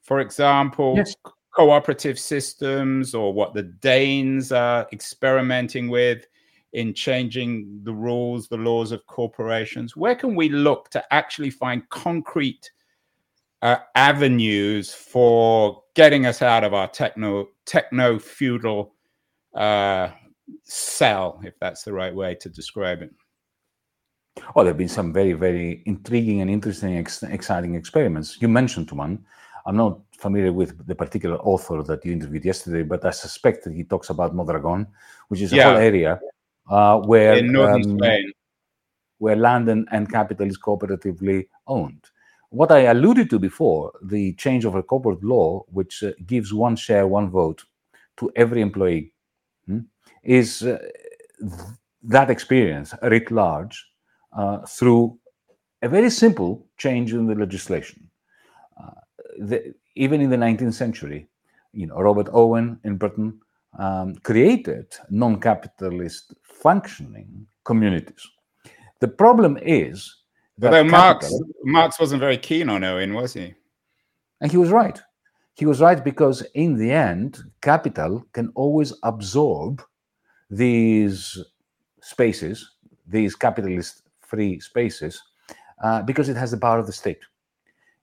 For 0.01 0.19
example, 0.19 0.95
yes. 0.97 1.15
cooperative 1.53 2.19
systems 2.19 3.13
or 3.13 3.33
what 3.33 3.53
the 3.53 3.63
Danes 3.63 4.51
are 4.51 4.87
experimenting 4.91 5.89
with 5.89 6.25
in 6.73 6.93
changing 6.93 7.81
the 7.83 7.93
rules, 7.93 8.47
the 8.47 8.57
laws 8.57 8.91
of 8.91 9.05
corporations? 9.07 9.95
Where 9.95 10.15
can 10.15 10.35
we 10.35 10.49
look 10.49 10.89
to 10.91 11.13
actually 11.13 11.51
find 11.51 11.87
concrete 11.89 12.71
uh, 13.61 13.77
avenues 13.95 14.93
for 14.93 15.83
getting 15.93 16.25
us 16.25 16.41
out 16.41 16.63
of 16.63 16.73
our 16.73 16.87
techno 16.87 17.47
techno 17.65 18.17
feudal 18.17 18.95
uh, 19.53 20.09
cell, 20.63 21.39
if 21.43 21.53
that's 21.59 21.83
the 21.83 21.93
right 21.93 22.13
way 22.13 22.35
to 22.35 22.49
describe 22.49 23.01
it? 23.01 23.11
Oh, 24.55 24.63
there 24.63 24.67
have 24.67 24.77
been 24.77 24.87
some 24.87 25.11
very, 25.11 25.33
very 25.33 25.83
intriguing 25.85 26.41
and 26.41 26.49
interesting, 26.49 26.97
ex- 26.97 27.23
exciting 27.23 27.75
experiments. 27.75 28.41
You 28.41 28.47
mentioned 28.47 28.91
one. 28.91 29.25
I'm 29.65 29.75
not 29.75 29.99
familiar 30.17 30.53
with 30.53 30.87
the 30.87 30.95
particular 30.95 31.37
author 31.37 31.83
that 31.83 32.03
you 32.05 32.11
interviewed 32.11 32.45
yesterday, 32.45 32.83
but 32.83 33.05
I 33.05 33.11
suspect 33.11 33.63
that 33.65 33.73
he 33.73 33.83
talks 33.83 34.09
about 34.09 34.33
Mondragon, 34.33 34.87
which 35.27 35.41
is 35.41 35.53
a 35.53 35.57
yeah. 35.57 35.63
whole 35.65 35.77
area 35.77 36.19
uh, 36.69 36.99
where 36.99 37.33
um, 37.37 37.99
where 39.19 39.35
land 39.35 39.69
and, 39.69 39.87
and 39.91 40.11
capital 40.11 40.47
is 40.47 40.57
cooperatively 40.57 41.47
owned. 41.67 42.05
What 42.49 42.71
I 42.71 42.79
alluded 42.79 43.29
to 43.29 43.39
before, 43.39 43.93
the 44.01 44.33
change 44.33 44.65
of 44.65 44.75
a 44.75 44.83
corporate 44.83 45.23
law, 45.23 45.63
which 45.67 46.03
uh, 46.03 46.11
gives 46.25 46.53
one 46.53 46.75
share, 46.75 47.05
one 47.07 47.29
vote 47.29 47.63
to 48.17 48.31
every 48.35 48.61
employee, 48.61 49.10
is 50.23 50.63
uh, 50.63 50.77
that 52.03 52.29
experience 52.29 52.93
writ 53.03 53.31
large 53.31 53.85
uh, 54.33 54.59
through 54.65 55.17
a 55.81 55.89
very 55.89 56.09
simple 56.09 56.67
change 56.77 57.13
in 57.13 57.25
the 57.25 57.35
legislation. 57.35 58.09
Uh, 58.79 58.91
the, 59.39 59.73
even 59.95 60.21
in 60.21 60.29
the 60.29 60.37
19th 60.37 60.73
century, 60.73 61.27
you 61.73 61.87
know, 61.87 61.95
Robert 61.95 62.29
Owen 62.31 62.79
in 62.83 62.97
Britain 62.97 63.39
um, 63.79 64.15
created 64.23 64.93
non-capitalist 65.09 66.33
functioning 66.43 67.47
communities. 67.63 68.27
The 68.99 69.07
problem 69.07 69.57
is 69.61 70.17
that 70.57 70.71
but 70.71 70.85
Marx 70.85 71.33
Marx 71.63 71.99
wasn't 71.99 72.19
very 72.19 72.37
keen 72.37 72.69
on 72.69 72.83
Owen, 72.83 73.13
was 73.13 73.33
he? 73.33 73.53
And 74.41 74.51
he 74.51 74.57
was 74.57 74.69
right. 74.69 75.01
He 75.55 75.65
was 75.65 75.81
right 75.81 76.03
because 76.03 76.43
in 76.53 76.75
the 76.75 76.91
end, 76.91 77.39
capital 77.61 78.25
can 78.33 78.51
always 78.55 78.93
absorb 79.03 79.81
these 80.51 81.41
spaces, 82.01 82.71
these 83.07 83.35
capitalist 83.35 84.03
free 84.19 84.59
spaces, 84.59 85.21
uh, 85.81 86.03
because 86.03 86.29
it 86.29 86.35
has 86.35 86.51
the 86.51 86.57
power 86.57 86.77
of 86.77 86.85
the 86.85 86.93
state. 86.93 87.19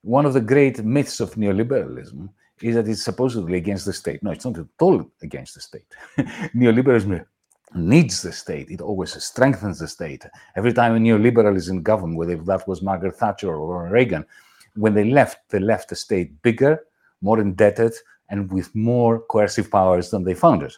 One 0.03 0.25
of 0.25 0.33
the 0.33 0.41
great 0.41 0.83
myths 0.85 1.21
of 1.21 1.35
neoliberalism 1.35 2.29
is 2.63 2.75
that 2.75 2.89
it's 2.89 3.05
supposedly 3.05 3.59
against 3.59 3.85
the 3.85 3.93
state. 3.93 4.23
No, 4.23 4.31
it's 4.31 4.45
not 4.45 4.59
at 4.59 4.67
all 4.81 5.05
against 5.23 5.55
the 5.55 5.61
state. 5.61 5.87
Neoliberalism 6.57 7.25
needs 7.75 8.23
the 8.23 8.33
state. 8.33 8.71
It 8.71 8.81
always 8.81 9.23
strengthens 9.23 9.79
the 9.79 9.89
state. 9.89 10.25
Every 10.57 10.73
time 10.73 10.97
a 10.97 10.99
neoliberal 10.99 11.57
is 11.57 11.69
in 11.69 11.83
government, 11.83 12.19
whether 12.19 12.37
that 12.37 12.67
was 12.67 12.83
Margaret 12.83 13.17
Thatcher 13.17 13.55
or 13.55 13.89
Reagan, 13.89 14.25
when 14.75 14.95
they 14.95 15.05
left, 15.05 15.51
they 15.51 15.59
left 15.59 15.91
the 15.91 15.97
state 15.97 16.41
bigger, 16.43 16.81
more 17.21 17.41
indebted, 17.41 17.93
and 18.31 18.51
with 18.51 18.75
more 18.75 19.21
coercive 19.21 19.71
powers 19.71 20.11
than 20.11 20.25
they 20.25 20.35
found 20.35 20.63
it. 20.63 20.75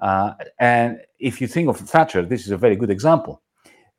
Uh, 0.00 0.32
and 0.58 1.00
if 1.18 1.40
you 1.40 1.46
think 1.46 1.68
of 1.68 1.78
Thatcher, 1.78 2.24
this 2.24 2.44
is 2.44 2.50
a 2.50 2.56
very 2.56 2.76
good 2.76 2.90
example. 2.90 3.42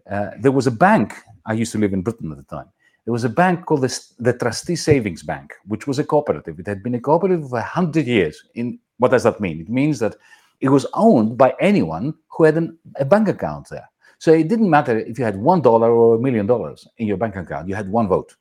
Uh, 0.10 0.32
there 0.40 0.52
was 0.52 0.68
a 0.68 0.72
bank, 0.72 1.14
I 1.46 1.54
used 1.54 1.72
to 1.74 1.78
live 1.78 1.94
in 1.94 2.02
Britain 2.02 2.32
at 2.32 2.38
the 2.38 2.44
time, 2.44 2.70
there 3.06 3.14
was 3.14 3.24
a 3.24 3.30
bank 3.30 3.66
called 3.66 3.82
the, 3.82 4.00
the 4.20 4.34
Trustee 4.34 4.76
Savings 4.76 5.24
Bank, 5.24 5.54
which 5.66 5.88
was 5.88 6.00
a 6.00 6.04
cooperative. 6.04 6.60
It 6.60 6.68
had 6.68 6.84
been 6.84 6.96
a 6.96 7.00
cooperative 7.00 7.50
for 7.50 7.56
100 7.56 8.06
years. 8.06 8.44
In 8.56 8.80
What 8.98 9.12
does 9.12 9.24
that 9.24 9.40
mean? 9.40 9.60
It 9.62 9.70
means 9.70 10.00
that 10.00 10.16
it 10.62 10.70
was 10.70 10.86
owned 10.94 11.38
by 11.38 11.56
anyone 11.60 12.14
who 12.30 12.44
had 12.44 12.58
an, 12.58 12.78
a 12.98 13.06
bank 13.06 13.28
account 13.28 13.70
there. 13.70 13.90
So 14.20 14.34
it 14.34 14.50
didn't 14.50 14.70
matter 14.70 15.00
if 15.00 15.18
you 15.18 15.26
had 15.26 15.38
one 15.38 15.62
dollar 15.62 15.92
or 15.92 16.16
a 16.16 16.20
million 16.20 16.46
dollars 16.46 16.88
in 16.98 17.08
your 17.08 17.18
bank 17.18 17.36
account, 17.38 17.70
you 17.70 17.76
had 17.76 17.90
one 17.90 18.08
vote. 18.08 18.36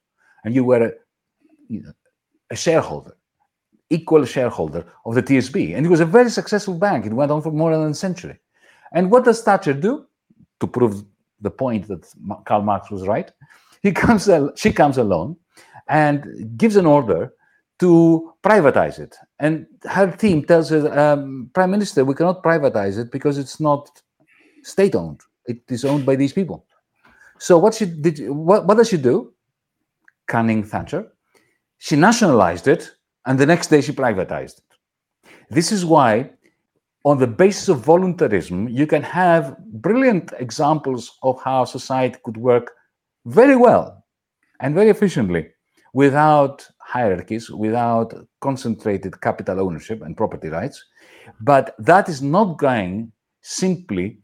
And 0.45 0.55
you 0.55 0.65
were 0.65 0.89
a, 0.89 0.93
you 1.69 1.83
know, 1.83 1.93
a 2.51 2.57
shareholder, 2.57 3.17
equal 3.91 4.25
shareholder 4.25 4.85
of 5.05 5.15
the 5.15 5.23
TSB. 5.23 5.77
And 5.77 5.87
it 5.87 5.89
was 5.89 6.01
a 6.01 6.07
very 6.07 6.31
successful 6.31 6.75
bank. 6.75 7.07
It 7.07 7.13
went 7.13 7.31
on 7.31 7.43
for 7.43 7.53
more 7.53 7.77
than 7.77 7.91
a 7.91 7.95
century. 7.95 8.39
And 8.93 9.11
what 9.11 9.25
does 9.25 9.43
Thatcher 9.43 9.73
do 9.73 10.07
to 10.61 10.67
prove 10.67 11.05
the 11.41 11.51
point 11.51 11.89
that 11.89 12.07
Karl 12.45 12.63
Marx 12.63 12.91
was 12.91 13.07
right? 13.07 13.31
he 13.83 13.93
comes, 13.93 14.29
she 14.57 14.73
comes 14.73 14.99
alone 14.99 15.37
and 15.89 16.57
gives 16.57 16.77
an 16.77 16.87
order 16.87 17.33
to 17.79 18.35
privatize 18.43 18.99
it. 18.99 19.17
And 19.39 19.67
her 19.85 20.11
team 20.11 20.45
tells 20.45 20.71
her, 20.71 20.99
um, 20.99 21.51
Prime 21.55 21.71
Minister, 21.71 22.05
we 22.05 22.15
cannot 22.15 22.43
privatize 22.43 22.99
it 22.99 23.13
because 23.13 23.39
it's 23.39 23.61
not 23.61 24.03
state 24.63 24.95
owned. 24.95 25.21
It 25.47 25.63
is 25.69 25.85
owned 25.85 26.05
by 26.05 26.17
these 26.17 26.33
people. 26.33 26.67
So 27.39 27.57
what 27.57 27.75
she 27.75 27.87
did, 27.87 28.29
what, 28.31 28.67
what 28.67 28.77
does 28.77 28.89
she 28.89 28.97
do? 28.97 29.33
Cunning 30.27 30.65
Thatcher. 30.65 31.07
She 31.79 31.95
nationalized 31.95 32.67
it, 32.67 32.91
and 33.29 33.39
the 33.39 33.47
next 33.47 33.69
day 33.69 33.81
she 33.83 33.93
privatized 33.93 34.59
it. 34.59 35.31
This 35.51 35.71
is 35.71 35.85
why, 35.85 36.31
on 37.05 37.19
the 37.19 37.27
basis 37.27 37.69
of 37.69 37.85
voluntarism, 37.85 38.69
you 38.69 38.87
can 38.87 39.03
have 39.03 39.57
brilliant 39.87 40.33
examples 40.39 41.19
of 41.23 41.41
how 41.43 41.65
society 41.65 42.19
could 42.25 42.39
work 42.39 42.73
very 43.27 43.55
well 43.55 44.05
and 44.61 44.75
very 44.75 44.89
efficiently 44.89 45.47
without 45.93 46.67
hierarchies, 46.81 47.51
without 47.51 48.15
concentrated 48.41 49.21
capital 49.21 49.61
ownership 49.61 50.01
and 50.01 50.17
property 50.17 50.49
rights. 50.49 50.83
But 51.41 51.75
that 51.79 52.09
is 52.09 52.23
not 52.23 52.59
going 52.59 53.13
simply 53.43 54.21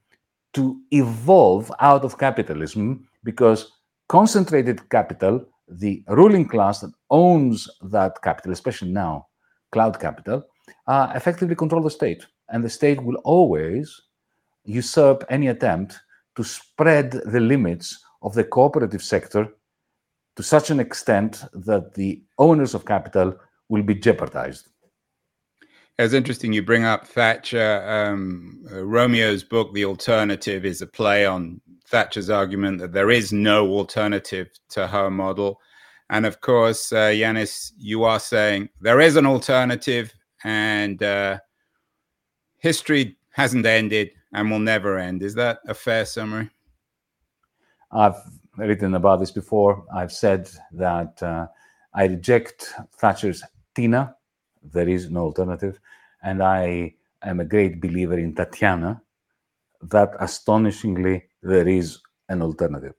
to 0.54 0.80
evolve 0.92 1.70
out 1.80 2.04
of 2.04 2.16
capitalism 2.16 3.06
because 3.22 3.70
concentrated 4.08 4.88
capital, 4.88 5.44
the 5.68 6.02
ruling 6.08 6.46
class 6.46 6.80
that 6.80 6.92
owns 7.10 7.68
that 7.82 8.20
capital, 8.22 8.52
especially 8.52 8.90
now, 8.90 9.26
cloud 9.72 9.98
capital, 9.98 10.44
uh, 10.86 11.12
effectively 11.14 11.54
control 11.54 11.82
the 11.82 11.90
state. 11.90 12.26
And 12.50 12.64
the 12.64 12.70
state 12.70 13.02
will 13.02 13.16
always 13.24 14.00
usurp 14.64 15.24
any 15.30 15.48
attempt 15.48 15.98
to 16.36 16.44
spread 16.44 17.12
the 17.12 17.40
limits 17.40 18.04
of 18.22 18.34
the 18.34 18.44
cooperative 18.44 19.02
sector 19.02 19.48
to 20.36 20.42
such 20.42 20.70
an 20.70 20.80
extent 20.80 21.44
that 21.52 21.94
the 21.94 22.22
owners 22.38 22.74
of 22.74 22.84
capital 22.84 23.36
will 23.68 23.82
be 23.82 23.94
jeopardized. 23.94 24.68
It's 25.96 26.12
interesting 26.12 26.52
you 26.52 26.62
bring 26.62 26.84
up 26.84 27.06
Thatcher. 27.06 27.84
Um, 27.86 28.64
uh, 28.72 28.84
Romeo's 28.84 29.44
book, 29.44 29.72
The 29.72 29.84
Alternative, 29.84 30.64
is 30.64 30.82
a 30.82 30.88
play 30.88 31.24
on 31.24 31.60
Thatcher's 31.86 32.30
argument 32.30 32.80
that 32.80 32.92
there 32.92 33.10
is 33.10 33.32
no 33.32 33.68
alternative 33.70 34.48
to 34.70 34.88
her 34.88 35.08
model. 35.08 35.60
And 36.10 36.26
of 36.26 36.40
course, 36.40 36.92
uh, 36.92 37.10
Yanis, 37.10 37.72
you 37.78 38.02
are 38.02 38.18
saying 38.18 38.70
there 38.80 39.00
is 39.00 39.14
an 39.14 39.24
alternative, 39.24 40.12
and 40.42 41.00
uh, 41.00 41.38
history 42.58 43.16
hasn't 43.30 43.64
ended 43.64 44.10
and 44.32 44.50
will 44.50 44.58
never 44.58 44.98
end. 44.98 45.22
Is 45.22 45.34
that 45.36 45.60
a 45.68 45.74
fair 45.74 46.04
summary? 46.04 46.50
I've 47.92 48.16
written 48.56 48.94
about 48.94 49.20
this 49.20 49.30
before. 49.30 49.84
I've 49.94 50.12
said 50.12 50.50
that 50.72 51.22
uh, 51.22 51.46
I 51.94 52.06
reject 52.06 52.74
Thatcher's 52.96 53.44
Tina. 53.76 54.16
There 54.72 54.88
is 54.88 55.10
no 55.10 55.22
alternative. 55.22 55.78
And 56.22 56.42
I 56.42 56.94
am 57.22 57.40
a 57.40 57.44
great 57.44 57.80
believer 57.80 58.18
in 58.18 58.34
Tatiana, 58.34 59.02
that 59.82 60.12
astonishingly 60.18 61.24
there 61.42 61.68
is 61.68 62.00
an 62.28 62.42
alternative. 62.42 62.94